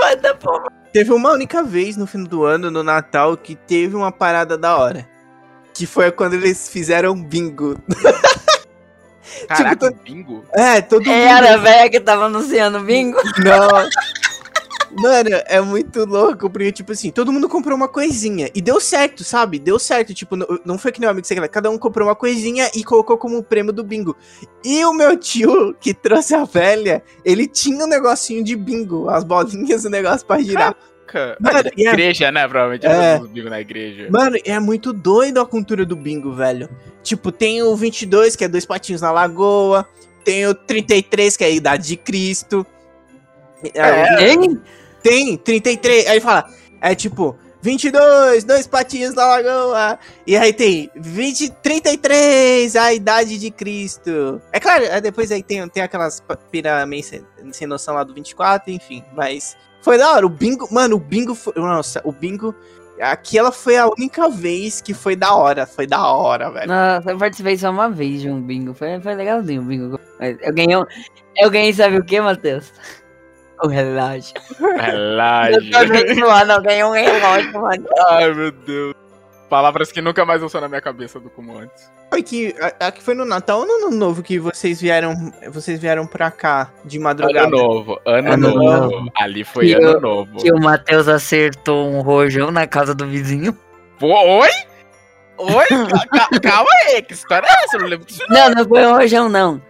Manda, 0.00 0.34
pô. 0.36 0.70
Teve 0.92 1.12
uma 1.12 1.32
única 1.32 1.62
vez 1.62 1.96
no 1.96 2.06
fim 2.06 2.22
do 2.24 2.44
ano, 2.44 2.70
no 2.70 2.82
Natal, 2.82 3.36
que 3.36 3.54
teve 3.54 3.94
uma 3.96 4.12
parada 4.12 4.56
da 4.56 4.76
hora. 4.76 5.08
Que 5.74 5.86
foi 5.86 6.10
quando 6.10 6.34
eles 6.34 6.68
fizeram 6.68 7.20
bingo. 7.20 7.76
Caraca, 9.48 9.90
Tipo, 9.90 10.02
bingo. 10.02 10.44
É, 10.52 10.80
todo 10.80 11.04
mundo. 11.04 11.12
Era 11.12 11.54
a 11.54 11.56
velha 11.58 11.90
que 11.90 12.00
tava 12.00 12.26
anunciando 12.26 12.80
bingo. 12.80 13.18
Não. 13.38 13.88
Mano, 14.92 15.30
é 15.46 15.60
muito 15.60 16.04
louco, 16.04 16.48
porque, 16.48 16.72
tipo 16.72 16.92
assim, 16.92 17.10
todo 17.10 17.32
mundo 17.32 17.48
comprou 17.48 17.76
uma 17.76 17.88
coisinha. 17.88 18.50
E 18.54 18.60
deu 18.60 18.80
certo, 18.80 19.24
sabe? 19.24 19.58
Deu 19.58 19.78
certo. 19.78 20.14
Tipo, 20.14 20.36
não, 20.36 20.46
não 20.64 20.78
foi 20.78 20.92
que 20.92 21.00
nem 21.00 21.08
um 21.08 21.12
amigo 21.12 21.26
lá. 21.40 21.48
Cada 21.48 21.70
um 21.70 21.78
comprou 21.78 22.08
uma 22.08 22.14
coisinha 22.14 22.70
e 22.74 22.82
colocou 22.84 23.18
como 23.18 23.42
prêmio 23.42 23.72
do 23.72 23.84
bingo. 23.84 24.16
E 24.64 24.84
o 24.84 24.92
meu 24.92 25.16
tio, 25.16 25.74
que 25.74 25.92
trouxe 25.92 26.34
a 26.34 26.44
velha, 26.44 27.02
ele 27.24 27.46
tinha 27.46 27.84
um 27.84 27.88
negocinho 27.88 28.42
de 28.42 28.56
bingo. 28.56 29.08
As 29.08 29.24
bolinhas, 29.24 29.84
o 29.84 29.90
negócio 29.90 30.26
pra 30.26 30.40
girar. 30.40 30.74
Caraca. 31.06 31.36
Mano, 31.40 31.70
é- 31.74 31.80
igreja, 31.80 32.30
né? 32.30 32.46
Provavelmente. 32.46 32.86
É. 32.86 33.14
É. 33.14 33.18
bingo 33.18 33.48
na 33.48 33.60
igreja. 33.60 34.08
Mano, 34.10 34.36
é 34.44 34.58
muito 34.60 34.92
doido 34.92 35.40
a 35.40 35.46
cultura 35.46 35.84
do 35.86 35.96
bingo, 35.96 36.32
velho. 36.32 36.68
Tipo, 37.02 37.32
tem 37.32 37.62
o 37.62 37.74
22, 37.74 38.36
que 38.36 38.44
é 38.44 38.48
dois 38.48 38.66
patinhos 38.66 39.00
na 39.00 39.10
lagoa. 39.10 39.86
Tem 40.24 40.46
o 40.46 40.54
33, 40.54 41.36
que 41.36 41.44
é 41.44 41.46
a 41.46 41.50
idade 41.50 41.88
de 41.88 41.96
Cristo. 41.96 42.66
É. 43.74 44.28
Hein? 44.30 44.60
Tem 45.08 45.36
33. 45.38 46.06
Aí 46.06 46.20
fala, 46.20 46.44
é 46.82 46.94
tipo, 46.94 47.34
22, 47.62 48.44
dois 48.44 48.66
patinhos 48.66 49.14
na 49.14 49.24
lagoa. 49.24 49.98
E 50.26 50.36
aí 50.36 50.52
tem 50.52 50.90
20, 50.94 51.50
33, 51.62 52.76
a 52.76 52.92
idade 52.92 53.38
de 53.38 53.50
Cristo. 53.50 54.40
É 54.52 54.60
claro, 54.60 54.84
depois 55.00 55.32
aí 55.32 55.42
tem, 55.42 55.66
tem 55.68 55.82
aquelas 55.82 56.22
meio 56.86 57.02
sem, 57.02 57.22
sem 57.52 57.66
noção 57.66 57.94
lá 57.94 58.04
do 58.04 58.12
24, 58.12 58.70
enfim. 58.70 59.02
Mas 59.14 59.56
foi 59.80 59.96
da 59.96 60.12
hora. 60.12 60.26
O 60.26 60.28
bingo, 60.28 60.68
mano, 60.70 60.96
o 60.96 61.00
bingo 61.00 61.34
foi. 61.34 61.54
Nossa, 61.56 62.00
o 62.04 62.12
bingo. 62.12 62.54
Aquela 63.00 63.52
foi 63.52 63.76
a 63.76 63.86
única 63.86 64.28
vez 64.28 64.80
que 64.80 64.92
foi 64.92 65.14
da 65.14 65.32
hora. 65.32 65.66
Foi 65.66 65.86
da 65.86 66.04
hora, 66.12 66.50
velho. 66.50 66.66
Nossa, 66.66 67.12
eu 67.12 67.16
participei 67.16 67.56
só 67.56 67.70
uma 67.70 67.88
vez 67.88 68.20
de 68.20 68.28
um 68.28 68.42
bingo. 68.42 68.74
Foi, 68.74 69.00
foi 69.00 69.14
legalzinho 69.14 69.62
o 69.62 69.64
bingo. 69.64 70.00
Eu 70.20 70.52
ganhei, 70.52 70.76
um- 70.76 70.84
eu 71.36 71.48
ganhei, 71.48 71.72
sabe 71.72 71.96
o 71.96 72.04
que, 72.04 72.20
Matheus? 72.20 72.72
O 73.62 73.68
relógio. 73.68 74.34
Relógio. 74.58 75.70
Eu 75.72 75.88
tô 75.88 76.14
zoando, 76.14 76.52
eu 76.52 76.62
ganhei 76.62 76.84
um 76.84 76.90
relógio, 76.92 77.52
mano. 77.60 77.84
Ai, 78.08 78.32
meu 78.32 78.50
Deus. 78.52 78.94
Palavras 79.48 79.90
que 79.90 80.02
nunca 80.02 80.24
mais 80.26 80.40
vão 80.40 80.48
ser 80.48 80.60
na 80.60 80.68
minha 80.68 80.80
cabeça 80.80 81.18
do 81.18 81.30
como 81.30 81.56
antes. 81.58 81.90
Foi 82.10 82.22
que. 82.22 82.54
a- 82.60 82.86
a 82.88 82.92
que 82.92 83.02
foi 83.02 83.14
no 83.14 83.24
Natal 83.24 83.60
ou 83.60 83.66
no 83.66 83.86
ano 83.86 83.90
novo 83.96 84.22
que 84.22 84.38
vocês 84.38 84.80
vieram. 84.80 85.14
Vocês 85.50 85.80
vieram 85.80 86.06
pra 86.06 86.30
cá 86.30 86.70
de 86.84 86.98
madrugada? 86.98 87.46
Ano 87.48 87.56
novo, 87.56 87.98
ano, 88.04 88.32
Ano 88.32 88.48
novo. 88.54 88.90
novo. 88.90 89.10
Ali 89.16 89.44
foi 89.44 89.66
Que 89.66 89.72
ano 89.74 89.88
eu- 89.92 90.00
novo. 90.00 90.36
Que 90.36 90.52
o 90.52 90.58
Matheus 90.60 91.08
acertou 91.08 91.88
um 91.88 92.00
rojão 92.02 92.50
na 92.50 92.66
casa 92.66 92.94
do 92.94 93.06
vizinho. 93.06 93.56
Pô, 93.98 94.08
oi? 94.08 94.48
Oi? 95.38 95.66
Ca- 95.66 96.28
ca- 96.28 96.40
Calma 96.40 96.70
aí, 96.88 97.00
que 97.02 97.14
história 97.14 97.46
é 97.46 97.64
essa? 97.64 97.76
Eu 97.76 97.80
não 97.80 97.88
lembro 97.88 98.06
disso. 98.06 98.22
Não, 98.28 98.50
não 98.50 98.68
foi 98.68 98.86
um 98.86 98.96
rojão, 98.96 99.28
não. 99.28 99.62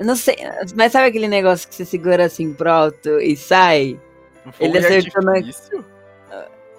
Eu 0.00 0.06
não 0.06 0.16
sei, 0.16 0.36
mas 0.74 0.90
sabe 0.92 1.08
aquele 1.08 1.28
negócio 1.28 1.68
que 1.68 1.74
você 1.74 1.84
segura 1.84 2.24
assim 2.24 2.52
pro 2.54 2.70
alto 2.70 3.20
e 3.20 3.36
sai? 3.36 4.00
não. 4.44 4.52
Fogo 4.52 4.64
Ele 4.64 4.80
de 4.80 4.86
acertou 4.86 5.22
na- 5.22 5.32
artifício? 5.32 5.84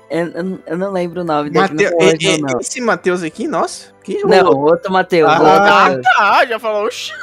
Eu, 0.10 0.28
eu- 0.28 0.60
eu 0.66 0.78
não 0.78 0.92
lembro 0.92 1.22
o 1.22 1.24
nome 1.24 1.50
dele. 1.52 1.68
Mateu- 1.70 1.92
não 1.92 2.00
foi 2.00 2.18
e- 2.20 2.42
não. 2.42 2.60
Esse 2.60 2.82
Matheus 2.82 3.24
aqui, 3.24 3.48
nossa. 3.48 3.94
Que 4.04 4.22
Não, 4.26 4.50
o 4.52 4.60
outro 4.66 4.92
Matheus. 4.92 5.30
Ah, 5.30 5.40
outro 5.40 5.50
Ah, 5.54 6.00
tá, 6.18 6.46
já 6.48 6.60
falou, 6.60 6.86
oxi. 6.86 7.14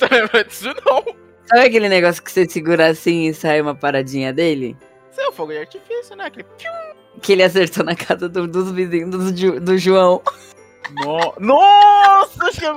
Não 0.00 0.08
lembro 0.18 0.44
disso 0.44 0.68
não. 0.86 1.04
Sabe 1.46 1.66
aquele 1.66 1.88
negócio 1.90 2.22
que 2.22 2.30
você 2.32 2.48
segura 2.48 2.86
assim 2.88 3.26
e 3.26 3.34
sai 3.34 3.60
uma 3.60 3.74
paradinha 3.74 4.32
dele? 4.32 4.76
Isso 5.10 5.20
é 5.20 5.28
o 5.28 5.32
fogo 5.32 5.52
de 5.52 5.58
artifício, 5.58 6.16
né? 6.16 6.24
Aquele... 6.26 6.44
piu. 6.56 6.70
Que 7.20 7.32
ele 7.32 7.42
acertou 7.42 7.84
na 7.84 7.94
casa 7.96 8.28
do- 8.28 8.46
dos 8.46 8.70
vizinhos 8.70 9.10
do, 9.32 9.60
do 9.60 9.76
João. 9.76 10.22
No... 11.04 11.34
Nossa, 11.38 12.50
chegou... 12.52 12.74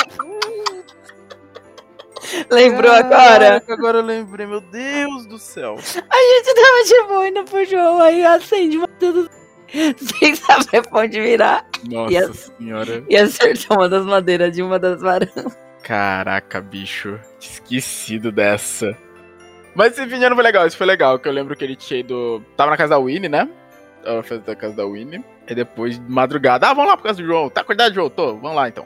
Lembrou 2.49 2.91
agora? 2.91 3.59
Caraca, 3.59 3.73
Agora 3.73 3.97
eu 3.99 4.03
lembrei, 4.03 4.45
meu 4.45 4.61
Deus 4.61 5.25
do 5.25 5.37
céu. 5.37 5.75
A 5.77 6.17
gente 6.17 6.55
tava 6.55 6.83
de 6.87 7.07
boa 7.07 7.27
indo 7.27 7.43
pro 7.43 7.65
João, 7.65 7.99
aí 8.01 8.23
acende 8.25 8.77
uma 8.77 8.87
tudo 8.87 9.29
sem 9.97 10.35
saber 10.35 10.87
pra 10.87 11.01
onde 11.01 11.19
virar. 11.19 11.65
Nossa 11.89 12.13
Yes. 12.13 12.51
senhora. 12.57 13.03
E 13.09 13.15
acertou 13.17 13.77
uma 13.77 13.89
das 13.89 14.05
madeiras 14.05 14.51
de 14.55 14.61
uma 14.61 14.77
das 14.79 15.01
varandas. 15.01 15.57
Caraca, 15.83 16.61
bicho. 16.61 17.19
Esquecido 17.39 18.31
dessa. 18.31 18.97
Mas 19.75 19.97
esse 19.97 20.13
ano 20.13 20.35
foi 20.35 20.43
legal, 20.43 20.67
isso 20.67 20.77
foi 20.77 20.87
legal. 20.87 21.17
Que 21.19 21.27
eu 21.27 21.33
lembro 21.33 21.55
que 21.55 21.63
ele 21.63 21.75
tinha 21.75 21.99
ido. 21.99 22.43
Tava 22.55 22.71
na 22.71 22.77
casa 22.77 22.91
da 22.91 22.99
Winnie, 22.99 23.27
né? 23.27 23.49
Tava 24.03 24.23
na 24.29 24.37
da 24.37 24.55
casa 24.55 24.75
da 24.75 24.85
Winnie. 24.85 25.23
E 25.47 25.55
depois, 25.55 25.99
de 25.99 26.09
madrugada, 26.09 26.69
ah, 26.69 26.73
vamos 26.73 26.89
lá 26.91 26.95
por 26.97 27.03
casa 27.03 27.21
do 27.21 27.25
João. 27.25 27.49
Tá 27.49 27.61
acordado, 27.61 27.93
João? 27.93 28.09
Tô, 28.09 28.37
vamos 28.37 28.55
lá 28.55 28.69
então. 28.69 28.85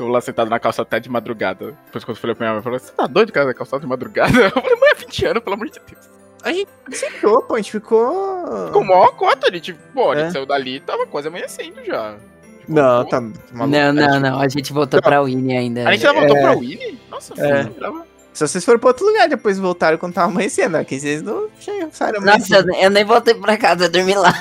Ficou 0.00 0.08
lá 0.10 0.20
sentado 0.22 0.48
na 0.48 0.58
calça 0.58 0.80
até 0.80 0.98
de 0.98 1.10
madrugada. 1.10 1.76
Depois 1.84 2.04
quando 2.04 2.16
eu 2.16 2.20
falei 2.22 2.34
pra 2.34 2.46
minha 2.46 2.54
mãe, 2.54 2.62
falou: 2.62 2.78
Você 2.78 2.90
tá 2.90 3.06
doido, 3.06 3.30
cara, 3.32 3.52
calçado 3.52 3.82
de 3.82 3.86
madrugada? 3.86 4.32
Eu 4.40 4.50
falei, 4.50 4.76
mãe, 4.76 4.90
é 4.92 4.94
20 4.94 5.26
anos, 5.26 5.42
pelo 5.42 5.54
amor 5.56 5.66
de 5.68 5.78
Deus. 5.78 6.08
A 6.42 6.50
gente 6.50 6.70
sentou, 6.92 7.42
pô, 7.42 7.54
a 7.54 7.56
gente 7.58 7.70
ficou. 7.70 8.66
Ficou 8.68 8.82
mó 8.82 9.06
cota, 9.08 9.48
a 9.50 9.52
gente, 9.54 9.74
pô, 9.92 10.12
a 10.12 10.16
gente 10.16 10.28
É. 10.28 10.30
saiu 10.30 10.46
dali 10.46 10.76
e 10.76 10.80
tava 10.80 11.06
quase 11.06 11.28
amanhecendo 11.28 11.84
já. 11.84 12.16
Ficou, 12.60 12.74
Não, 12.74 13.04
pô. 13.04 13.10
tá 13.10 13.20
maluco. 13.20 13.66
Não, 13.76 13.92
não, 13.92 14.20
não. 14.20 14.40
A 14.40 14.48
gente 14.48 14.72
voltou 14.72 15.02
pra 15.02 15.20
Winnie 15.22 15.54
ainda. 15.54 15.86
A 15.86 15.92
gente 15.92 16.00
já 16.00 16.14
voltou 16.14 16.34
É. 16.34 16.40
pra 16.40 16.52
Winnie? 16.54 16.98
Nossa, 17.10 17.34
É. 17.36 17.64
filho. 17.64 18.04
Só 18.32 18.46
vocês 18.46 18.64
foram 18.64 18.78
pra 18.78 18.88
outro 18.88 19.04
lugar, 19.04 19.28
depois 19.28 19.58
voltaram 19.58 19.98
quando 19.98 20.14
tava 20.14 20.28
amanhecendo, 20.32 20.78
né? 20.78 20.84
Que 20.84 20.98
vocês 20.98 21.20
não 21.20 21.50
saíram 21.92 22.22
Nossa, 22.22 22.64
eu 22.80 22.88
nem 22.88 23.04
voltei 23.04 23.34
pra 23.34 23.58
casa, 23.58 23.84
eu 23.84 23.90
dormi 23.90 24.14
lá. 24.14 24.32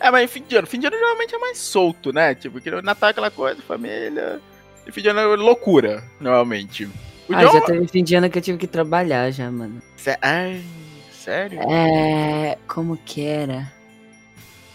É, 0.00 0.10
mas 0.10 0.28
fim 0.30 0.42
de 0.42 0.56
ano. 0.56 0.66
Fim 0.66 0.80
de 0.80 0.88
ano 0.88 0.96
geralmente 0.96 1.32
é 1.34 1.38
mais 1.38 1.58
solto, 1.58 2.12
né? 2.12 2.34
Tipo, 2.34 2.60
que 2.60 2.70
Natal 2.82 3.08
é 3.08 3.10
aquela 3.12 3.30
coisa, 3.30 3.62
família. 3.62 4.40
E 4.86 4.92
fim 4.92 5.02
de 5.02 5.08
ano 5.08 5.20
é 5.20 5.36
loucura, 5.36 6.04
normalmente. 6.20 6.84
O 7.28 7.34
Ah, 7.34 7.44
John... 7.44 7.52
já 7.52 7.60
teve 7.62 7.88
fim 7.88 8.04
de 8.04 8.14
ano 8.14 8.30
que 8.30 8.38
eu 8.38 8.42
tive 8.42 8.58
que 8.58 8.66
trabalhar 8.66 9.30
já, 9.32 9.50
mano. 9.50 9.82
Ai, 10.22 10.62
sério? 11.12 11.60
É. 11.70 12.56
Como 12.68 12.96
que 12.96 13.24
era? 13.24 13.72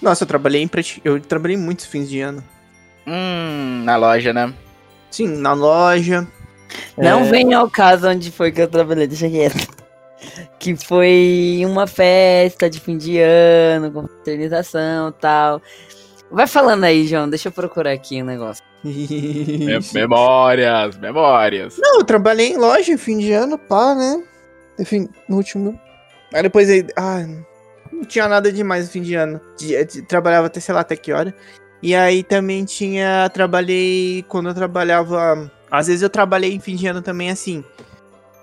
Nossa, 0.02 0.24
eu 0.24 0.28
trabalhei 0.28 0.62
em 0.62 0.68
prati- 0.68 1.02
Eu 1.04 1.20
trabalhei 1.22 1.56
muitos 1.56 1.86
fins 1.86 2.10
de 2.10 2.20
ano. 2.20 2.44
Hum, 3.08 3.84
na 3.86 3.96
loja, 3.96 4.34
né? 4.34 4.54
Sim, 5.10 5.28
na 5.28 5.54
loja. 5.54 6.28
Não 6.98 7.22
É. 7.22 7.24
vem 7.24 7.54
ao 7.54 7.70
caso 7.70 8.08
onde 8.10 8.32
foi 8.32 8.52
que 8.52 8.62
eu 8.62 8.68
trabalhei, 8.68 9.08
deixa 9.08 9.30
quieto. 9.30 9.68
Que 10.60 10.76
foi 10.76 11.64
uma 11.66 11.88
festa 11.88 12.70
de 12.70 12.80
fim 12.80 12.98
de 12.98 13.18
ano, 13.20 13.92
com 13.92 14.08
fraternização 14.08 15.10
e 15.10 15.14
tal. 15.14 15.62
Vai 16.32 16.48
falando 16.48 16.84
aí, 16.86 17.06
João, 17.08 17.30
deixa 17.30 17.50
eu 17.50 17.52
procurar 17.52 17.92
aqui 17.92 18.22
o 18.22 18.26
negócio. 18.26 18.64
Me- 18.84 19.80
memórias, 19.94 20.98
memórias. 20.98 21.78
Não, 21.78 22.00
eu 22.00 22.04
trabalhei 22.06 22.54
em 22.54 22.58
loja 22.58 22.98
fim 22.98 23.18
de 23.18 23.32
ano, 23.34 23.58
pá, 23.58 23.94
né? 23.94 24.24
Enfim, 24.80 25.10
no 25.28 25.38
último. 25.38 25.80
Aí 26.34 26.42
depois 26.44 26.70
aí. 26.70 26.86
Ah, 26.96 27.26
não 27.92 28.04
tinha 28.06 28.28
nada 28.28 28.52
demais 28.52 28.86
no 28.86 28.92
fim 28.92 29.02
de 29.02 29.14
ano. 29.16 29.40
De- 29.58 29.84
de- 29.86 30.02
Trabalhava 30.04 30.48
até, 30.48 30.60
sei 30.60 30.74
lá, 30.74 30.82
até 30.82 30.96
que 30.96 31.12
hora. 31.12 31.36
E 31.84 31.94
aí 31.94 32.24
também 32.24 32.64
tinha. 32.66 33.30
Trabalhei. 33.34 34.24
Quando 34.28 34.50
eu 34.50 34.56
trabalhava. 34.56 35.52
Às 35.70 35.88
vezes 35.88 36.02
eu 36.02 36.10
trabalhei 36.10 36.54
em 36.54 36.60
fim 36.60 36.76
de 36.76 36.88
ano 36.88 37.02
também 37.02 37.30
assim. 37.30 37.64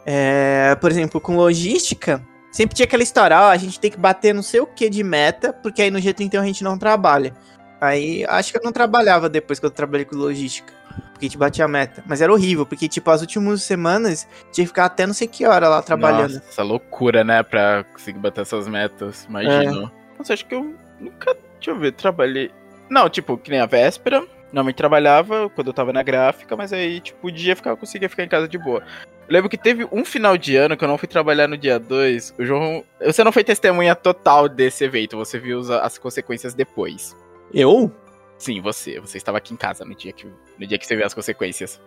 É, 0.06 0.74
por 0.80 0.90
exemplo, 0.90 1.20
com 1.20 1.36
logística. 1.36 2.22
Sempre 2.52 2.74
tinha 2.76 2.86
aquela 2.86 3.02
história, 3.02 3.38
ó, 3.38 3.50
a 3.50 3.56
gente 3.58 3.78
tem 3.78 3.90
que 3.90 3.98
bater 3.98 4.34
não 4.34 4.42
sei 4.42 4.58
o 4.60 4.66
que 4.66 4.88
de 4.88 5.04
meta, 5.04 5.52
porque 5.52 5.82
aí 5.82 5.90
no 5.90 5.98
G31 5.98 6.40
a 6.40 6.44
gente 6.46 6.64
não 6.64 6.78
trabalha. 6.78 7.34
Aí 7.80 8.24
acho 8.28 8.52
que 8.52 8.58
eu 8.58 8.62
não 8.64 8.72
trabalhava 8.72 9.28
depois 9.28 9.58
que 9.58 9.66
eu 9.66 9.70
trabalhei 9.70 10.04
com 10.04 10.16
logística. 10.16 10.72
Porque 11.12 11.26
a 11.26 11.28
gente 11.28 11.38
batia 11.38 11.64
a 11.64 11.68
meta. 11.68 12.02
Mas 12.06 12.20
era 12.20 12.32
horrível, 12.32 12.64
porque, 12.64 12.88
tipo, 12.88 13.10
as 13.10 13.20
últimas 13.20 13.62
semanas 13.62 14.26
tinha 14.52 14.64
que 14.64 14.68
ficar 14.68 14.84
até 14.84 15.06
não 15.06 15.14
sei 15.14 15.26
que 15.26 15.44
hora 15.44 15.68
lá 15.68 15.82
trabalhando. 15.82 16.34
Nossa, 16.34 16.48
essa 16.48 16.62
loucura, 16.62 17.24
né? 17.24 17.42
Pra 17.42 17.84
conseguir 17.92 18.18
bater 18.18 18.42
essas 18.42 18.68
metas, 18.68 19.24
imagino. 19.28 19.90
Nossa, 20.16 20.32
acho 20.32 20.46
que 20.46 20.54
eu 20.54 20.74
nunca. 21.00 21.36
Deixa 21.54 21.70
eu 21.70 21.78
ver, 21.78 21.92
trabalhei. 21.92 22.50
Não, 22.88 23.08
tipo, 23.08 23.36
que 23.36 23.50
nem 23.50 23.60
a 23.60 23.66
véspera. 23.66 24.24
Normalmente 24.52 24.76
trabalhava 24.76 25.50
quando 25.50 25.66
eu 25.66 25.74
tava 25.74 25.92
na 25.92 26.02
gráfica, 26.02 26.56
mas 26.56 26.72
aí, 26.72 27.00
tipo, 27.00 27.26
o 27.26 27.30
dia 27.30 27.54
ficava, 27.54 27.76
conseguia 27.76 28.08
ficar 28.08 28.24
em 28.24 28.28
casa 28.28 28.48
de 28.48 28.56
boa. 28.56 28.82
Eu 29.28 29.34
lembro 29.34 29.50
que 29.50 29.58
teve 29.58 29.86
um 29.92 30.04
final 30.04 30.38
de 30.38 30.56
ano 30.56 30.74
que 30.74 30.82
eu 30.82 30.88
não 30.88 30.96
fui 30.96 31.06
trabalhar 31.06 31.46
no 31.46 31.58
dia 31.58 31.78
2. 31.78 32.34
O 32.38 32.44
João. 32.44 32.82
Você 33.04 33.22
não 33.22 33.32
foi 33.32 33.44
testemunha 33.44 33.94
total 33.94 34.48
desse 34.48 34.84
evento, 34.84 35.16
você 35.16 35.38
viu 35.38 35.60
as 35.82 35.98
consequências 35.98 36.54
depois. 36.54 37.14
Eu? 37.52 37.92
Sim, 38.38 38.60
você. 38.60 39.00
Você 39.00 39.16
estava 39.16 39.38
aqui 39.38 39.52
em 39.52 39.56
casa 39.56 39.84
no 39.84 39.94
dia 39.94 40.12
que, 40.12 40.26
no 40.58 40.66
dia 40.66 40.78
que 40.78 40.86
você 40.86 40.96
viu 40.96 41.04
as 41.06 41.14
consequências. 41.14 41.80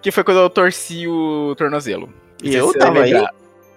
Que 0.00 0.10
foi 0.10 0.24
quando 0.24 0.40
eu 0.40 0.50
torci 0.50 1.06
o 1.06 1.54
tornozelo. 1.56 2.12
E 2.42 2.54
eu 2.54 2.72
tava 2.76 3.02
aí? 3.02 3.12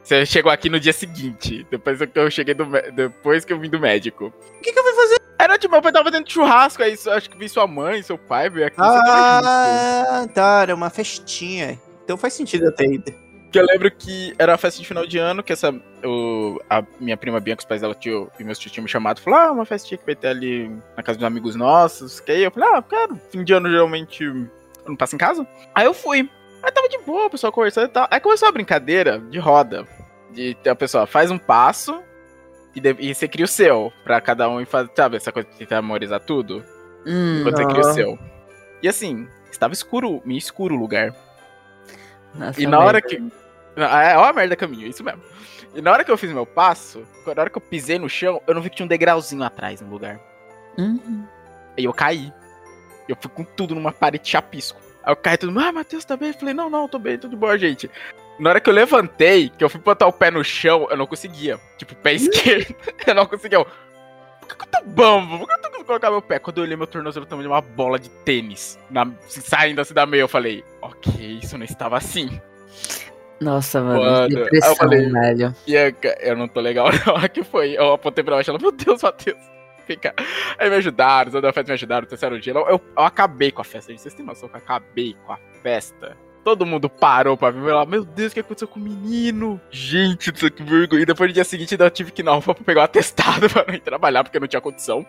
Você 0.03 0.23
chegou 0.25 0.51
aqui 0.51 0.69
no 0.69 0.79
dia 0.79 0.93
seguinte, 0.93 1.65
depois 1.71 1.97
que 1.99 2.19
eu 2.19 2.29
cheguei 2.29 2.53
do, 2.53 2.65
depois 2.93 3.43
que 3.43 3.51
eu 3.51 3.59
vim 3.59 3.69
do 3.69 3.79
médico. 3.79 4.27
O 4.27 4.61
que, 4.61 4.71
que 4.71 4.77
eu 4.77 4.83
fui 4.83 4.93
fazer? 4.93 5.15
Era 5.39 5.57
tipo, 5.57 5.73
meu 5.73 5.81
pai 5.81 5.91
tava 5.91 6.05
fazendo 6.11 6.29
churrasco, 6.29 6.83
aí 6.83 6.95
acho 7.07 7.29
que 7.29 7.37
vi 7.37 7.49
sua 7.49 7.65
mãe, 7.65 8.03
seu 8.03 8.17
pai, 8.17 8.47
veio 8.47 8.67
aqui. 8.67 8.77
Ah, 8.79 10.27
tá, 10.31 10.61
era 10.61 10.75
uma 10.75 10.91
festinha. 10.91 11.79
Então 12.03 12.17
faz 12.17 12.33
sentido 12.33 12.65
eu 12.65 12.71
ter. 12.71 13.01
Que 13.55 13.61
eu 13.61 13.65
lembro 13.65 13.89
que 13.91 14.33
era 14.37 14.53
a 14.53 14.57
festa 14.57 14.81
de 14.81 14.87
final 14.87 15.05
de 15.05 15.17
ano, 15.17 15.41
que 15.41 15.53
essa. 15.53 15.73
O, 16.03 16.59
a 16.69 16.83
minha 16.99 17.15
prima 17.15 17.39
Bianca, 17.39 17.61
os 17.61 17.65
pais 17.65 17.79
dela 17.81 17.95
tio, 17.95 18.29
e 18.39 18.43
meus 18.43 18.59
tios 18.59 18.71
tinham 18.73 18.83
me 18.83 18.89
chamado. 18.89 19.21
Falou, 19.21 19.39
ah, 19.39 19.51
uma 19.51 19.65
festinha 19.65 19.97
que 19.97 20.05
vai 20.05 20.15
ter 20.15 20.27
ali 20.27 20.69
na 20.97 21.01
casa 21.01 21.17
dos 21.17 21.25
amigos 21.25 21.55
nossos. 21.55 22.19
Que 22.19 22.33
aí 22.33 22.43
eu 22.43 22.51
falei, 22.51 22.69
ah, 22.73 22.81
cara, 22.81 23.15
fim 23.31 23.43
de 23.43 23.53
ano 23.53 23.69
geralmente 23.69 24.23
eu 24.25 24.49
não 24.85 24.95
passo 24.95 25.15
em 25.15 25.17
casa. 25.17 25.47
Aí 25.73 25.85
eu 25.85 25.93
fui. 25.93 26.29
Aí 26.61 26.71
tava 26.71 26.89
de 26.89 26.97
boa, 26.99 27.27
o 27.27 27.29
pessoal 27.29 27.53
conversando 27.53 27.85
e 27.85 27.89
tal. 27.89 28.07
Aí 28.11 28.19
começou 28.19 28.47
a 28.47 28.51
brincadeira 28.51 29.19
de 29.19 29.39
roda. 29.39 29.87
De 30.31 30.57
a 30.67 30.75
pessoa 30.75 31.07
faz 31.07 31.31
um 31.31 31.37
passo 31.37 32.01
e, 32.75 32.81
de- 32.81 32.95
e 32.99 33.15
você 33.15 33.25
cria 33.27 33.45
o 33.45 33.47
seu. 33.47 33.93
Pra 34.03 34.19
cada 34.19 34.49
um 34.49 34.59
e 34.59 34.65
faz. 34.65 34.89
Sabe, 34.95 35.15
essa 35.15 35.31
coisa 35.31 35.47
de 35.49 35.55
tentar 35.55 35.81
memorizar 35.81 36.19
tudo? 36.19 36.61
Hum, 37.05 37.41
Quando 37.43 37.55
você 37.57 37.65
cria 37.67 37.79
o 37.81 37.93
seu. 37.93 38.19
E 38.83 38.87
assim, 38.89 39.27
estava 39.49 39.73
escuro, 39.73 40.21
meio 40.25 40.37
escuro 40.39 40.75
o 40.75 40.77
lugar. 40.77 41.15
nossa, 42.33 42.61
E 42.61 42.67
na 42.67 42.79
hora 42.79 43.01
que. 43.01 43.23
É 43.77 44.17
ó 44.17 44.23
a 44.25 44.33
merda 44.33 44.55
caminho, 44.55 44.87
isso 44.87 45.03
mesmo. 45.03 45.21
E 45.73 45.81
na 45.81 45.91
hora 45.91 46.03
que 46.05 46.11
eu 46.11 46.17
fiz 46.17 46.31
meu 46.31 46.45
passo, 46.45 47.05
na 47.25 47.41
hora 47.41 47.49
que 47.49 47.57
eu 47.57 47.61
pisei 47.61 47.99
no 47.99 48.07
chão, 48.09 48.41
eu 48.47 48.53
não 48.55 48.61
vi 48.61 48.69
que 48.69 48.77
tinha 48.77 48.85
um 48.85 48.89
degrauzinho 48.89 49.43
atrás 49.43 49.81
no 49.81 49.89
lugar. 49.89 50.19
Hum, 50.77 51.25
Aí 51.77 51.83
eu 51.83 51.93
caí. 51.93 52.31
Eu 53.09 53.17
fui 53.19 53.29
com 53.29 53.43
tudo 53.43 53.75
numa 53.75 53.91
parede 53.91 54.23
de 54.23 54.29
chapisco. 54.29 54.79
Aí 55.03 55.11
eu 55.11 55.15
caí 55.17 55.37
tudo, 55.37 55.59
ah, 55.59 55.71
Matheus, 55.71 56.05
tá 56.05 56.15
bem? 56.15 56.29
Eu 56.29 56.33
falei, 56.33 56.53
não, 56.53 56.69
não, 56.69 56.87
tô 56.87 56.97
bem, 56.97 57.17
tudo 57.17 57.35
boa, 57.35 57.57
gente. 57.57 57.91
Na 58.39 58.49
hora 58.51 58.59
que 58.61 58.69
eu 58.69 58.73
levantei, 58.73 59.49
que 59.49 59.63
eu 59.63 59.69
fui 59.69 59.79
botar 59.81 60.07
o 60.07 60.13
pé 60.13 60.31
no 60.31 60.43
chão, 60.43 60.87
eu 60.89 60.97
não 60.97 61.05
conseguia. 61.05 61.59
Tipo, 61.77 61.93
pé 61.95 62.13
esquerdo. 62.13 62.73
eu 63.05 63.13
não 63.13 63.25
conseguia. 63.25 63.57
Eu, 63.59 63.65
Por 63.65 64.47
que, 64.47 64.55
que 64.55 64.63
eu 64.63 64.67
tô 64.67 64.81
bambo? 64.89 65.39
Por 65.39 65.47
que 65.47 65.53
eu 65.53 65.57
tô 65.57 65.63
conseguindo 65.63 65.85
colocar 65.85 66.09
meu 66.11 66.21
pé? 66.21 66.39
Quando 66.39 66.57
eu 66.57 66.63
olhei 66.63 66.75
meu 66.77 66.87
tornozelo 66.87 67.25
tamanho 67.25 67.47
de 67.47 67.53
uma 67.53 67.61
bola 67.61 67.99
de 67.99 68.09
tênis, 68.09 68.79
na- 68.89 69.11
saindo 69.27 69.79
assim 69.81 69.93
da 69.93 70.05
meia, 70.05 70.21
eu 70.21 70.27
falei, 70.27 70.63
ok, 70.81 71.39
isso 71.43 71.57
não 71.57 71.65
estava 71.65 71.97
assim. 71.97 72.41
Nossa, 73.41 73.81
mano, 73.81 73.99
Mano, 74.01 74.27
que 74.29 74.35
aí 74.35 74.39
eu 74.39 74.43
depressão, 74.45 74.75
falei- 74.75 75.09
velho. 75.09 75.55
Bianca, 75.65 76.17
eu 76.21 76.35
não 76.37 76.47
tô 76.47 76.59
legal 76.61 76.87
na 77.05 77.13
hora 77.13 77.29
que 77.29 77.43
foi. 77.43 77.71
Eu 77.73 77.93
apontei 77.93 78.23
pra 78.23 78.35
baixo, 78.35 78.49
ela, 78.49 78.59
meu 78.59 78.71
Deus, 78.71 79.01
Matheus. 79.03 79.37
Fica. 79.85 80.13
Aí 80.57 80.69
me 80.69 80.77
ajudaram, 80.77 81.31
os 81.31 81.41
da 81.41 81.53
festa 81.53 81.69
me 81.69 81.73
ajudaram, 81.75 82.07
terceiro 82.07 82.39
dia. 82.39 82.53
Eu, 82.53 82.61
eu, 82.61 82.81
eu 82.97 83.03
acabei 83.03 83.51
com 83.51 83.61
a 83.61 83.63
festa, 83.63 83.91
gente. 83.91 84.01
Vocês 84.01 84.13
têm 84.15 84.25
noção 84.25 84.49
que 84.49 84.55
eu 84.55 84.59
acabei 84.59 85.15
com 85.25 85.31
a 85.33 85.37
festa? 85.61 86.17
Todo 86.43 86.65
mundo 86.65 86.89
parou 86.89 87.35
pra 87.35 87.49
ver 87.51 87.73
lá, 87.73 87.85
meu 87.85 88.03
Deus, 88.05 88.31
o 88.31 88.33
que 88.35 88.39
aconteceu 88.39 88.67
com 88.67 88.79
o 88.79 88.83
menino? 88.83 89.59
Gente, 89.71 90.31
isso 90.33 90.49
que 90.51 90.63
vergonha. 90.63 91.01
E 91.01 91.05
depois 91.05 91.27
no 91.29 91.33
dia 91.33 91.43
seguinte 91.43 91.75
eu 91.79 91.89
tive 91.91 92.11
que 92.11 92.21
ir 92.21 92.25
na 92.25 92.35
UPA 92.35 92.53
pra 92.55 92.63
pegar 92.63 92.81
um 92.81 92.83
atestado 92.83 93.49
pra 93.49 93.65
não 93.67 93.73
ir 93.73 93.79
trabalhar, 93.79 94.23
porque 94.23 94.39
não 94.39 94.47
tinha 94.47 94.61
condição. 94.61 95.05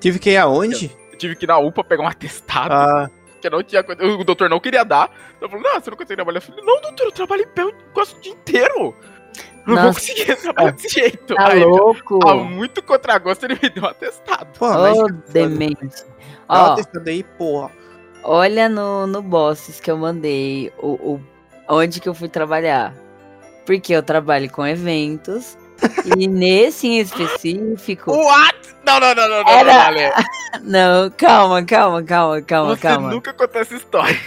Tive 0.00 0.18
que 0.18 0.30
ir 0.30 0.36
aonde? 0.36 0.90
Eu 1.12 1.18
tive 1.18 1.36
que 1.36 1.44
ir 1.44 1.48
na 1.48 1.58
UPA 1.58 1.82
pegar 1.84 2.02
um 2.02 2.08
atestado, 2.08 2.72
Ah, 2.72 3.08
porque 3.44 3.50
não 3.50 3.62
tinha 3.62 3.84
O 4.14 4.24
doutor 4.24 4.48
não 4.48 4.60
queria 4.60 4.84
dar. 4.84 5.10
Então 5.36 5.48
falou, 5.48 5.64
não, 5.64 5.80
você 5.80 5.90
não 5.90 5.96
consegue 5.96 6.16
trabalhar. 6.16 6.38
Eu 6.38 6.42
falei, 6.42 6.64
não, 6.64 6.80
doutor, 6.80 7.04
eu 7.04 7.12
trabalho 7.12 7.42
em 7.42 7.48
pé, 7.48 7.62
eu 7.62 7.74
gosto 7.92 8.16
o 8.16 8.20
dia 8.20 8.32
inteiro. 8.32 8.94
Não 9.66 9.74
vou 9.76 9.84
Nossa. 9.84 10.00
conseguir 10.00 10.36
trabalhar 10.36 10.70
desse 10.72 10.88
jeito. 10.88 11.34
Tá 11.34 11.48
Aí, 11.48 11.64
louco? 11.64 12.26
a 12.26 12.34
muito 12.36 12.82
contragosto, 12.82 13.46
ele 13.46 13.58
me 13.62 13.70
deu 13.70 13.82
um 13.82 13.86
atestado. 13.86 14.58
porra, 14.58 14.78
mas. 14.78 14.98
Ô, 14.98 15.08
demente. 15.32 16.04
Ó, 16.48 16.74
testada 16.74 17.10
aí, 17.10 17.22
porra. 17.22 17.70
olha 18.22 18.68
no, 18.68 19.06
no 19.06 19.22
Bosses 19.22 19.80
que 19.80 19.90
eu 19.90 19.96
mandei 19.96 20.70
o, 20.78 21.14
o, 21.14 21.20
onde 21.68 22.00
que 22.00 22.08
eu 22.08 22.14
fui 22.14 22.28
trabalhar. 22.28 22.94
Porque 23.64 23.94
eu 23.94 24.02
trabalho 24.02 24.50
com 24.50 24.66
eventos. 24.66 25.56
E 26.16 26.26
nesse 26.26 26.86
em 26.86 27.00
específico. 27.00 28.12
What? 28.12 28.58
Não, 28.84 29.00
não, 29.00 29.14
não, 29.14 29.28
não, 29.28 29.42
não, 29.44 29.50
Era- 29.50 29.72
não, 29.72 29.80
Ale. 29.80 30.12
Não, 30.62 31.10
calma, 31.10 31.64
calma, 31.64 32.02
calma, 32.02 32.42
calma, 32.42 32.76
Você 32.76 32.82
calma. 32.82 33.10
nunca 33.10 33.32
contou 33.32 33.60
essa 33.60 33.74
história. 33.74 34.18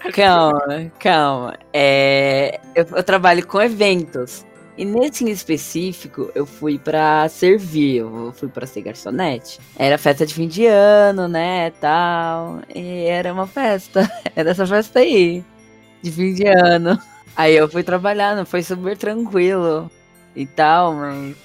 Calma, 0.14 0.92
calma. 1.00 1.58
É, 1.72 2.60
eu, 2.74 2.86
eu 2.94 3.02
trabalho 3.02 3.44
com 3.44 3.60
eventos. 3.60 4.46
E 4.76 4.84
nesse 4.84 5.24
em 5.24 5.28
específico, 5.30 6.30
eu 6.36 6.46
fui 6.46 6.78
pra 6.78 7.28
servir, 7.28 7.96
eu 7.96 8.32
fui 8.36 8.46
pra 8.48 8.64
ser 8.64 8.82
garçonete. 8.82 9.58
Era 9.76 9.98
festa 9.98 10.24
de 10.24 10.32
fim 10.32 10.46
de 10.46 10.66
ano, 10.66 11.26
né, 11.26 11.70
tal. 11.80 12.60
E 12.72 13.06
era 13.06 13.32
uma 13.32 13.48
festa, 13.48 14.08
era 14.36 14.50
essa 14.52 14.64
festa 14.64 15.00
aí, 15.00 15.44
de 16.00 16.12
fim 16.12 16.32
de 16.32 16.46
ano. 16.46 16.96
Aí 17.36 17.56
eu 17.56 17.68
fui 17.68 17.82
trabalhar, 17.82 18.36
não 18.36 18.46
foi 18.46 18.62
super 18.62 18.96
tranquilo 18.96 19.90
e 20.34 20.46
tal, 20.46 20.94
mas 20.94 21.36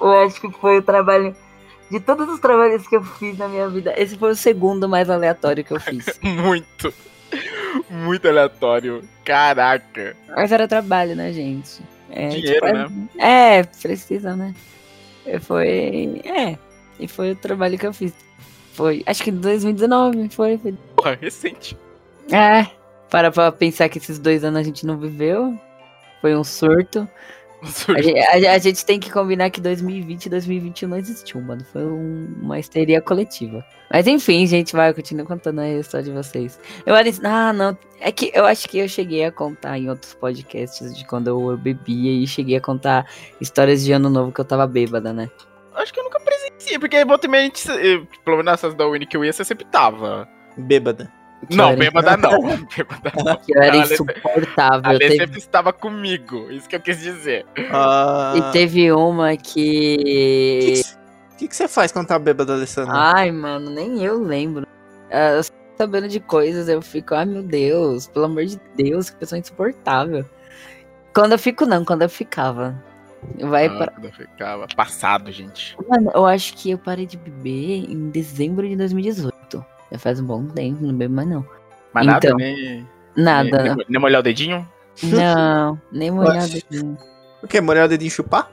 eu 0.00 0.12
acho 0.24 0.40
que 0.40 0.50
foi 0.50 0.78
o 0.78 0.82
trabalho... 0.82 1.34
De 1.88 2.00
todos 2.00 2.28
os 2.28 2.40
trabalhos 2.40 2.86
que 2.88 2.96
eu 2.96 3.04
fiz 3.04 3.38
na 3.38 3.46
minha 3.46 3.68
vida, 3.68 3.94
esse 3.96 4.18
foi 4.18 4.32
o 4.32 4.36
segundo 4.36 4.88
mais 4.88 5.08
aleatório 5.08 5.62
que 5.62 5.72
eu 5.72 5.78
fiz. 5.80 6.18
Muito. 6.20 6.92
Muito 7.88 8.26
aleatório. 8.26 9.02
Caraca. 9.24 10.16
Mas 10.28 10.50
era 10.50 10.66
trabalho, 10.66 11.14
né, 11.14 11.32
gente? 11.32 11.80
É, 12.10 12.28
Dinheiro, 12.28 12.88
tipo, 12.88 13.08
É, 13.18 13.62
precisa, 13.62 14.34
né? 14.34 14.52
Foi. 15.42 16.20
É. 16.24 16.58
E 16.98 17.06
foi 17.06 17.32
o 17.32 17.36
trabalho 17.36 17.78
que 17.78 17.86
eu 17.86 17.92
fiz. 17.92 18.12
Foi. 18.72 19.02
Acho 19.06 19.22
que 19.22 19.30
em 19.30 19.36
2019, 19.36 20.28
foi. 20.30 20.58
foi. 20.58 20.74
Porra, 20.96 21.18
recente. 21.20 21.76
É. 22.32 22.66
Para 23.10 23.30
pra 23.30 23.52
pensar 23.52 23.88
que 23.88 23.98
esses 23.98 24.18
dois 24.18 24.42
anos 24.44 24.60
a 24.60 24.62
gente 24.62 24.84
não 24.84 24.98
viveu. 24.98 25.56
Foi 26.20 26.36
um 26.36 26.42
surto. 26.44 27.08
A 27.88 28.00
gente, 28.02 28.18
a- 28.46 28.52
a 28.54 28.58
gente 28.58 28.84
tem 28.84 28.98
que 29.00 29.10
combinar 29.10 29.50
que 29.50 29.60
2020 29.60 30.26
e 30.26 30.28
2021 30.30 30.88
não 30.88 30.96
existiu, 30.96 31.40
mano. 31.40 31.64
Foi 31.72 31.84
um- 31.84 32.34
uma 32.40 32.58
histeria 32.58 33.00
coletiva. 33.00 33.64
Mas 33.90 34.06
enfim, 34.06 34.46
gente, 34.46 34.74
vai, 34.74 34.90
eu 34.90 34.94
continuo 34.94 35.26
contando 35.26 35.60
a 35.60 35.68
história 35.68 36.04
de 36.04 36.10
vocês. 36.12 36.58
Eu 36.84 36.94
era. 36.94 37.08
Ah, 37.24 37.52
não. 37.52 37.76
É 38.00 38.10
que 38.12 38.30
eu 38.34 38.44
acho 38.44 38.68
que 38.68 38.78
eu 38.78 38.88
cheguei 38.88 39.24
a 39.24 39.32
contar 39.32 39.78
em 39.78 39.88
outros 39.88 40.14
podcasts 40.14 40.96
de 40.96 41.04
quando 41.06 41.28
eu 41.28 41.56
bebia 41.56 42.12
e 42.12 42.26
cheguei 42.26 42.56
a 42.56 42.60
contar 42.60 43.06
histórias 43.40 43.84
de 43.84 43.92
ano 43.92 44.10
novo 44.10 44.32
que 44.32 44.40
eu 44.40 44.44
tava 44.44 44.66
bêbada, 44.66 45.12
né? 45.12 45.30
Acho 45.74 45.92
que 45.92 46.00
eu 46.00 46.04
nunca 46.04 46.18
presenciei, 46.20 46.78
porque 46.78 47.04
volta 47.04 47.26
e 47.26 47.30
meia 47.30 47.42
a 47.42 47.44
gente. 47.46 47.66
Pelo 48.24 48.36
menos 48.38 48.44
nessas 48.52 48.74
da 48.74 48.86
Winnie 48.86 49.06
que 49.06 49.16
eu 49.16 49.24
ia, 49.24 49.32
você 49.32 49.44
sempre 49.44 49.64
tava. 49.66 50.26
Bêbada. 50.56 51.12
Não, 51.50 51.68
era- 51.70 51.76
bêbada 51.78 52.16
não. 52.16 52.40
Bêbada 52.76 53.12
não. 53.24 53.36
Que 53.36 53.56
eu 53.56 53.62
era 53.62 53.76
insuportável. 53.76 54.80
Ale 54.90 54.98
Teve- 54.98 55.16
sempre 55.16 55.38
estava 55.38 55.72
comigo. 55.72 56.50
Isso 56.50 56.68
que 56.68 56.76
eu 56.76 56.80
quis 56.80 56.98
dizer. 57.00 57.44
Ah, 57.70 58.34
E 58.36 58.52
teve 58.52 58.90
uma 58.92 59.32
O 59.32 59.38
que. 59.38 59.96
que, 59.98 60.82
que, 61.38 61.48
que 61.48 61.56
você 61.56 61.68
faz 61.68 61.92
quando 61.92 62.06
tá 62.08 62.18
bêbado, 62.18 62.52
Alessandro? 62.52 62.94
Ai, 62.94 63.30
mano, 63.30 63.70
nem 63.70 64.02
eu 64.02 64.22
lembro. 64.22 64.66
Ah, 65.10 65.32
Eu 65.36 65.42
sabendo 65.78 66.08
de 66.08 66.18
coisas, 66.20 66.68
eu 66.70 66.80
fico, 66.80 67.14
ai 67.14 67.26
meu 67.26 67.42
Deus, 67.42 68.06
pelo 68.06 68.24
amor 68.24 68.46
de 68.46 68.58
Deus, 68.74 69.10
que 69.10 69.16
pessoa 69.16 69.38
insuportável. 69.38 70.24
Quando 71.14 71.32
eu 71.32 71.38
fico, 71.38 71.66
não, 71.66 71.84
quando 71.84 72.00
eu 72.02 72.08
ficava. 72.08 72.74
Vai 73.40 73.66
Ah, 73.66 73.70
pra... 73.76 73.86
quando 73.88 74.06
eu 74.06 74.12
ficava 74.12 74.66
passado, 74.74 75.30
gente. 75.30 75.76
Mano, 75.88 76.10
eu 76.14 76.24
acho 76.24 76.54
que 76.54 76.70
eu 76.70 76.78
parei 76.78 77.04
de 77.06 77.16
beber 77.18 77.90
em 77.90 78.08
dezembro 78.10 78.66
de 78.66 78.74
2018. 78.76 79.35
Já 79.92 79.98
faz 79.98 80.20
um 80.20 80.24
bom 80.24 80.44
tempo, 80.46 80.84
não 80.84 80.94
bebo 80.94 81.14
mais 81.14 81.28
não. 81.28 81.44
Mas 81.92 82.06
nada, 82.06 82.26
Então. 82.26 82.36
nem. 82.38 82.86
Nada. 83.16 83.62
Nem, 83.74 83.86
nem 83.88 84.00
molhar 84.00 84.20
o 84.20 84.22
dedinho? 84.22 84.66
Não, 85.02 85.80
nem 85.92 86.10
molhado. 86.10 86.38
Oxe. 86.38 86.64
O 87.42 87.46
que? 87.46 87.60
Molhar 87.60 87.86
o 87.86 87.88
dedinho 87.88 88.08
e 88.08 88.10
chupar? 88.10 88.50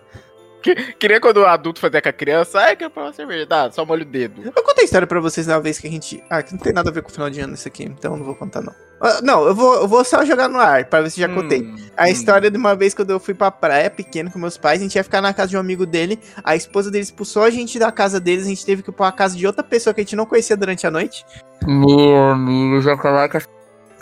Queria 0.98 1.20
quando 1.20 1.38
o 1.38 1.46
adulto 1.46 1.80
fazia 1.80 2.02
com 2.02 2.10
a 2.10 2.14
criança, 2.14 2.60
ai, 2.60 2.76
quero 2.76 2.90
provar 2.90 3.14
cerveja, 3.14 3.46
dá, 3.46 3.72
só 3.72 3.86
molha 3.86 4.04
o 4.04 4.06
dedo. 4.06 4.42
Eu 4.46 4.64
contei 4.64 4.84
a 4.84 4.86
história 4.86 5.06
pra 5.06 5.20
vocês 5.20 5.46
na 5.46 5.60
vez 5.60 5.78
que 5.78 5.88
a 5.88 5.92
gente. 5.92 6.24
Ah, 6.30 6.42
que 6.42 6.54
não 6.54 6.60
tem 6.60 6.72
nada 6.72 6.90
a 6.90 6.94
ver 6.94 7.02
com 7.02 7.10
o 7.10 7.12
final 7.12 7.30
de 7.30 7.42
ano 7.42 7.54
isso 7.54 7.68
aqui, 7.68 7.84
então 7.84 8.14
eu 8.14 8.18
não 8.18 8.26
vou 8.26 8.36
contar, 8.36 8.62
não. 8.62 8.74
Ah, 9.02 9.20
não, 9.22 9.46
eu 9.46 9.54
vou, 9.54 9.76
eu 9.76 9.88
vou 9.88 10.04
só 10.06 10.24
jogar 10.24 10.48
no 10.48 10.58
ar, 10.60 10.86
pra 10.86 11.02
ver 11.02 11.10
se 11.10 11.20
já 11.20 11.28
contei. 11.28 11.62
Hum, 11.64 11.76
A 11.98 12.06
hum. 12.06 12.08
história 12.08 12.50
de 12.50 12.58
uma 12.58 12.74
vez 12.74 12.94
quando 12.94 13.10
eu 13.10 13.20
fui 13.20 13.34
pra 13.34 13.52
praia, 13.52 13.90
pequeno, 13.90 14.32
com 14.32 14.40
meus 14.40 14.58
pais, 14.58 14.80
a 14.80 14.84
gente 14.84 14.96
ia 14.96 15.04
ficar 15.04 15.22
na 15.22 15.34
casa 15.34 15.50
de 15.50 15.58
um 15.58 15.60
amigo 15.60 15.86
dele, 15.86 16.18
a 16.42 16.56
esposa 16.56 16.90
dele 16.90 17.04
expulsou 17.04 17.44
a 17.44 17.50
gente 17.50 17.78
da 17.78 17.92
casa 17.92 18.20
deles, 18.20 18.46
a 18.46 18.50
gente 18.50 18.66
teve 18.66 18.82
que 18.82 18.90
ir 18.90 18.94
pra 18.94 19.12
casa 19.12 19.36
de 19.36 19.46
outra 19.46 19.64
pessoa 19.64 19.94
que 19.94 20.00
a 20.00 20.04
gente 20.04 20.16
não 20.16 20.26
conhecia 20.26 20.56
durante 20.56 20.88
a 20.88 20.92
noite. 20.92 21.26
Meu 21.68 22.30
amigo, 22.30 22.82
já 22.82 22.96
coloca. 22.96 23.44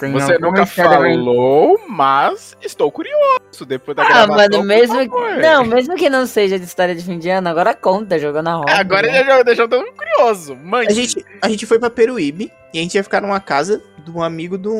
Tem 0.01 0.11
Você 0.11 0.39
nunca 0.39 0.63
bem- 0.65 0.65
falou, 0.65 1.79
mas 1.87 2.57
estou 2.61 2.91
curioso 2.91 3.65
depois 3.67 3.95
da 3.95 4.01
Ah, 4.01 4.07
gravação. 4.07 4.35
mano, 4.35 4.57
por 4.57 4.65
mesmo 4.65 4.97
que. 4.99 5.41
Não, 5.41 5.63
mesmo 5.63 5.95
que 5.95 6.09
não 6.09 6.25
seja 6.25 6.57
de 6.57 6.65
história 6.65 6.95
de 6.95 7.03
fim 7.03 7.19
de 7.19 7.29
ano, 7.29 7.47
agora 7.47 7.75
conta, 7.75 8.17
jogou 8.17 8.41
na 8.41 8.55
roda. 8.55 8.71
Agora 8.73 9.03
né? 9.07 9.19
ele 9.19 9.25
já 9.29 9.43
deixou 9.43 9.67
tão 9.67 9.83
curioso. 9.93 10.55
Mãe, 10.55 10.87
A 10.87 10.91
gente, 10.91 11.23
a 11.39 11.47
gente 11.47 11.67
foi 11.67 11.77
pra 11.77 11.89
Peruíbe 11.91 12.51
e 12.73 12.79
a 12.79 12.81
gente 12.81 12.95
ia 12.95 13.03
ficar 13.03 13.21
numa 13.21 13.39
casa 13.39 13.79
de 14.03 14.09
um 14.09 14.23
amigo 14.23 14.57
do, 14.57 14.73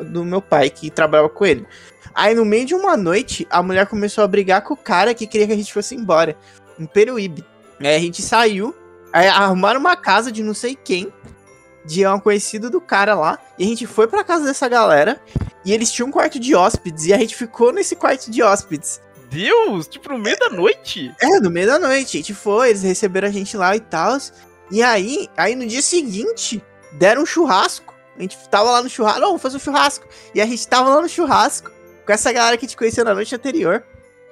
do 0.00 0.24
meu 0.24 0.40
pai 0.40 0.70
que 0.70 0.90
trabalhava 0.90 1.28
com 1.28 1.44
ele. 1.44 1.66
Aí 2.14 2.34
no 2.34 2.44
meio 2.44 2.64
de 2.64 2.74
uma 2.74 2.96
noite, 2.96 3.46
a 3.50 3.62
mulher 3.62 3.86
começou 3.86 4.24
a 4.24 4.26
brigar 4.26 4.62
com 4.62 4.72
o 4.72 4.76
cara 4.76 5.12
que 5.12 5.26
queria 5.26 5.46
que 5.46 5.52
a 5.52 5.56
gente 5.56 5.72
fosse 5.72 5.94
embora. 5.94 6.34
Em 6.80 6.86
Peruíbe. 6.86 7.44
Aí 7.78 7.94
a 7.94 7.98
gente 7.98 8.22
saiu, 8.22 8.74
aí 9.12 9.28
arrumaram 9.28 9.80
uma 9.80 9.96
casa 9.96 10.32
de 10.32 10.42
não 10.42 10.54
sei 10.54 10.74
quem, 10.82 11.12
de 11.84 12.06
um 12.06 12.20
conhecido 12.20 12.70
do 12.70 12.80
cara 12.80 13.14
lá, 13.14 13.38
e 13.58 13.64
a 13.64 13.66
gente 13.66 13.86
foi 13.86 14.06
pra 14.06 14.24
casa 14.24 14.44
dessa 14.44 14.68
galera, 14.68 15.20
e 15.64 15.72
eles 15.72 15.90
tinham 15.90 16.08
um 16.08 16.12
quarto 16.12 16.38
de 16.38 16.54
hóspedes, 16.54 17.06
e 17.06 17.12
a 17.12 17.18
gente 17.18 17.34
ficou 17.34 17.72
nesse 17.72 17.96
quarto 17.96 18.30
de 18.30 18.42
hóspedes. 18.42 19.00
Deus! 19.32 19.88
Tipo, 19.88 20.10
no 20.10 20.18
meio 20.18 20.38
da 20.38 20.50
noite? 20.50 21.12
É, 21.20 21.40
no 21.40 21.50
meio 21.50 21.66
da 21.66 21.78
noite. 21.78 22.18
A 22.18 22.20
gente 22.20 22.34
foi, 22.34 22.68
eles 22.68 22.82
receberam 22.82 23.28
a 23.28 23.30
gente 23.30 23.56
lá 23.56 23.74
e 23.74 23.80
tal. 23.80 24.18
E 24.70 24.82
aí, 24.82 25.26
aí 25.36 25.54
no 25.54 25.66
dia 25.66 25.80
seguinte, 25.80 26.62
deram 26.92 27.22
um 27.22 27.26
churrasco. 27.26 27.94
A 28.16 28.20
gente 28.20 28.36
tava 28.50 28.70
lá 28.70 28.82
no 28.82 28.90
churrasco. 28.90 29.20
Não, 29.20 29.28
vamos 29.28 29.42
fazer 29.42 29.56
um 29.56 29.60
churrasco. 29.60 30.06
E 30.34 30.40
a 30.40 30.46
gente 30.46 30.68
tava 30.68 30.90
lá 30.90 31.00
no 31.00 31.08
churrasco 31.08 31.70
com 32.04 32.12
essa 32.12 32.30
galera 32.30 32.58
que 32.58 32.66
a 32.66 32.68
gente 32.68 32.76
conheceu 32.76 33.06
na 33.06 33.14
noite 33.14 33.34
anterior. 33.34 33.82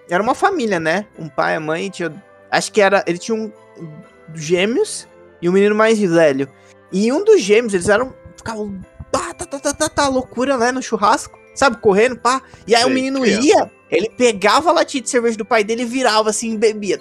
Era 0.09 0.23
uma 0.23 0.35
família, 0.35 0.79
né? 0.79 1.07
Um 1.19 1.31
pai, 1.31 1.57
a 1.57 1.61
mãe, 1.61 1.89
tinha. 1.89 2.13
Acho 2.51 2.71
que 2.71 2.83
era. 2.83 3.03
Ele 3.07 3.19
tinha 3.19 3.35
um 3.35 3.51
gêmeos 4.35 5.09
e 5.41 5.49
um 5.49 5.53
menino 5.53 5.75
mais 5.75 5.99
velho. 5.99 6.47
E 6.93 7.12
um 7.12 7.24
dos 7.24 7.41
gêmeos, 7.41 7.74
eles 7.74 7.88
eram. 7.88 8.14
Ficavam. 8.36 8.80
Tá, 9.11 9.34
tá, 9.34 9.47
tá, 9.47 9.72
tá, 9.72 9.88
tá, 9.88 10.09
loucura, 10.09 10.57
né? 10.57 10.72
No 10.72 10.82
churrasco. 10.82 11.38
Sabe, 11.55 11.78
correndo, 11.78 12.16
pá. 12.16 12.43
E 12.66 12.74
aí 12.74 12.82
Sei, 12.82 12.91
o 12.91 12.95
menino 12.95 13.20
criança. 13.20 13.47
ia, 13.47 13.70
ele 13.91 14.09
pegava 14.09 14.70
a 14.70 14.72
latinha 14.72 15.03
de 15.03 15.11
cerveja 15.11 15.36
do 15.36 15.45
pai 15.45 15.64
dele 15.64 15.82
e 15.82 15.86
virava 15.86 16.30
assim 16.30 16.55
e 16.55 16.57
bebia. 16.57 16.99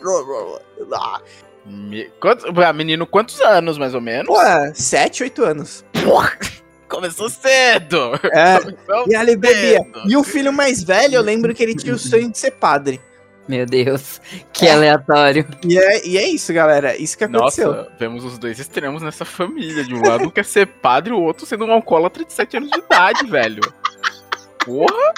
Ah, 2.65 2.73
menino, 2.73 3.05
quantos 3.05 3.39
anos, 3.41 3.77
mais 3.77 3.93
ou 3.93 4.01
menos? 4.01 4.37
É, 4.39 4.73
7, 4.73 5.23
8 5.23 5.43
anos. 5.43 5.85
Começou 6.89 7.29
cedo! 7.29 8.19
É. 8.33 8.59
Começou 8.59 9.05
E 9.07 9.15
ele 9.15 9.35
bebia. 9.35 9.79
E 10.07 10.17
o 10.17 10.23
filho 10.23 10.51
mais 10.51 10.83
velho, 10.83 11.15
eu 11.15 11.21
lembro 11.21 11.53
que 11.53 11.61
ele 11.61 11.75
tinha 11.75 11.93
o 11.93 11.99
sonho 11.99 12.31
de 12.31 12.37
ser 12.37 12.51
padre. 12.51 12.99
Meu 13.49 13.65
Deus, 13.65 14.21
que 14.53 14.67
aleatório. 14.69 15.43
E 15.67 15.75
é, 15.77 16.07
e 16.07 16.17
é 16.19 16.27
isso, 16.29 16.53
galera. 16.53 16.95
Isso 16.95 17.17
que 17.17 17.23
aconteceu. 17.23 17.73
Nossa, 17.73 17.91
vemos 17.99 18.23
os 18.23 18.37
dois 18.37 18.59
extremos 18.59 19.01
nessa 19.01 19.25
família. 19.25 19.83
De 19.83 19.95
um 19.95 20.01
lado 20.07 20.29
quer 20.29 20.45
ser 20.45 20.67
padre, 20.67 21.11
o 21.13 21.19
outro 21.19 21.47
sendo 21.47 21.65
um 21.65 21.71
alcoólatra 21.71 22.23
de 22.23 22.31
7 22.31 22.57
anos 22.57 22.69
de 22.69 22.77
idade, 22.79 23.25
velho. 23.25 23.61
Porra! 24.63 25.13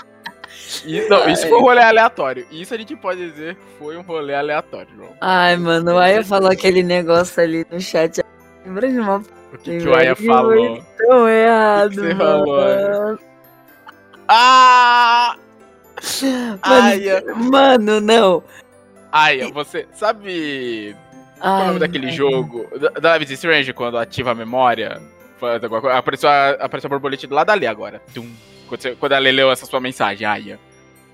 E- 0.85 1.09
não, 1.09 1.27
isso 1.29 1.45
foi 1.49 1.57
um 1.57 1.61
rolê 1.61 1.81
aleatório. 1.83 2.47
Isso 2.49 2.73
a 2.73 2.77
gente 2.77 2.95
pode 2.95 3.29
dizer 3.31 3.55
que 3.55 3.61
foi 3.77 3.97
um 3.97 4.01
rolê 4.01 4.33
aleatório, 4.33 4.87
João. 4.95 5.09
Ai, 5.19 5.57
mano, 5.57 5.91
o 5.95 5.97
Aya 5.97 6.23
falou 6.23 6.49
aquele 6.49 6.81
negócio 6.83 7.43
ali 7.43 7.65
no 7.69 7.81
chat. 7.81 8.21
Lembra 8.65 8.89
de 8.89 8.97
uma 8.97 9.17
O 9.53 9.57
que, 9.57 9.77
que 9.77 9.87
o 9.89 9.93
Aya 9.93 10.15
Que 10.15 10.25
falou? 10.25 10.81
tão 10.97 11.27
errado, 11.27 11.95
você 11.95 12.13
mano. 12.13 12.45
falou, 12.45 13.19
Ah! 14.29 15.35
Aya! 16.61 17.23
Mano, 17.35 17.99
não. 18.01 18.43
Aya, 19.11 19.49
você 19.51 19.87
sabe 19.93 20.95
Qual 21.39 21.59
é 21.59 21.63
o 21.63 21.67
nome 21.67 21.79
daquele 21.79 22.05
mano. 22.05 22.17
jogo? 22.17 22.67
Da, 23.01 23.17
Life 23.17 23.33
is 23.33 23.39
Strange, 23.39 23.73
quando 23.73 23.97
ativa 23.97 24.31
a 24.31 24.35
memória? 24.35 25.01
Apareceu 25.97 26.29
a, 26.29 26.49
apareceu 26.51 26.87
a 26.87 26.89
borboleta 26.89 27.27
do 27.27 27.33
lado 27.35 27.47
da 27.47 27.53
Lê 27.55 27.67
agora. 27.67 28.01
Tum. 28.13 28.29
Quando, 28.67 28.81
você, 28.81 28.95
quando 28.95 29.13
a 29.13 29.19
Lê 29.19 29.31
leu 29.31 29.51
essa 29.51 29.65
sua 29.65 29.79
mensagem, 29.79 30.25
Aya. 30.25 30.59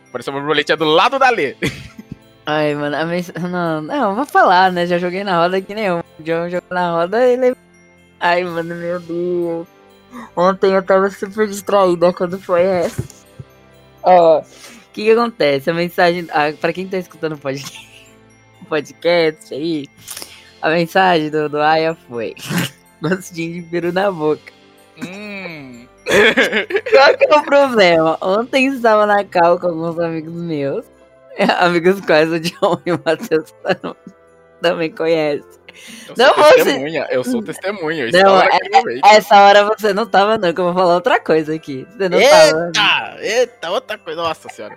Apareceu 0.10 0.34
a 0.34 0.38
borboleta 0.38 0.76
do 0.76 0.86
lado 0.86 1.18
da 1.18 1.30
Lê. 1.30 1.56
Ai, 2.46 2.76
mano, 2.76 2.96
a 2.96 3.06
mens... 3.06 3.32
não, 3.34 3.82
não, 3.82 4.16
vou 4.16 4.26
falar, 4.26 4.72
né? 4.72 4.86
Já 4.86 4.98
joguei 4.98 5.24
na 5.24 5.38
roda 5.38 5.62
que 5.62 5.74
nem 5.74 5.86
eu. 5.86 6.04
John 6.20 6.50
jogou 6.50 6.70
na 6.72 6.92
roda 6.92 7.26
e 7.26 7.34
ele. 7.34 7.56
Ai, 8.20 8.44
mano, 8.44 8.74
meu 8.76 9.00
Deus. 9.00 9.68
Ontem 10.36 10.72
eu 10.72 10.82
tava 10.82 11.10
super 11.10 11.48
distraída 11.48 12.14
quando 12.14 12.40
foi 12.40 12.64
essa. 12.64 13.04
Ó, 14.02 14.40
o 14.40 14.44
que 14.98 15.04
que 15.04 15.12
acontece? 15.12 15.70
A 15.70 15.74
mensagem. 15.76 16.28
Ah, 16.32 16.52
pra 16.60 16.74
quem 16.74 16.88
tá 16.88 16.98
escutando 16.98 17.34
o 17.34 17.38
podcast, 17.38 17.88
podcast 18.68 19.54
aí, 19.54 19.86
a 20.60 20.72
mensagem 20.72 21.30
do, 21.30 21.48
do 21.48 21.62
Aya 21.62 21.96
foi: 22.10 22.34
gostinho 23.00 23.62
de 23.62 23.70
peru 23.70 23.94
na 23.94 24.12
boca. 24.12 24.52
Hum. 24.98 25.86
Qual 26.90 27.18
que 27.18 27.26
é 27.26 27.36
o 27.36 27.44
problema? 27.44 28.18
Ontem 28.22 28.68
estava 28.68 29.06
na 29.06 29.24
cal 29.24 29.60
com 29.60 29.68
alguns 29.68 30.00
amigos 30.00 30.34
meus. 30.34 30.86
Amigos 31.60 32.02
quais 32.02 32.32
o 32.32 32.40
John 32.40 32.82
e 32.84 32.94
o 32.94 33.00
Matheus 33.06 33.54
também 34.62 34.92
conhecem. 34.92 35.46
Eu 36.08 36.16
Não, 36.18 36.34
sou 36.34 36.44
você- 36.44 36.54
testemunha, 36.64 37.08
eu 37.12 37.24
sou 37.24 37.44
testemunha. 37.44 38.10
Não, 38.12 38.42
é-. 38.42 38.50
Essa 39.06 39.36
hora 39.44 39.64
você 39.66 39.94
não 39.94 40.08
tava, 40.08 40.38
não, 40.38 40.52
que 40.54 40.60
eu 40.60 40.66
vou 40.66 40.74
falar 40.74 40.96
outra 40.96 41.20
coisa 41.20 41.54
aqui. 41.54 41.86
Você 41.92 42.10
não 42.10 42.20
tava. 42.20 42.68
Eita, 42.68 43.18
eita, 43.22 43.72
outra 43.72 43.98
coisa. 43.98 44.22
Nossa 44.22 44.50
senhora. 44.50 44.76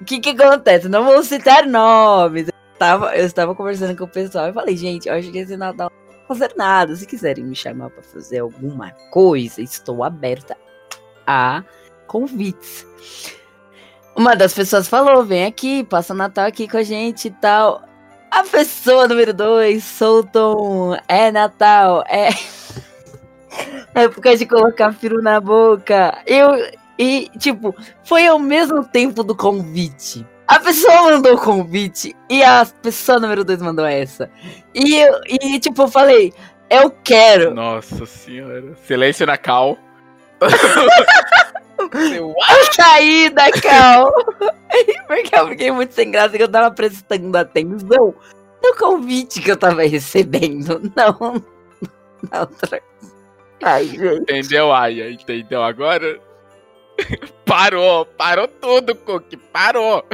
O 0.00 0.04
que 0.04 0.18
que 0.20 0.30
acontece? 0.30 0.88
Não 0.88 1.04
vou 1.04 1.22
citar 1.22 1.64
nomes. 1.66 2.48
Eu 2.48 2.54
estava, 2.72 3.16
eu 3.16 3.24
estava 3.24 3.54
conversando 3.54 3.96
com 3.96 4.04
o 4.04 4.08
pessoal 4.08 4.48
e 4.48 4.52
falei, 4.52 4.76
gente, 4.76 5.08
eu 5.08 5.14
acho 5.14 5.30
que 5.30 5.38
esse 5.38 5.56
Natal 5.56 5.90
não 5.90 6.16
vou 6.26 6.36
fazer 6.36 6.52
nada. 6.56 6.94
Se 6.96 7.06
quiserem 7.06 7.44
me 7.44 7.54
chamar 7.54 7.90
pra 7.90 8.02
fazer 8.02 8.40
alguma 8.40 8.90
coisa, 9.10 9.62
estou 9.62 10.02
aberta 10.02 10.56
a 11.26 11.62
convites. 12.08 12.84
Uma 14.16 14.34
das 14.34 14.52
pessoas 14.52 14.88
falou, 14.88 15.24
vem 15.24 15.44
aqui, 15.44 15.84
passa 15.84 16.12
o 16.12 16.16
Natal 16.16 16.46
aqui 16.46 16.66
com 16.66 16.78
a 16.78 16.82
gente 16.82 17.28
e 17.28 17.30
tal. 17.30 17.82
A 18.36 18.42
pessoa 18.42 19.08
número 19.08 19.32
dois 19.32 19.82
soltou 19.82 20.90
um, 20.90 20.96
é 21.08 21.32
Natal, 21.32 22.04
é... 22.06 22.28
Época 23.98 24.36
de 24.36 24.44
colocar 24.44 24.94
peru 24.94 25.22
na 25.22 25.40
boca. 25.40 26.18
Eu, 26.26 26.50
e, 26.98 27.30
tipo, 27.38 27.74
foi 28.04 28.26
ao 28.26 28.38
mesmo 28.38 28.84
tempo 28.84 29.22
do 29.22 29.34
convite. 29.34 30.26
A 30.46 30.60
pessoa 30.60 31.12
mandou 31.12 31.36
o 31.36 31.40
convite 31.40 32.14
e 32.28 32.44
a 32.44 32.66
pessoa 32.82 33.18
número 33.18 33.42
dois 33.42 33.62
mandou 33.62 33.86
essa. 33.86 34.30
E 34.74 34.96
eu, 34.96 35.18
e, 35.26 35.58
tipo, 35.58 35.80
eu 35.80 35.88
falei, 35.88 36.34
eu 36.68 36.90
quero. 36.90 37.54
Nossa 37.54 38.04
senhora. 38.04 38.76
Silêncio 38.86 39.24
na 39.24 39.38
cal. 39.38 39.78
Seu- 41.92 42.28
Eu 42.30 42.72
saí 42.72 43.30
da 43.30 43.50
cal. 43.52 44.12
Porque 45.06 45.34
eu 45.34 45.48
fiquei 45.48 45.70
muito 45.70 45.94
sem 45.94 46.10
graça 46.10 46.36
que 46.36 46.42
eu 46.42 46.48
tava 46.48 46.70
prestando 46.70 47.36
atenção 47.36 48.14
no 48.62 48.76
convite 48.76 49.40
que 49.40 49.50
eu 49.50 49.56
tava 49.56 49.82
recebendo. 49.82 50.80
Não. 50.96 51.42
Na 52.30 52.40
outra. 52.40 52.80
Ai, 53.62 53.86
gente. 53.86 54.22
Entendeu, 54.22 54.72
Aya? 54.72 55.10
Entendeu 55.10 55.62
agora? 55.62 56.18
Parou, 57.46 58.04
parou 58.06 58.48
tudo, 58.48 58.94
Cook, 58.94 59.36
parou. 59.52 60.04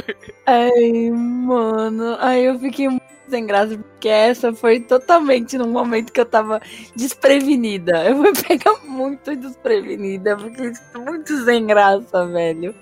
Ai, 0.47 1.11
mano. 1.11 2.17
Aí 2.21 2.45
eu 2.45 2.59
fiquei 2.59 2.89
muito 2.89 3.03
sem 3.33 3.47
graça, 3.47 3.79
porque 3.79 4.09
essa 4.11 4.53
foi 4.53 4.81
totalmente 4.81 5.57
no 5.57 5.67
momento 5.67 6.13
que 6.13 6.21
eu 6.21 6.27
tava 6.27 6.61
desprevenida. 6.95 8.05
Eu 8.05 8.17
fui 8.19 8.33
pegar 8.47 8.75
muito 8.85 9.35
desprevenida, 9.35 10.31
eu 10.31 10.39
fiquei 10.39 10.73
muito 10.95 11.45
sem 11.45 11.67
graça, 11.67 12.27
velho. 12.27 12.75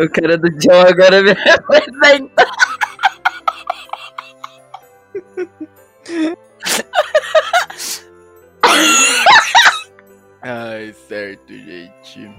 O 0.00 0.08
cara 0.10 0.38
do 0.38 0.50
John 0.58 0.80
agora 0.80 1.22
me 1.22 1.32
representa. 1.36 2.46
Ai, 10.42 10.94
certo, 11.06 11.52
gente. 11.52 12.30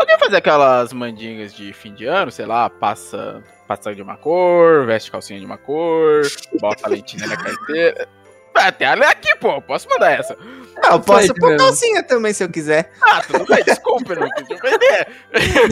Alguém 0.00 0.18
fazer 0.18 0.36
aquelas 0.36 0.94
mandingas 0.94 1.52
de 1.52 1.74
fim 1.74 1.92
de 1.92 2.06
ano, 2.06 2.30
sei 2.30 2.46
lá, 2.46 2.70
passa, 2.70 3.44
passa 3.68 3.94
de 3.94 4.00
uma 4.00 4.16
cor, 4.16 4.86
veste 4.86 5.10
calcinha 5.10 5.38
de 5.38 5.44
uma 5.44 5.58
cor, 5.58 6.22
bota 6.58 6.86
a 6.86 6.88
lentinha 6.88 7.26
na 7.26 7.36
carteira. 7.36 8.08
Ah, 8.54 8.72
tem 8.72 8.86
a 8.86 8.94
aqui, 8.94 9.36
pô, 9.36 9.60
posso 9.60 9.86
mandar 9.90 10.12
essa. 10.12 10.38
Ah, 10.82 10.94
eu 10.94 11.00
posso 11.00 11.34
pôr 11.34 11.54
calcinha 11.58 12.02
também 12.02 12.32
se 12.32 12.42
eu 12.42 12.48
quiser. 12.48 12.90
Ah, 13.02 13.20
tudo 13.20 13.44
bem, 13.44 13.62
desculpa, 13.62 14.14
eu 14.14 14.20
não 14.20 14.30
quis 14.30 14.50
ofender. 14.50 15.08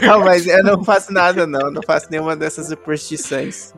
Não, 0.05 0.19
mas 0.19 0.45
eu 0.45 0.63
não 0.63 0.83
faço 0.83 1.11
nada, 1.11 1.47
não. 1.47 1.61
Eu 1.61 1.71
Não 1.71 1.81
faço 1.81 2.07
nenhuma 2.11 2.35
dessas 2.35 2.67
superstições. 2.67 3.73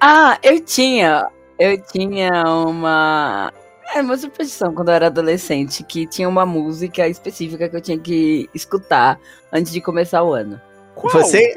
Ah, 0.00 0.36
eu 0.42 0.58
tinha. 0.60 1.28
Eu 1.56 1.80
tinha 1.80 2.42
uma. 2.48 3.52
É 3.94 4.00
uma 4.00 4.16
superstição 4.18 4.74
quando 4.74 4.88
eu 4.88 4.94
era 4.94 5.06
adolescente, 5.06 5.82
que 5.84 6.06
tinha 6.06 6.28
uma 6.28 6.44
música 6.44 7.06
específica 7.08 7.68
que 7.68 7.76
eu 7.76 7.80
tinha 7.80 7.98
que 7.98 8.48
escutar 8.52 9.18
antes 9.52 9.70
de 9.72 9.80
começar 9.80 10.22
o 10.24 10.32
ano. 10.32 10.60
Qual? 10.94 11.12
Você, 11.12 11.56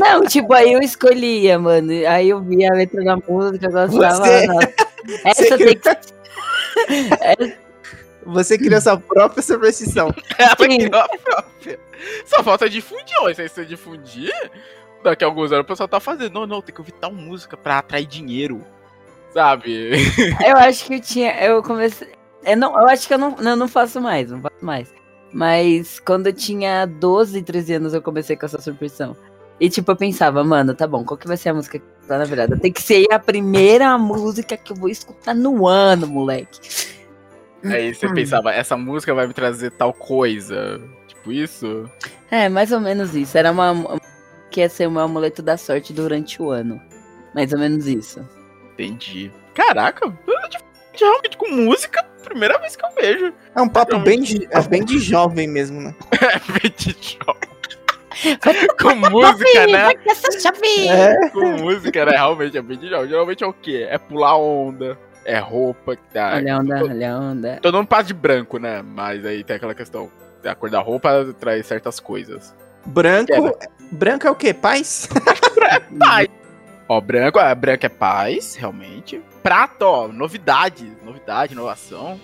Não, 0.00 0.22
tipo, 0.24 0.52
aí 0.52 0.72
eu 0.72 0.80
escolhia, 0.80 1.58
mano. 1.58 1.90
Aí 2.08 2.28
eu 2.30 2.40
via 2.42 2.70
a 2.70 2.74
letra 2.74 3.02
da 3.04 3.16
música, 3.16 3.66
eu 3.66 3.70
gostava. 3.72 4.16
Você- 4.16 4.46
nossa, 4.46 4.74
Essa 5.24 5.44
você- 5.56 5.56
tem 5.56 5.78
que. 5.78 7.52
você 8.26 8.58
criou 8.58 8.80
sua 8.80 8.96
própria 8.98 9.42
superstição. 9.42 10.14
Ela 10.38 10.50
Sim. 10.58 10.78
criou 10.78 11.00
a 11.00 11.08
própria. 11.08 11.78
Só 12.26 12.42
falta 12.42 12.68
difundir, 12.68 13.16
ó. 13.20 13.32
Se 13.32 13.48
você 13.48 13.64
difundir, 13.64 14.32
daqui 15.02 15.24
a 15.24 15.26
alguns 15.28 15.52
anos 15.52 15.64
o 15.64 15.68
pessoal 15.68 15.88
tá 15.88 16.00
fazendo. 16.00 16.32
Não, 16.32 16.46
não, 16.46 16.60
tem 16.62 16.74
que 16.74 16.80
ouvir 16.80 16.92
tal 16.92 17.12
música 17.12 17.56
pra 17.56 17.78
atrair 17.78 18.06
dinheiro. 18.06 18.64
Sabe? 19.32 19.92
Eu 20.46 20.56
acho 20.56 20.84
que 20.86 20.94
eu 20.94 21.00
tinha. 21.00 21.32
Eu 21.42 21.62
comecei. 21.62 22.08
Eu, 22.44 22.56
não, 22.56 22.78
eu 22.78 22.88
acho 22.88 23.06
que 23.06 23.14
eu 23.14 23.18
não, 23.18 23.36
eu 23.38 23.56
não 23.56 23.68
faço 23.68 24.00
mais, 24.00 24.30
não 24.30 24.40
faço 24.40 24.64
mais. 24.64 24.92
Mas 25.32 25.98
quando 26.00 26.26
eu 26.26 26.32
tinha 26.32 26.84
12, 26.86 27.40
13 27.42 27.74
anos, 27.74 27.94
eu 27.94 28.02
comecei 28.02 28.36
com 28.36 28.44
essa 28.44 28.60
superstição. 28.60 29.16
E 29.60 29.70
tipo, 29.70 29.90
eu 29.92 29.96
pensava, 29.96 30.42
mano, 30.42 30.74
tá 30.74 30.86
bom, 30.86 31.04
qual 31.04 31.16
que 31.16 31.28
vai 31.28 31.36
ser 31.36 31.50
a 31.50 31.54
música 31.54 31.78
que 31.78 32.06
tá 32.06 32.18
na 32.18 32.24
virada? 32.24 32.58
Tem 32.58 32.72
que 32.72 32.82
ser 32.82 33.06
a 33.12 33.18
primeira 33.18 33.96
música 33.96 34.56
que 34.56 34.72
eu 34.72 34.76
vou 34.76 34.88
escutar 34.88 35.34
no 35.34 35.66
ano, 35.66 36.06
moleque. 36.06 36.58
Aí 37.64 37.94
você 37.94 38.12
pensava, 38.12 38.52
essa 38.52 38.76
música 38.76 39.14
vai 39.14 39.26
me 39.26 39.32
trazer 39.32 39.70
tal 39.70 39.92
coisa. 39.94 40.80
Tipo 41.06 41.30
isso? 41.32 41.88
É, 42.30 42.48
mais 42.48 42.72
ou 42.72 42.80
menos 42.80 43.14
isso. 43.14 43.38
Era 43.38 43.52
uma. 43.52 43.70
uma- 43.70 44.00
que 44.50 44.60
ia 44.60 44.68
ser 44.68 44.86
o 44.86 44.90
meu 44.90 45.00
amuleto 45.02 45.40
da 45.42 45.56
sorte 45.56 45.92
durante 45.94 46.42
o 46.42 46.50
ano. 46.50 46.78
Mais 47.34 47.52
ou 47.54 47.58
menos 47.58 47.86
isso. 47.86 48.20
Entendi. 48.72 49.30
Caraca, 49.54 50.12
realmente 50.98 51.36
com 51.36 51.50
música, 51.50 52.04
primeira 52.24 52.58
vez 52.58 52.76
que 52.76 52.84
eu 52.84 52.90
vejo. 52.94 53.32
É 53.54 53.60
um 53.60 53.68
papo 53.68 53.98
bem 53.98 54.20
de, 54.20 54.48
é 54.50 54.60
bem 54.62 54.84
de 54.84 54.98
jovem 54.98 55.48
mesmo, 55.48 55.80
né? 55.80 55.94
É 56.20 56.38
bem 56.60 56.72
de 56.76 56.92
jovem. 56.92 57.52
com 58.80 58.94
música, 59.10 59.66
né? 59.66 59.92
É. 60.88 61.28
Com 61.30 61.62
música, 61.62 62.04
né? 62.04 62.12
Realmente 62.12 62.56
é 62.56 62.62
bem 62.62 62.78
de 62.78 62.88
jovem. 62.88 63.08
Geralmente 63.08 63.44
é 63.44 63.46
o 63.46 63.52
quê? 63.52 63.86
É 63.90 63.98
pular 63.98 64.36
onda, 64.36 64.98
é 65.24 65.38
roupa 65.38 65.96
que 65.96 66.02
tá. 66.12 66.34
Olha 66.36 66.54
a 66.54 66.58
onda, 66.58 66.84
olha 66.84 67.12
a 67.12 67.18
onda. 67.18 67.58
Todo 67.62 67.76
mundo 67.76 67.86
passa 67.88 68.04
de 68.04 68.14
branco, 68.14 68.58
né? 68.58 68.82
Mas 68.82 69.24
aí 69.24 69.42
tem 69.42 69.56
aquela 69.56 69.74
questão. 69.74 70.10
A 70.44 70.54
cor 70.54 70.68
da 70.68 70.80
roupa 70.80 71.34
traz 71.38 71.66
certas 71.66 72.00
coisas. 72.00 72.54
Branco, 72.84 73.32
Queda. 73.32 73.54
branco 73.92 74.26
é 74.26 74.30
o 74.30 74.34
quê? 74.34 74.52
Paz? 74.52 75.08
Paz. 76.00 76.28
Ó, 76.92 77.00
branco, 77.00 77.38
é, 77.40 77.54
branco 77.54 77.86
é 77.86 77.88
paz, 77.88 78.54
realmente. 78.54 79.18
Prata, 79.42 79.86
ó, 79.86 80.08
novidade. 80.08 80.92
Novidade, 81.02 81.54
inovação. 81.54 82.20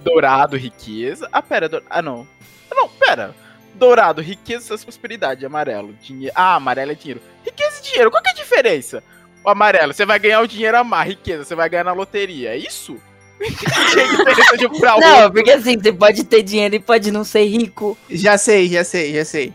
Dourado, 0.00 0.56
riqueza. 0.56 1.28
Ah, 1.32 1.40
pera. 1.40 1.68
dou- 1.68 1.82
Ah, 1.88 2.02
não. 2.02 2.26
Ah, 2.68 2.74
não, 2.74 2.88
pera. 2.88 3.32
Dourado, 3.74 4.20
riqueza, 4.20 4.76
prosperidade. 4.76 5.46
Amarelo, 5.46 5.92
dinheiro. 6.02 6.34
Ah, 6.36 6.56
amarelo 6.56 6.90
é 6.90 6.94
dinheiro. 6.96 7.20
Riqueza 7.44 7.78
e 7.78 7.82
dinheiro, 7.84 8.10
qual 8.10 8.20
que 8.20 8.30
é 8.30 8.32
a 8.32 8.34
diferença? 8.34 9.04
O 9.44 9.50
amarelo, 9.50 9.94
você 9.94 10.04
vai 10.04 10.18
ganhar 10.18 10.40
o 10.40 10.48
dinheiro 10.48 10.76
a 10.78 10.82
mais. 10.82 11.08
Riqueza, 11.10 11.44
você 11.44 11.54
vai 11.54 11.68
ganhar 11.68 11.84
na 11.84 11.92
loteria. 11.92 12.50
É 12.50 12.56
isso? 12.56 12.96
Não, 15.00 15.30
porque 15.30 15.50
assim, 15.52 15.78
você 15.78 15.92
pode 15.92 16.24
ter 16.24 16.42
dinheiro 16.42 16.74
e 16.74 16.80
pode 16.80 17.12
não 17.12 17.22
ser 17.22 17.44
rico. 17.44 17.96
Já 18.10 18.36
sei, 18.36 18.68
já 18.68 18.82
sei, 18.82 19.14
já 19.14 19.24
sei. 19.24 19.52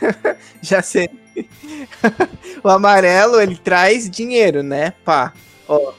já 0.62 0.80
sei. 0.82 1.10
o 2.62 2.68
amarelo, 2.68 3.40
ele 3.40 3.56
traz 3.56 4.08
dinheiro, 4.08 4.62
né? 4.62 4.92
Pá. 5.04 5.32
Ó, 5.68 5.92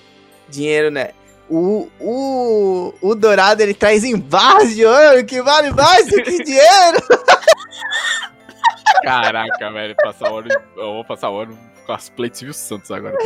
dinheiro, 0.50 0.92
né? 0.92 1.10
O, 1.50 1.90
o, 2.00 2.94
o 3.02 3.16
dourado, 3.16 3.62
ele 3.62 3.74
traz 3.74 4.04
em 4.04 4.18
barras 4.18 4.74
de 4.76 4.86
ouro, 4.86 5.26
que 5.26 5.42
vale 5.42 5.72
mais 5.72 6.08
do 6.08 6.24
que 6.24 6.44
dinheiro. 6.44 7.00
Caraca, 9.04 9.72
velho, 9.72 9.96
passar 10.02 10.32
o 10.32 10.38
ano. 10.38 10.50
Eu 10.78 10.94
vou 10.94 11.06
passar 11.06 11.30
o 11.30 11.40
ano 11.42 11.58
com 11.86 11.92
as 11.92 12.10
plates 12.10 12.40
Silvio 12.40 12.54
Santos 12.54 12.90
agora. 12.92 13.18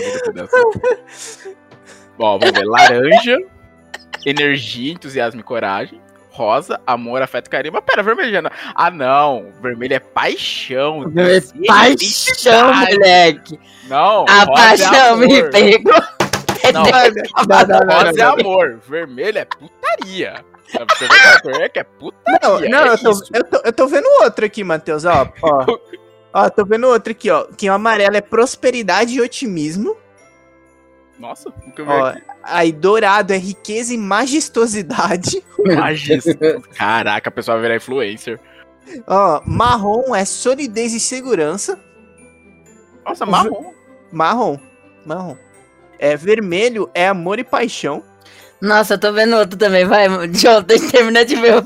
Bom, 2.17 2.39
vamos 2.39 2.51
ver. 2.51 2.65
Laranja, 2.65 3.37
energia, 4.25 4.93
entusiasmo 4.93 5.39
e 5.39 5.43
coragem. 5.43 6.01
Rosa, 6.37 6.79
amor, 6.85 7.19
afeto 7.19 7.49
carinho. 7.49 7.73
Mas 7.73 7.83
pera, 7.83 8.03
vermelho 8.03 8.43
não. 8.43 8.51
Ah, 8.75 8.91
não. 8.91 9.51
Vermelho 9.59 9.95
é 9.95 9.99
paixão. 9.99 11.11
Paixão, 11.65 11.89
identidade. 11.89 12.93
moleque. 12.93 13.59
Não. 13.87 14.23
A 14.29 14.43
rosa 14.43 14.51
é 14.51 14.55
paixão 14.55 15.17
me 15.17 15.49
pegou. 15.49 15.93
Não, 16.71 16.83
rosa 16.83 18.09
é 18.09 18.13
não. 18.13 18.33
amor. 18.33 18.79
Vermelho 18.87 19.39
é 19.39 19.45
putaria. 19.45 20.45
Você 20.67 21.07
vê 21.07 21.41
que 21.41 21.63
é 21.63 21.69
que 21.69 21.79
é 21.79 21.83
putaria. 21.83 22.69
Não, 22.69 22.85
não, 22.85 22.85
é 22.85 22.93
eu, 22.93 22.97
tô, 22.99 23.09
eu, 23.33 23.43
tô, 23.43 23.61
eu 23.65 23.73
tô 23.73 23.87
vendo 23.87 24.07
outro 24.21 24.45
aqui, 24.45 24.63
Matheus, 24.63 25.05
ó. 25.05 25.27
Ó, 25.41 25.65
ó 26.33 26.49
tô 26.51 26.63
vendo 26.65 26.87
outro 26.87 27.13
aqui, 27.13 27.31
ó. 27.31 27.45
Que 27.45 27.67
o 27.67 27.73
amarelo 27.73 28.15
é 28.15 28.21
prosperidade 28.21 29.15
e 29.15 29.21
otimismo. 29.21 29.97
Nossa, 31.19 31.49
o 31.49 31.71
que 31.71 31.81
eu 31.81 31.85
vi 31.85 31.91
Ó, 31.91 32.05
aqui. 32.07 32.21
aí 32.43 32.71
dourado 32.71 33.33
é 33.33 33.37
riqueza 33.37 33.93
e 33.93 33.97
majestosidade. 33.97 35.43
Magista. 35.65 36.61
Caraca, 36.75 37.29
a 37.29 37.31
pessoa 37.31 37.55
vai 37.57 37.63
virar 37.63 37.75
influencer. 37.77 38.39
Ó, 39.07 39.41
marrom 39.45 40.15
é 40.15 40.23
solidez 40.25 40.93
e 40.93 40.99
segurança. 40.99 41.79
Nossa, 43.05 43.25
marrom. 43.25 43.73
Marrom, 44.11 44.57
marrom. 45.05 45.35
É 45.99 46.15
vermelho 46.15 46.89
é 46.93 47.07
amor 47.07 47.39
e 47.39 47.43
paixão. 47.43 48.03
Nossa, 48.61 48.93
eu 48.95 48.99
tô 48.99 49.11
vendo 49.11 49.35
outro 49.35 49.57
também, 49.57 49.85
vai. 49.85 50.07
Eu 50.07 50.63
terminar 50.91 51.23
de 51.25 51.35
ver, 51.35 51.55
o- 51.55 51.59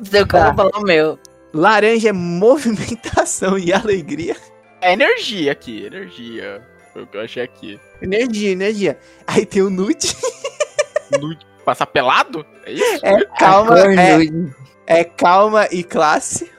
o 0.00 0.04
seu 0.06 0.26
Tá. 0.26 0.38
cara 0.40 0.54
falar 0.54 0.76
o 0.76 0.82
meu. 0.82 1.18
Laranja 1.54 2.08
é 2.08 2.12
movimentação 2.12 3.56
e 3.58 3.72
alegria. 3.72 4.36
É 4.80 4.92
energia 4.92 5.52
aqui, 5.52 5.84
energia. 5.84 6.62
Foi 6.98 7.04
o 7.04 7.06
que 7.06 7.16
eu 7.16 7.20
achei 7.20 7.42
aqui. 7.44 7.80
Energia, 8.02 8.50
energia. 8.50 8.98
Aí 9.24 9.46
tem 9.46 9.62
o 9.62 9.70
nude. 9.70 10.16
Nu- 11.12 11.38
Passar 11.64 11.86
pelado? 11.86 12.44
É 12.64 12.72
isso? 12.72 13.06
É 13.06 13.24
calma, 13.38 13.78
é, 13.78 14.18
nude. 14.18 14.54
é 14.84 15.04
calma 15.04 15.68
e 15.70 15.84
classe. 15.84 16.50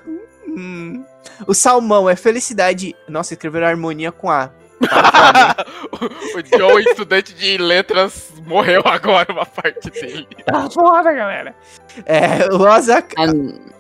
Hum. 0.48 1.04
O 1.46 1.54
salmão 1.54 2.10
é 2.10 2.16
felicidade. 2.16 2.96
Nossa, 3.08 3.34
escreveram 3.34 3.68
harmonia 3.68 4.14
com 4.14 4.30
A. 4.30 4.50
o 5.92 6.58
Joe, 6.58 6.84
estudante 6.84 7.34
de 7.34 7.58
letras, 7.58 8.32
morreu 8.46 8.82
agora 8.86 9.34
uma 9.34 9.46
parte 9.46 9.90
dele. 9.90 10.26
Tá 10.46 10.70
foda, 10.70 11.12
galera. 11.12 11.54
É, 12.06 12.46
o 12.54 12.58
rosa. 12.58 13.04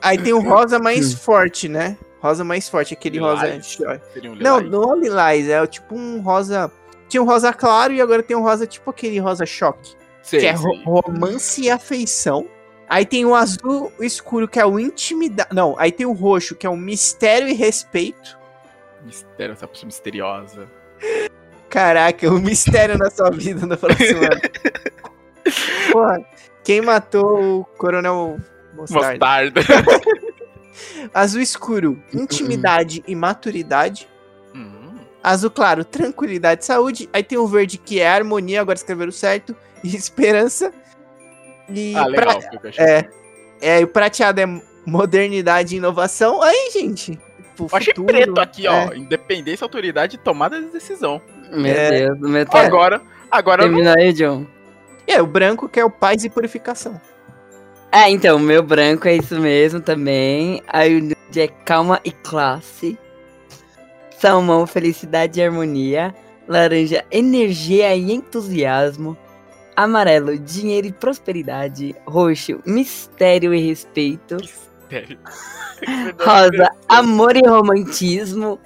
Aí 0.01 0.17
tem 0.17 0.33
o 0.33 0.41
rosa 0.41 0.77
mais 0.77 1.13
forte, 1.13 1.69
né? 1.69 1.97
Rosa 2.21 2.43
mais 2.43 2.67
forte, 2.67 2.93
aquele 2.93 3.17
rosa. 3.19 3.47
Lilás? 3.47 4.01
Seria 4.13 4.31
um 4.31 4.35
Não, 4.35 4.59
não 4.59 4.83
é 4.83 4.87
o 4.87 4.99
lilás, 4.99 5.47
é 5.47 5.61
o 5.61 5.67
tipo 5.67 5.95
um 5.95 6.19
rosa. 6.21 6.71
Tinha 7.07 7.21
um 7.23 7.25
rosa 7.25 7.53
claro 7.53 7.93
e 7.93 8.01
agora 8.01 8.21
tem 8.21 8.35
um 8.35 8.41
rosa 8.41 8.67
tipo 8.67 8.89
aquele 8.89 9.19
rosa 9.19 9.45
choque. 9.45 9.95
Sei, 10.21 10.41
que 10.41 10.45
é 10.45 10.51
ro- 10.51 10.75
romance 10.83 11.61
e 11.61 11.69
afeição. 11.69 12.47
Aí 12.89 13.05
tem 13.05 13.23
o 13.25 13.33
azul 13.35 13.91
escuro, 13.99 14.47
que 14.47 14.59
é 14.59 14.65
o 14.65 14.79
intimidade. 14.79 15.49
Não, 15.53 15.75
aí 15.79 15.91
tem 15.91 16.05
o 16.05 16.11
roxo, 16.11 16.55
que 16.55 16.65
é 16.67 16.69
o 16.69 16.75
mistério 16.75 17.47
e 17.47 17.53
respeito. 17.53 18.37
Mistério, 19.03 19.53
essa 19.53 19.67
pessoa 19.67 19.87
misteriosa. 19.87 20.67
Caraca, 21.69 22.27
o 22.29 22.39
mistério 22.39 22.97
na 22.97 23.09
sua 23.09 23.29
vida 23.29 23.65
no 23.65 23.77
próximo 23.77 24.19
ano. 24.23 24.41
Porra, 25.91 26.25
quem 26.63 26.81
matou 26.81 27.59
o 27.61 27.65
Coronel 27.77 28.37
Mostarda? 28.73 29.09
Mostarda. 29.11 29.61
Azul 31.13 31.41
escuro, 31.41 32.01
intimidade 32.13 33.03
e 33.07 33.15
maturidade. 33.15 34.07
Hum, 34.55 34.97
Azul 35.23 35.49
claro, 35.51 35.83
tranquilidade 35.85 36.63
e 36.63 36.65
saúde. 36.65 37.09
Aí 37.13 37.23
tem 37.23 37.37
o 37.37 37.47
verde, 37.47 37.77
que 37.77 37.99
é 37.99 38.07
harmonia, 38.09 38.61
agora 38.61 38.77
escreveram 38.77 39.11
certo. 39.11 39.55
E 39.83 39.95
esperança. 39.95 40.73
E 41.69 41.95
Ah, 41.95 42.03
pra- 42.03 42.33
legal. 42.33 42.41
achei. 42.65 42.83
É. 42.85 43.09
É, 43.61 43.79
e 43.81 43.83
o 43.83 43.87
prateado 43.87 44.41
é 44.41 44.61
modernidade 44.85 45.73
e 45.75 45.77
inovação. 45.77 46.41
Aí, 46.41 46.69
gente. 46.73 47.17
pro 47.55 47.67
Eu 47.71 47.77
achei 47.77 47.93
futuro, 47.93 48.07
preto 48.13 48.39
aqui, 48.39 48.67
ó. 48.67 48.91
é. 48.91 48.97
Independência, 48.97 49.63
autoridade 49.65 50.15
e 50.15 50.19
tomada 50.19 50.59
de 50.59 50.67
decisão. 50.67 51.21
Meu 51.51 51.65
É. 51.65 52.07
Deus. 52.07 52.47
Agora, 52.53 53.01
agora 53.31 53.63
eu 53.63 53.67
não... 53.71 53.75
Termina 53.77 53.95
aí, 53.97 54.11
John. 54.13 54.45
É, 55.07 55.21
o 55.21 55.25
branco 55.27 55.67
que 55.69 55.79
é 55.79 55.85
o 55.85 55.89
paz 55.89 56.23
e 56.25 56.29
purificação. 56.29 56.99
Ah, 57.91 58.09
então, 58.09 58.37
o 58.37 58.39
meu 58.39 58.61
branco 58.61 59.07
é 59.07 59.15
isso 59.15 59.39
mesmo 59.39 59.81
também. 59.81 60.61
Aí 60.67 60.95
o 60.95 61.01
nude 61.01 61.39
é 61.39 61.47
calma 61.47 61.99
e 62.03 62.11
classe. 62.11 62.97
Salmão, 64.19 64.67
felicidade 64.67 65.39
e 65.39 65.43
harmonia. 65.43 66.13
Laranja, 66.47 67.03
energia 67.09 67.95
e 67.95 68.11
entusiasmo. 68.11 69.17
Amarelo, 69.75 70.37
dinheiro 70.37 70.87
e 70.87 70.91
prosperidade. 70.91 71.95
Roxo, 72.05 72.61
mistério 72.65 73.53
e 73.53 73.67
respeito. 73.67 74.35
Mistério. 74.35 75.17
Rosa, 76.19 76.69
amor 76.87 77.35
e 77.35 77.47
romantismo. 77.47 78.59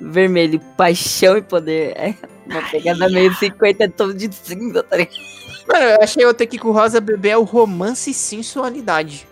Vermelho, 0.00 0.60
paixão 0.76 1.36
e 1.36 1.42
poder. 1.42 1.92
É 1.96 2.14
uma 2.46 2.62
pegada 2.62 3.08
meio 3.08 3.32
50 3.34 3.88
tons 3.90 4.16
de 4.16 4.34
cinza, 4.34 4.82
tá 4.82 4.96
ligado? 4.96 5.45
Mano, 5.68 5.84
eu 5.84 5.98
achei 6.02 6.24
aqui 6.24 6.58
com 6.58 6.68
o 6.68 6.72
rosa 6.72 7.00
bebê 7.00 7.30
é 7.30 7.36
o 7.36 7.42
romance 7.42 8.10
e 8.10 8.14
sensualidade. 8.14 9.26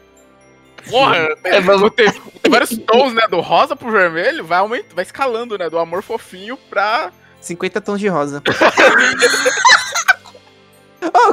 Porra, 0.90 1.28
É, 1.44 1.60
vamos- 1.60 1.92
tem, 1.94 2.10
tem 2.10 2.50
vários 2.50 2.76
tons, 2.78 3.14
né? 3.14 3.22
Do 3.30 3.40
rosa 3.40 3.74
pro 3.74 3.90
vermelho, 3.90 4.44
vai 4.44 4.58
aumentando, 4.58 4.94
vai 4.94 5.04
escalando, 5.04 5.56
né? 5.56 5.70
Do 5.70 5.78
amor 5.78 6.02
fofinho 6.02 6.56
pra. 6.68 7.10
50 7.40 7.80
tons 7.80 8.00
de 8.00 8.08
rosa. 8.08 8.42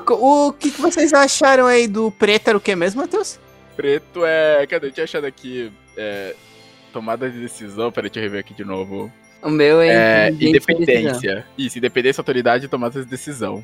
Co- 0.05 0.47
o 0.47 0.53
que, 0.53 0.71
que 0.71 0.81
vocês 0.81 1.13
acharam 1.13 1.65
aí 1.65 1.87
do 1.87 2.11
preto 2.11 2.47
era 2.49 2.57
o 2.57 2.61
que 2.61 2.75
mesmo, 2.75 3.01
Matheus? 3.01 3.39
Preto 3.75 4.25
é. 4.25 4.65
Cadê? 4.67 4.87
Eu 4.87 4.91
tinha 4.91 5.03
achado 5.03 5.25
aqui. 5.25 5.71
É, 5.97 6.35
tomada 6.93 7.29
de 7.29 7.39
decisão. 7.39 7.91
Peraí, 7.91 8.09
deixa 8.09 8.19
eu 8.19 8.23
rever 8.23 8.39
aqui 8.41 8.53
de 8.53 8.63
novo. 8.63 9.11
O 9.41 9.49
meu 9.49 9.81
é, 9.81 10.27
É, 10.27 10.31
e 10.31 10.49
independência. 10.49 11.45
Isso, 11.57 11.77
independência, 11.77 12.21
autoridade 12.21 12.65
e 12.65 12.67
tomada 12.67 12.99
de 13.01 13.05
decisão. 13.09 13.63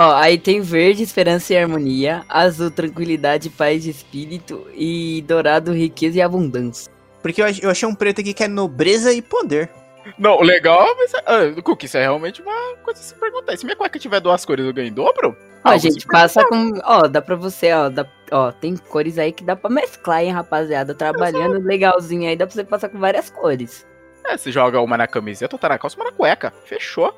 Ó, 0.00 0.14
aí 0.14 0.38
tem 0.38 0.60
verde, 0.60 1.02
esperança 1.02 1.52
e 1.52 1.56
harmonia. 1.58 2.24
Azul, 2.28 2.70
tranquilidade, 2.70 3.50
paz 3.50 3.82
de 3.82 3.90
espírito. 3.90 4.64
E 4.74 5.24
dourado, 5.26 5.72
riqueza 5.72 6.18
e 6.18 6.22
abundância. 6.22 6.92
Porque 7.20 7.42
eu, 7.42 7.46
ach- 7.46 7.60
eu 7.62 7.68
achei 7.70 7.88
um 7.88 7.94
preto 7.94 8.20
aqui 8.20 8.32
que 8.32 8.44
é 8.44 8.48
nobreza 8.48 9.12
e 9.12 9.20
poder. 9.20 9.68
Não, 10.16 10.36
o 10.38 10.42
legal 10.42 10.86
é. 10.86 11.18
Ah, 11.26 11.62
Cook, 11.62 11.82
isso 11.82 11.96
é 11.98 12.02
realmente 12.02 12.40
uma 12.40 12.76
coisa 12.84 13.00
a 13.00 13.02
se 13.02 13.14
perguntar. 13.14 13.54
E 13.54 13.58
se 13.58 13.64
minha 13.64 13.76
cueca 13.76 13.98
tiver 13.98 14.20
duas 14.20 14.44
cores, 14.44 14.64
eu 14.64 14.72
ganho 14.72 14.88
em 14.88 14.92
dobro? 14.92 15.36
Ó, 15.64 15.70
Algo 15.70 15.80
gente, 15.80 16.06
passa 16.06 16.44
com. 16.46 16.72
Ó, 16.84 17.08
dá 17.08 17.20
pra 17.20 17.34
você, 17.34 17.72
ó. 17.72 17.88
Dá, 17.88 18.06
ó, 18.30 18.52
tem 18.52 18.76
cores 18.76 19.18
aí 19.18 19.32
que 19.32 19.42
dá 19.42 19.56
pra 19.56 19.68
mesclar, 19.68 20.22
hein, 20.22 20.30
rapaziada. 20.30 20.94
Trabalhando 20.94 21.60
legalzinho 21.60 22.28
aí, 22.28 22.36
dá 22.36 22.46
pra 22.46 22.54
você 22.54 22.62
passar 22.64 22.88
com 22.88 22.98
várias 23.00 23.28
cores. 23.30 23.84
É, 24.24 24.36
você 24.36 24.52
joga 24.52 24.80
uma 24.80 24.96
na 24.96 25.06
camiseta, 25.08 25.56
outra 25.56 25.70
na 25.70 25.78
calça, 25.78 25.96
uma 25.96 26.04
na 26.06 26.12
cueca. 26.12 26.52
Fechou. 26.64 27.12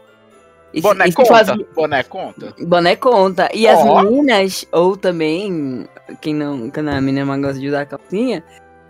E 0.72 0.80
se- 0.80 0.82
Boné 0.82 1.06
se 1.06 1.12
conta? 1.14 1.28
faz- 1.44 1.58
Boné 1.74 2.02
conta? 2.04 2.54
Boné 2.60 2.96
conta. 2.96 3.48
E 3.52 3.66
Ó. 3.66 3.70
as 3.98 4.04
meninas, 4.04 4.66
ou 4.72 4.96
também, 4.96 5.88
quem 6.20 6.34
não, 6.34 6.70
quando 6.70 6.88
a 6.90 7.00
menina 7.00 7.24
mais 7.26 7.40
gosta 7.40 7.58
de 7.58 7.68
usar 7.68 7.86
calcinha, 7.86 8.44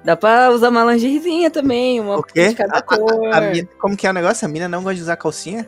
dá 0.04 0.14
pra 0.16 0.50
usar 0.50 0.68
uma 0.68 0.84
lingeriezinha 0.92 1.50
também, 1.50 1.98
uma 2.00 2.18
O 2.18 2.22
quê? 2.22 2.48
de 2.48 2.54
cada 2.54 2.74
A- 2.74 2.78
a- 2.78 2.82
cor. 2.82 3.32
a 3.34 3.40
mina- 3.40 3.68
como 3.78 3.96
que 3.96 4.06
é 4.06 4.10
o 4.10 4.12
negócio? 4.12 4.44
A 4.46 4.48
mina 4.50 4.68
não 4.68 4.82
gosta 4.82 4.96
de 4.96 5.02
usar 5.02 5.16
calcinha? 5.16 5.66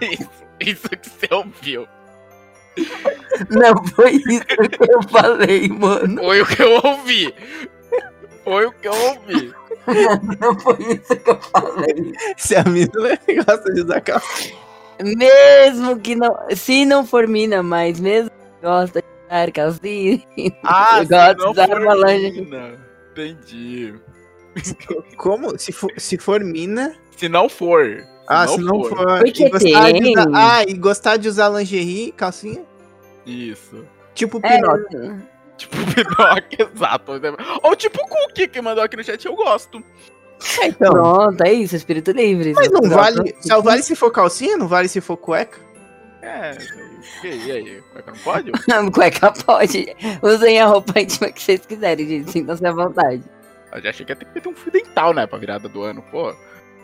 Isso, 0.00 0.28
isso 0.60 0.88
que 0.88 1.08
você 1.08 1.34
ouviu. 1.34 1.86
Não 3.50 3.84
foi 3.94 4.12
isso 4.12 4.44
que 4.44 4.92
eu 4.92 5.02
falei, 5.08 5.68
mano. 5.68 6.20
Foi 6.22 6.40
o 6.42 6.46
que 6.46 6.62
eu 6.62 6.80
ouvi. 6.84 7.34
Foi 8.44 8.66
o 8.66 8.72
que 8.72 8.86
eu 8.88 8.92
ouvi. 8.94 9.52
Não 10.40 10.58
foi 10.60 10.76
isso 10.94 11.16
que 11.16 11.30
eu 11.30 11.40
falei. 11.40 12.12
Se 12.36 12.56
a 12.56 12.64
mina 12.64 12.90
não 12.94 13.34
gosta 13.44 13.72
de 13.72 13.80
usar 13.82 14.00
calcinha. 14.00 14.56
Mesmo 15.02 15.98
que 15.98 16.14
não. 16.14 16.36
Se 16.54 16.84
não 16.84 17.06
for 17.06 17.26
mina, 17.26 17.62
mas 17.62 17.98
mesmo 17.98 18.30
que 18.30 18.66
gosta 18.66 19.00
de 19.00 19.06
usar 19.26 19.52
calcinha. 19.52 20.22
Ah, 20.64 21.00
eu 21.02 21.08
gosto 21.08 21.34
de 21.36 21.42
não 21.44 21.50
usar 21.52 21.68
for 21.68 21.80
mina. 21.80 22.90
Entendi. 23.12 23.94
Como? 25.16 25.58
Se 25.58 25.72
for, 25.72 25.90
se 25.96 26.18
for 26.18 26.44
mina. 26.44 26.94
Se 27.16 27.28
não 27.28 27.48
for. 27.48 28.04
ah, 28.28 28.46
se 28.46 28.58
não 28.60 28.84
for. 28.84 29.18
Porque 29.18 29.44
e 29.46 29.50
gostar 29.50 29.92
de 29.92 30.00
tem. 30.00 30.12
usar, 30.18 30.26
ah, 30.34 30.62
e 30.64 30.74
gostar 30.74 31.16
de 31.16 31.28
usar 31.28 31.48
lingerie 31.50 32.12
calcinha? 32.12 32.62
Isso. 33.26 33.84
Tipo 34.14 34.38
o 34.38 34.40
É, 34.44 34.56
Pinóquio. 34.56 35.22
Tipo 35.60 35.76
o 35.76 36.76
exato. 36.76 37.12
Ou 37.62 37.76
tipo 37.76 38.00
o 38.02 38.08
Cookie 38.08 38.48
que 38.48 38.60
mandou 38.62 38.82
aqui 38.82 38.96
no 38.96 39.04
chat, 39.04 39.24
eu 39.26 39.34
gosto. 39.34 39.84
É, 40.60 40.68
então. 40.68 40.90
Pronto, 40.90 41.42
é 41.42 41.52
isso, 41.52 41.76
espírito 41.76 42.12
livre. 42.12 42.54
Mas 42.54 42.70
não 42.70 42.88
vale. 42.88 43.34
Só 43.40 43.60
vale 43.60 43.82
se 43.82 43.94
for 43.94 44.10
calcinha? 44.10 44.56
Não 44.56 44.66
vale 44.66 44.88
se 44.88 45.00
for 45.00 45.18
cueca? 45.18 45.58
É, 46.22 46.56
e 47.24 47.52
aí, 47.52 47.82
e 47.96 48.02
que 48.02 48.10
não 48.10 48.18
pode? 48.18 48.52
Cueca 48.92 49.32
pode. 49.32 49.96
Usem 50.22 50.60
a 50.60 50.66
roupa 50.66 51.00
íntima 51.00 51.32
que 51.32 51.42
vocês 51.42 51.64
quiserem, 51.64 52.06
gente. 52.06 52.30
Sintam-se 52.30 52.66
à 52.66 52.72
vontade. 52.72 53.22
Eu 53.72 53.80
já 53.80 53.90
achei 53.90 54.04
que 54.04 54.12
ia 54.12 54.16
ter 54.16 54.26
que 54.26 54.40
ter 54.40 54.48
um 54.48 54.54
fio 54.54 54.70
dental, 54.70 55.14
né, 55.14 55.26
pra 55.26 55.38
virada 55.38 55.66
do 55.68 55.82
ano, 55.82 56.02
pô. 56.10 56.34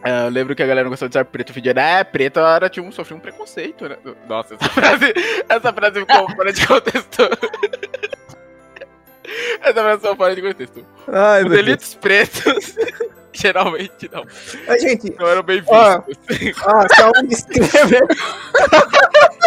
É, 0.05 0.27
eu 0.27 0.31
lembro 0.31 0.55
que 0.55 0.63
a 0.63 0.67
galera 0.67 0.85
não 0.85 0.91
gostou 0.91 1.09
de 1.09 1.13
usar 1.13 1.25
preto 1.25 1.53
fio 1.53 1.63
de 1.63 1.71
ano. 1.71 1.81
É, 1.81 2.05
preto 2.05 2.39
era, 2.41 2.71
tinha 2.71 2.85
um, 2.85 2.93
sofreu 2.93 3.19
um 3.19 3.21
preconceito, 3.21 3.89
né? 3.89 3.97
Nossa, 4.29 4.55
essa 4.55 4.69
frase, 4.71 5.13
essa 5.49 5.73
frase 5.73 6.01
ficou 6.01 6.31
fora 6.35 6.53
de 6.53 6.67
contexto. 6.67 7.23
Essa 9.63 9.75
frase 9.75 10.01
ficou 10.01 10.17
fora 10.17 10.35
de 10.35 10.43
contexto. 10.43 10.85
Ai, 11.13 11.45
Os 11.45 11.51
meu 11.51 11.65
Deus. 11.65 11.95
pretos, 11.95 12.75
geralmente 13.33 14.11
não, 14.13 14.25
Ah, 14.69 14.79
gente, 14.79 15.13
não 15.19 15.27
eram 15.29 15.43
bem 15.43 15.61
vistos. 15.61 15.77
ó, 15.77 16.03
só 16.95 17.11
um 17.17 17.27
disclaimer. 17.27 18.07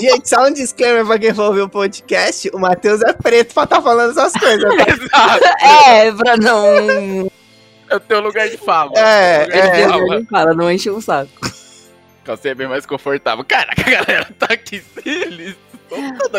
gente, 0.00 0.28
só 0.28 0.46
um 0.46 0.52
disclaimer 0.52 1.04
pra 1.06 1.18
quem 1.18 1.34
for 1.34 1.44
ouvir 1.48 1.62
o 1.62 1.68
podcast. 1.68 2.50
O 2.52 2.58
Matheus 2.58 3.00
é 3.02 3.12
preto 3.12 3.54
pra 3.54 3.64
estar 3.64 3.82
falando 3.82 4.10
essas 4.10 4.32
coisas. 4.32 4.76
tá? 4.76 4.84
Exato. 4.90 5.44
É, 5.88 6.12
pra 6.12 6.36
não. 6.36 7.30
É 7.88 7.96
o 7.96 8.00
teu 8.00 8.20
lugar 8.20 8.48
de 8.48 8.56
fala. 8.56 8.92
É, 8.96 9.46
de 9.46 9.58
é. 9.58 9.88
fala. 9.88 10.14
Ele 10.16 10.26
fala, 10.26 10.54
não 10.54 10.70
enche 10.70 10.90
um 10.90 11.00
saco. 11.00 11.30
Calcinha 12.24 12.52
é 12.52 12.54
bem 12.54 12.66
mais 12.66 12.86
confortável. 12.86 13.44
Caraca, 13.44 13.82
a 13.86 13.90
galera 13.90 14.28
tá 14.38 14.46
aqui 14.50 14.82
eles 15.04 15.54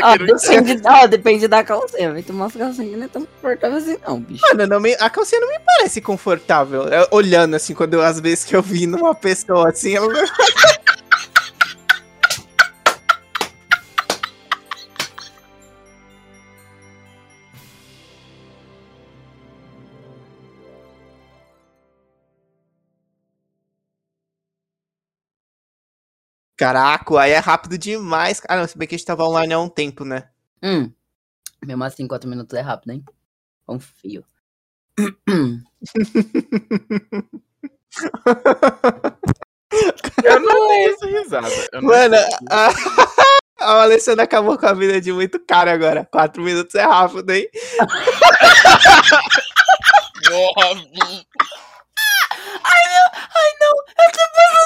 Ó, 0.04 0.18
depende, 0.18 0.82
ó, 0.86 1.08
depende 1.08 1.48
da 1.48 1.64
calcinha. 1.64 2.12
Vai 2.14 2.24
tomar 2.24 2.46
umas 2.46 2.56
calcinhas 2.56 2.90
que 2.92 2.96
não 2.98 3.06
é 3.06 3.08
tão 3.08 3.26
confortável 3.26 3.78
assim, 3.78 3.98
não, 4.08 4.20
bicho. 4.20 4.42
Mano, 4.48 4.68
não 4.68 4.80
me- 4.80 4.96
a 5.00 5.10
calcinha 5.10 5.42
não 5.42 5.48
me 5.50 5.60
parece 5.66 6.02
confortável. 6.02 6.84
Olhando 7.12 7.56
assim, 7.56 7.74
quando 7.74 7.94
eu, 7.96 8.02
às 8.02 8.20
vezes 8.20 8.44
que 8.44 8.56
eu 8.56 8.62
vi 8.62 8.86
numa 8.88 9.14
pessoa 9.16 9.70
assim, 9.70 9.96
ela 9.96 10.08
Caraca, 26.58 27.20
aí 27.20 27.32
é 27.32 27.40
rápido 27.40 27.78
demais. 27.78 28.42
Ah, 28.48 28.56
não, 28.58 28.68
se 28.68 28.78
bem 28.78 28.88
que 28.88 28.96
a 28.96 28.98
gente 28.98 29.08
tava 29.08 29.26
online 29.26 29.54
há 29.54 29.60
um 29.60 29.70
tempo, 29.70 30.06
né? 30.06 30.30
Hum. 30.64 30.92
Mesmo 31.66 31.84
assim, 31.84 32.08
quatro 32.08 32.30
minutos 32.30 32.58
é 32.58 32.62
rápido, 32.62 32.92
hein? 32.92 33.04
É 33.08 33.12
Confio. 33.66 34.24
Eu 40.24 40.40
não 40.40 40.68
tenho 40.68 40.90
essa 40.92 41.06
risada. 41.08 41.82
Mano, 41.82 42.16
a... 42.50 42.70
a 43.60 43.82
Alessandra 43.84 44.24
acabou 44.24 44.58
com 44.58 44.66
a 44.66 44.74
vida 44.74 45.02
de 45.02 45.12
muito 45.12 45.40
cara 45.40 45.74
agora. 45.74 46.08
Quatro 46.12 46.42
minutos 46.42 46.76
é 46.76 46.84
rápido, 46.84 47.30
hein? 47.32 47.50
Ai, 52.64 52.84
não, 52.92 53.10
ai, 53.14 53.52
não. 53.60 53.76
Eu 53.78 54.12
tô 54.12 54.24
pensando 54.34 54.65